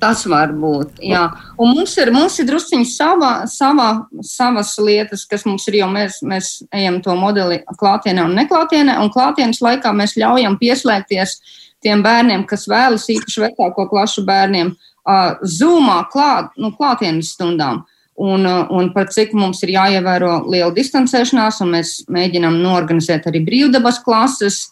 Tas 0.00 0.26
var 0.28 0.50
būt. 0.52 0.98
Jā. 1.08 1.22
Un 1.56 1.72
mums 1.78 1.94
ir, 1.96 2.10
mums 2.12 2.34
ir 2.42 2.48
druskuļi 2.50 2.84
sava, 2.90 3.30
sava, 3.48 3.88
savas 4.24 4.74
lietas, 4.76 5.24
kas 5.28 5.46
mums 5.48 5.64
ir, 5.70 5.78
jo 5.80 5.88
mēs, 5.88 6.18
mēs 6.26 6.50
ejam 6.76 6.98
to 7.04 7.14
modeli 7.16 7.62
klātienē 7.80 8.26
un 8.28 8.36
neklātienē, 8.36 8.98
un 9.00 9.12
klātienes 9.14 9.62
laikā 9.64 9.94
mēs 9.96 10.18
ļaujam 10.20 10.58
pieslēgties 10.60 11.38
tiem 11.84 12.04
bērniem, 12.04 12.44
kas 12.48 12.66
vēlas 12.68 13.08
īpaši 13.14 13.46
vecāko 13.46 13.88
klašu 13.88 14.26
bērniem, 14.28 14.74
uh, 14.76 15.40
zūmā 15.40 16.02
klāt, 16.12 16.52
nu, 16.60 16.74
klātienes 16.76 17.32
stundām. 17.36 17.86
Un, 18.16 18.46
un 18.48 18.86
par 18.94 19.10
cik 19.12 19.34
mums 19.36 19.58
ir 19.64 19.74
jāievēro 19.74 20.46
liela 20.48 20.72
distancēšanās, 20.76 21.60
un 21.64 21.74
mēs 21.74 21.98
mēģinām 22.12 22.62
norganizēt 22.62 23.28
arī 23.28 23.42
brīvdabas 23.44 24.00
klases, 24.04 24.70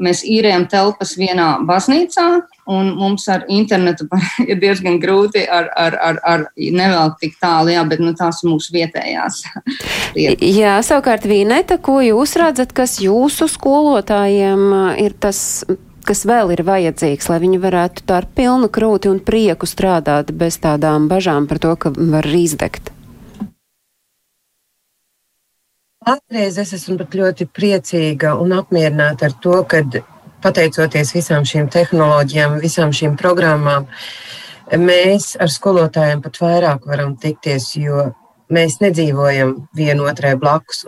Mēs 0.00 0.22
īrējam 0.24 0.64
telpas 0.72 1.12
vienā 1.20 1.58
baznīcā, 1.68 2.24
un 2.72 2.94
mums 2.96 3.26
ar 3.28 3.44
internetu 3.52 4.06
ir 4.50 4.56
diezgan 4.62 4.96
grūti 5.02 5.44
ar, 5.44 5.68
ar, 5.76 5.98
ar, 6.00 6.20
ar 6.24 6.46
nevēl 6.56 7.12
tik 7.20 7.36
tālu, 7.42 7.74
jā, 7.74 7.84
bet 7.88 8.00
nu, 8.00 8.14
tās 8.16 8.40
ir 8.40 8.52
mūsu 8.54 8.72
vietējās. 8.78 9.42
jā, 10.62 10.78
savukārt 10.86 11.28
Vīneta, 11.28 11.76
ko 11.76 12.00
jūs 12.04 12.36
redzat, 12.40 12.72
kas 12.76 12.98
jūsu 13.04 13.50
skolotājiem 13.52 14.68
ir 15.02 15.16
tas 15.20 15.62
kas 16.02 16.24
vēl 16.26 16.50
ir 16.56 16.64
vajadzīgs, 16.66 17.28
lai 17.30 17.38
viņi 17.42 17.60
varētu 17.62 18.06
tā 18.08 18.22
ar 18.22 18.26
pilnu 18.34 18.70
krūti 18.74 19.10
un 19.10 19.20
prieku 19.22 19.68
strādāt 19.70 20.32
bez 20.34 20.58
tādām 20.62 21.06
bažām 21.10 21.46
par 21.50 21.62
to, 21.62 21.76
ka 21.78 21.94
var 21.94 22.26
izdegt? 22.26 22.90
Patreiz 26.02 26.56
es 26.58 26.72
esmu 26.74 26.96
ļoti 26.98 27.46
priecīga 27.54 28.32
un 28.42 28.50
apmierināta 28.56 29.28
ar 29.28 29.34
to, 29.38 29.60
ka 29.70 29.84
pateicoties 30.42 31.12
visām 31.14 31.44
šīm 31.46 31.68
tehnoloģijām, 31.70 32.56
visām 32.62 32.90
šīm 32.90 33.14
programmām, 33.20 33.86
mēs 34.82 35.36
ar 35.38 35.52
skolotājiem 35.52 36.24
pat 36.24 36.40
vairāk 36.42 36.88
varam 36.90 37.14
tikties, 37.22 37.68
jo 37.78 38.08
mēs 38.50 38.80
nedzīvojam 38.82 39.54
vienotrai 39.78 40.34
blakus. 40.40 40.82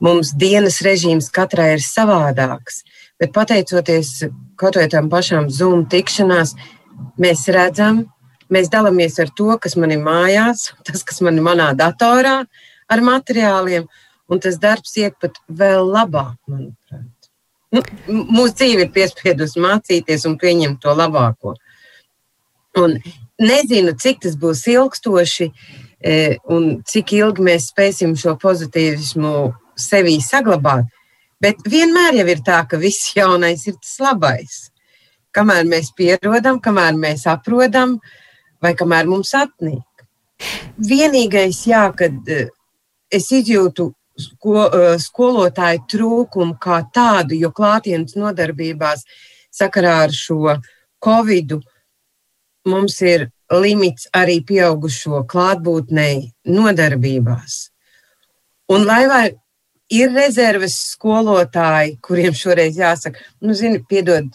Mums 0.00 0.32
dienas 0.40 0.80
režīms 0.84 1.28
katrai 1.32 1.74
ir 1.74 1.84
savādāks, 1.84 2.80
bet 3.20 3.34
pateicoties 3.36 4.30
kaut 4.56 4.78
vai 4.80 4.88
tam 4.88 5.10
pašām 5.12 5.50
Zoom 5.52 5.84
tikšanās, 5.92 6.54
mēs 7.20 7.44
redzam, 7.52 8.06
mēs 8.48 8.72
dalāmies 8.72 9.20
ar 9.20 9.28
to, 9.36 9.52
kas 9.60 9.76
man 9.76 9.92
ir 9.92 10.00
mājās, 10.00 10.70
tas, 10.86 11.04
kas 11.04 11.20
man 11.20 11.36
ir 11.36 11.44
manā 11.44 11.74
datorā, 11.76 12.40
ar 12.88 13.04
materiāliem 13.04 13.86
un 14.28 14.40
tas 14.40 14.56
darbs 14.60 14.96
iet 15.00 15.16
pat 15.20 15.38
vēl 15.48 15.84
labāk, 15.90 16.36
manuprāt. 16.48 17.10
Nu, 17.74 17.82
mūsu 18.06 18.54
dzīve 18.60 18.86
ir 18.86 18.90
piespiedusi 18.94 19.62
mācīties 19.62 20.28
un 20.28 20.36
pieņemt 20.38 20.80
to 20.84 20.92
labāko. 20.94 21.56
Un 22.78 22.96
nezinu, 23.42 23.94
cik 23.98 24.20
tas 24.22 24.36
būs 24.38 24.62
ilgstoši 24.70 25.48
e, 25.48 26.14
un 26.54 26.68
cik 26.86 27.16
ilgi 27.18 27.46
mēs 27.48 27.70
spēsim 27.72 28.14
šo 28.18 28.36
pozitīvismu 28.42 29.34
sevī 29.78 30.20
saglabāt. 30.22 30.86
Bet 31.42 31.66
vienmēr 31.66 32.20
jau 32.20 32.28
ir 32.30 32.44
tā, 32.46 32.62
ka 32.68 32.78
viss 32.80 33.10
jaunais 33.16 33.66
ir 33.66 33.74
tas 33.80 33.96
labais. 34.02 34.60
Kamēr 35.34 35.66
mēs 35.66 35.90
pierodam, 35.98 36.60
kamēr 36.62 36.94
mēs 36.94 37.26
aprodam, 37.30 37.98
vai 38.62 38.72
kamēr 38.78 39.10
mums 39.10 39.34
apnīk. 39.34 40.06
Vienīgais, 40.78 41.64
jā, 41.66 41.88
kad 41.98 42.30
e, 42.30 42.46
es 43.10 43.28
izjūtu 43.34 43.90
sko, 44.18 44.66
eh, 44.66 44.96
skolotāju 44.98 45.84
trūkumu 45.90 46.58
kā 46.60 46.82
tādu, 46.94 47.38
jo 47.38 47.50
klātienes 47.50 48.16
nodarbībās 48.16 49.04
sakarā 49.52 50.04
ar 50.04 50.10
šo 50.14 50.58
covidu 51.04 51.60
mums 52.66 53.00
ir 53.02 53.30
limits 53.52 54.08
arī 54.14 54.40
pieaugušo 54.46 55.24
klātbūtnei 55.28 56.32
nodarbībās. 56.48 57.70
Un 58.72 58.86
lai 58.88 59.06
vai 59.06 59.24
ir 59.92 60.12
rezerves 60.14 60.76
skolotāji, 60.94 61.98
kuriem 62.00 62.34
šoreiz 62.36 62.78
jāsaka, 62.80 63.20
nu, 63.44 63.54
zini, 63.54 63.82
piedod, 63.84 64.30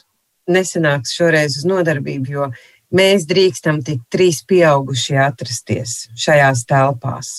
nesanāks 0.50 1.16
šoreiz 1.18 1.58
uz 1.58 1.66
nodarbību, 1.70 2.30
jo 2.30 2.50
mēs 2.96 3.26
drīkstam 3.30 3.82
tik 3.86 4.06
trīs 4.14 4.42
pieaugušie 4.50 5.18
atrasties 5.22 6.08
šajās 6.18 6.66
telpās. 6.70 7.34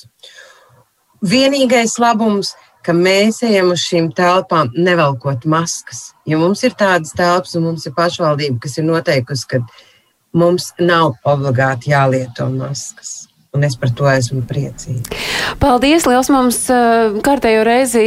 Vienīgais 1.21 1.99
labums, 2.01 2.55
ka 2.85 2.95
mēs 2.97 3.43
ejam 3.45 3.75
uz 3.75 3.85
šīm 3.85 4.11
telpām 4.17 4.71
nevelkot 4.77 5.45
maskas. 5.45 6.11
Jo 6.29 6.41
mums 6.41 6.65
ir 6.65 6.77
tādas 6.79 7.13
telpas, 7.17 7.57
un 7.59 7.69
mums 7.69 7.85
ir 7.87 7.97
pašvaldība, 7.97 8.61
kas 8.65 8.79
ir 8.81 8.89
noteikusi, 8.89 9.49
ka 9.51 9.65
mums 10.33 10.71
nav 10.81 11.19
obligāti 11.29 11.93
jālieto 11.93 12.49
maskas. 12.55 13.27
Un 13.51 13.65
es 13.67 13.75
par 13.75 13.91
to 13.99 14.07
esmu 14.07 14.45
priecīga. 14.47 15.17
Paldies! 15.59 16.05
Liels 16.07 16.29
mums 16.31 16.61
uh, 16.71 17.17
kārtējo 17.27 17.65
reizi 17.67 18.03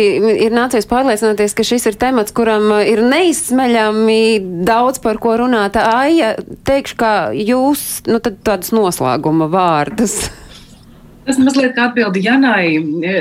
ir 0.45 0.55
nācies 0.55 0.87
pārliecināties, 0.87 1.51
ka 1.57 1.65
šis 1.67 1.89
ir 1.91 1.97
temats, 1.99 2.31
kuram 2.31 2.71
ir 2.79 3.03
neizsmeļami 3.03 4.63
daudz 4.63 5.03
par 5.03 5.19
ko 5.19 5.35
runāt. 5.43 5.75
Aija, 5.75 6.37
teikšu, 6.63 6.95
kā 6.95 7.15
jūs, 7.35 8.05
nu 8.07 8.23
tad 8.23 8.39
tādas 8.47 8.71
noslēguma 8.71 9.51
vārdus. 9.51 10.23
Tas 11.23 11.37
mazliet 11.39 11.77
atbildi 11.79 12.19
Janai. 12.25 12.65
E, 12.75 13.11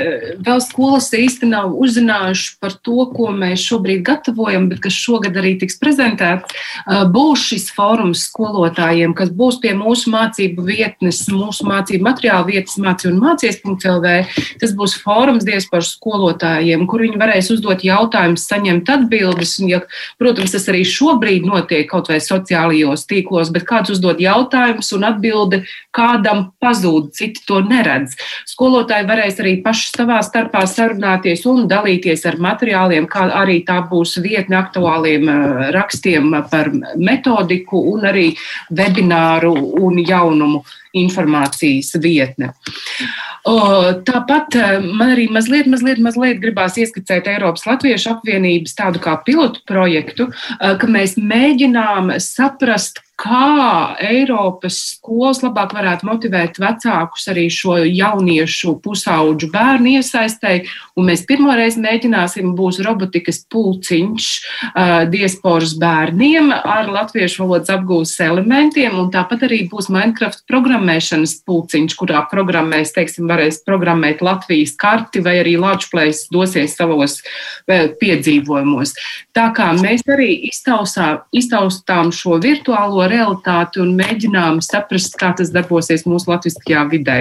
vēl 0.43 0.59
skolas 0.63 1.07
īsti 1.15 1.47
nav 1.47 1.71
uzzinājuši 1.79 2.49
par 2.59 2.75
to, 2.83 3.05
ko 3.15 3.29
mēs 3.31 3.63
šobrīd 3.63 4.01
gatavojam, 4.03 4.67
bet 4.71 4.81
kas 4.83 4.97
šogad 4.99 5.37
arī 5.39 5.53
tiks 5.61 5.79
prezentēts. 5.79 6.51
E, 6.51 6.97
būs 7.13 7.45
šis 7.47 7.69
fórums 7.75 8.25
skolotājiem, 8.27 9.13
kas 9.15 9.31
būs 9.31 9.61
pie 9.63 9.71
mūsu 9.79 10.11
mācību 10.11 10.65
vietnes, 10.67 11.21
mūsu 11.31 11.67
mācību 11.69 12.03
materiālu 12.09 12.51
vietas 12.51 12.75
mācību 12.83 13.13
un 13.13 13.21
mācies.lv. 13.23 14.17
Tas 14.59 14.75
būs 14.75 14.97
fórums 14.99 15.47
diasporu 15.47 15.87
skolotājiem, 15.87 16.83
kur 16.91 17.05
viņi 17.05 17.21
varēs 17.23 17.53
uzdot 17.55 17.87
jautājumus, 17.87 18.49
saņemt 18.51 18.91
atbildes. 18.97 19.55
Un, 19.63 19.71
ja, 19.71 19.81
protams, 20.19 20.51
tas 20.57 20.67
arī 20.73 20.83
šobrīd 20.87 21.47
notiek 21.47 21.87
kaut 21.87 22.11
vai 22.11 22.19
sociālajos 22.23 23.07
tīklos, 23.07 23.53
bet 23.55 23.63
kāds 23.69 23.95
uzdod 23.95 24.19
jautājumus 24.19 24.91
un 24.97 25.07
atbildi 25.07 25.63
kādam 25.95 26.49
pazūd, 26.59 27.13
citi 27.15 27.47
to 27.47 27.63
neredz 27.63 27.92
neredz. 27.93 28.17
Skolotāji 28.49 29.07
varēs 29.07 29.39
arī 29.41 29.55
paši 29.63 29.91
savā 29.93 30.19
starpā 30.25 30.65
sarunāties 30.69 31.45
un 31.49 31.67
dalīties 31.71 32.25
ar 32.29 32.39
materiāliem, 32.41 33.07
kā 33.07 33.27
arī 33.41 33.61
tā 33.67 33.81
būs 33.89 34.17
vietne 34.23 34.59
aktuāliem 34.61 35.29
eh, 35.29 35.71
rakstiem 35.75 36.33
par 36.51 36.71
metodiku 36.95 37.81
un 37.93 38.07
arī 38.09 38.31
webināru 38.71 39.53
un 39.83 39.99
jaunumu 40.03 40.63
informācijas 40.93 41.95
vietne. 42.01 42.51
O, 43.49 43.55
tāpat 44.05 44.55
eh, 44.55 44.75
man 44.83 45.15
arī 45.15 45.27
mazliet, 45.33 45.67
mazliet, 45.71 46.01
mazliet 46.03 46.41
gribās 46.43 46.77
ieskicēt 46.79 47.27
Eiropas 47.31 47.65
Latviešu 47.67 48.13
apvienības 48.17 48.77
tādu 48.77 49.01
kā 49.03 49.17
pilotu 49.25 49.63
projektu, 49.69 50.29
eh, 50.59 50.77
ka 50.79 50.87
mēs 50.89 51.17
mēģinām 51.17 52.13
saprast, 52.23 53.01
kā 53.23 53.95
Eiropas 54.03 54.75
skolas 54.91 55.39
labāk 55.43 55.73
varētu 55.77 56.07
motivēt 56.07 56.59
vecākus 56.59 57.29
arī 57.31 57.45
šo 57.51 57.77
jauniešu 57.87 58.75
pusauģu 58.83 59.49
bērnu 59.53 59.95
iesaistēji. 59.99 60.65
Un 60.99 61.07
mēs 61.07 61.23
pirmoreiz 61.29 61.77
mēģināsim, 61.79 62.51
būs 62.57 62.81
robotikas 62.83 63.43
pulciņš 63.51 64.27
uh, 64.27 65.05
diasporas 65.11 65.75
bērniem 65.79 66.51
ar 66.53 66.91
latviešu 66.91 67.45
valodas 67.45 67.71
apgūves 67.73 68.15
elementiem, 68.23 68.97
un 68.99 69.11
tāpat 69.13 69.47
arī 69.47 69.63
būs 69.71 69.89
Minecraft 69.93 70.43
programmēšanas 70.51 71.37
pulciņš, 71.47 71.97
kurā 71.99 72.25
programmēs, 72.31 72.93
teiksim, 72.95 73.29
varēs 73.31 73.61
programmēt 73.67 74.23
Latvijas 74.25 74.75
karti 74.79 75.23
vai 75.23 75.37
arī 75.41 75.55
Latvijas 75.61 76.25
dosies 76.33 76.75
savos 76.75 77.21
piedzīvojumos. 77.67 78.95
Tā 79.35 79.47
kā 79.55 79.71
mēs 79.79 80.03
arī 80.11 80.29
iztausā, 80.49 81.23
iztaustām 81.35 82.11
šo 82.13 82.37
virtuālo 82.43 83.07
realitāti 83.13 83.81
un 83.83 83.93
mēģinām 83.99 84.59
saprast, 84.65 85.17
kā 85.19 85.31
tas 85.37 85.53
darbosies 85.53 86.07
mūsu 86.09 86.33
latviskajā 86.33 86.83
vidē. 86.91 87.19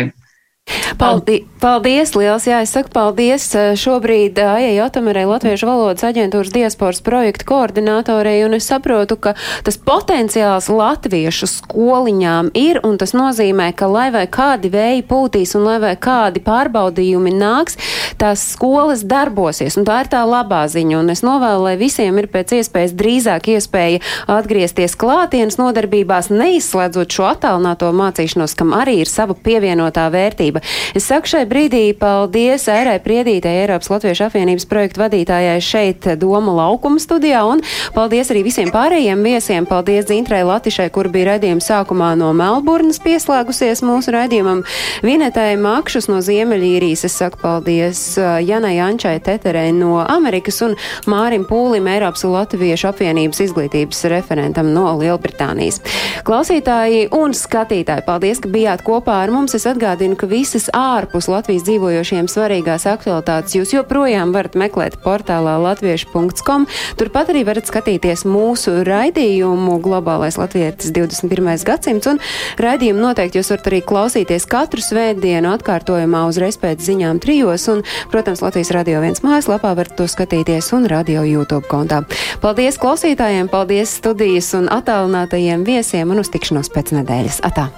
Paldi, 1.02 1.40
paldies, 1.58 2.12
liels, 2.14 2.44
jā, 2.46 2.60
es 2.62 2.70
saku 2.74 2.92
paldies 2.94 3.48
šobrīd 3.80 4.36
Aijai 4.38 4.76
Otomerei 4.84 5.24
Latviešu 5.26 5.66
valodas 5.66 6.04
aģentūras 6.06 6.52
diasporas 6.54 7.00
projekta 7.02 7.46
koordinātorei, 7.48 8.36
un 8.46 8.54
es 8.54 8.68
saprotu, 8.70 9.16
ka 9.18 9.32
tas 9.66 9.78
potenciāls 9.82 10.68
latviešu 10.70 11.48
skoliņām 11.50 12.52
ir, 12.58 12.78
un 12.86 13.00
tas 13.02 13.16
nozīmē, 13.18 13.72
ka 13.74 13.88
lai 13.90 14.10
vai 14.14 14.28
kādi 14.30 14.70
vēji 14.72 15.02
pūtīs 15.10 15.56
un 15.58 15.66
lai 15.66 15.78
vai 15.82 15.94
kādi 15.98 16.42
pārbaudījumi 16.44 17.34
nāks, 17.34 17.78
tās 18.20 18.44
skolas 18.54 19.02
darbosies, 19.02 19.78
un 19.80 19.88
tā 19.88 20.04
ir 20.04 20.12
tā 20.12 20.22
labā 20.28 20.62
ziņa, 20.70 21.00
un 21.00 21.10
es 21.16 21.24
novēlu, 21.26 21.66
lai 21.66 21.74
visiem 21.80 22.20
ir 22.22 22.30
pēc 22.30 22.54
iespējas 22.60 22.94
drīzāk 22.98 23.50
iespēja 23.56 24.02
atgriezties 24.30 24.94
klātienes 25.00 25.58
nodarbībās, 25.58 26.30
neizslēdzot 26.30 27.18
šo 27.18 27.28
attālināto 27.32 27.90
mācīšanos, 27.96 28.54
kam 28.58 28.76
arī 28.78 29.00
ir 29.02 29.10
sava 29.10 29.34
pievienotā 29.34 30.06
vērtība. 30.12 30.51
Es 30.94 31.07
saku 31.09 31.30
šai 31.30 31.44
brīdī 31.48 31.84
paldies 31.98 32.68
Airai 32.68 32.98
Priedītei, 33.03 33.62
Eiropas 33.62 33.90
Latviešu 33.92 34.26
apvienības 34.28 34.66
projektu 34.68 35.03
vadītājai 35.03 35.57
šeit 35.64 36.09
Doma 36.20 36.53
laukuma 36.57 37.00
studijā, 37.03 37.42
un 37.48 37.62
paldies 37.96 38.32
arī 38.32 38.44
visiem 38.46 38.72
pārējiem 38.74 39.22
viesiem. 39.24 39.66
Paldies 39.68 40.09
Dzintrai 40.11 40.42
Latišai, 40.46 40.88
kur 40.94 41.09
bija 41.12 41.32
raidījuma 41.32 41.64
sākumā 41.64 42.12
no 42.18 42.32
Melburnas 42.36 43.00
pieslēgusies 43.03 43.84
mūsu 43.86 44.14
raidījumam, 44.14 44.64
Vinetai 45.07 45.57
Makšus 45.61 46.11
no 46.11 46.20
Ziemeļīrijas. 46.24 47.07
Es 47.09 47.16
saku 47.20 47.40
paldies 47.42 48.03
Janai 48.18 48.76
Ančai 48.84 49.16
Teterei 49.24 49.72
no 49.76 50.00
Amerikas 50.03 50.61
un 50.66 50.76
Mārim 51.11 51.46
Pūlim, 51.48 51.88
Eiropas 51.90 52.24
Latviešu 52.28 52.90
apvienības 52.92 53.42
izglītības 53.46 54.05
referentam 54.12 54.72
no 54.74 54.90
Lielbritānijas. 55.00 55.80
Klausītāji 56.26 57.09
un 57.16 57.34
skatītāji, 57.36 58.07
paldies, 58.07 58.40
ka 58.42 58.50
bijāt 58.53 58.84
kopā 58.86 59.20
ar 59.24 59.32
mums. 59.34 59.57
Es 59.57 59.66
atgādinu, 59.68 60.16
ka 60.18 60.28
visas 60.43 60.66
ārpus 60.74 61.28
Latvijas 61.30 61.62
dzīvojošiem 61.68 62.26
svarīgās 62.30 62.82
aktualitātes 62.90 63.55
jūs 63.55 63.72
joprojām 63.76 64.32
varat 64.34 64.57
meklēt 64.59 64.97
portālā 65.05 65.55
latviešu.com. 65.62 66.64
Turpat 66.99 67.30
arī 67.30 67.45
varat 67.47 67.68
skatīties 67.70 68.24
mūsu 68.26 68.80
raidījumu 68.88 69.76
Globālais 69.84 70.38
Latvijas 70.40 70.90
21. 70.90 71.53
gadsimts, 71.68 72.11
un 72.11 72.18
raidījumu 72.59 73.05
noteikti 73.05 73.38
jūs 73.38 73.53
varat 73.55 73.68
arī 73.70 73.80
klausīties 73.86 74.49
katru 74.51 74.82
svētdienu 74.82 75.53
atkārtojumā 75.53 76.24
uzreiz 76.30 76.59
pēc 76.59 76.82
ziņām 76.88 77.22
trijos, 77.22 77.68
un, 77.70 77.84
protams, 78.11 78.43
Latvijas 78.43 78.74
radio 78.74 79.05
viens 79.05 79.22
mājaslapā 79.22 79.76
varat 79.78 79.95
to 80.01 80.09
skatīties 80.11 80.72
un 80.74 80.90
radio 80.90 81.22
YouTube 81.28 81.70
kontā. 81.70 82.03
Paldies 82.43 82.80
klausītājiem, 82.82 83.53
paldies 83.53 83.95
studijas 84.03 84.51
un 84.59 84.66
attālinātajiem 84.74 85.62
viesiem 85.68 86.11
un 86.11 86.24
uz 86.24 86.34
tikšanos 86.34 86.74
pēc 86.74 86.97
nedēļas. 86.99 87.45
Atā! 87.47 87.70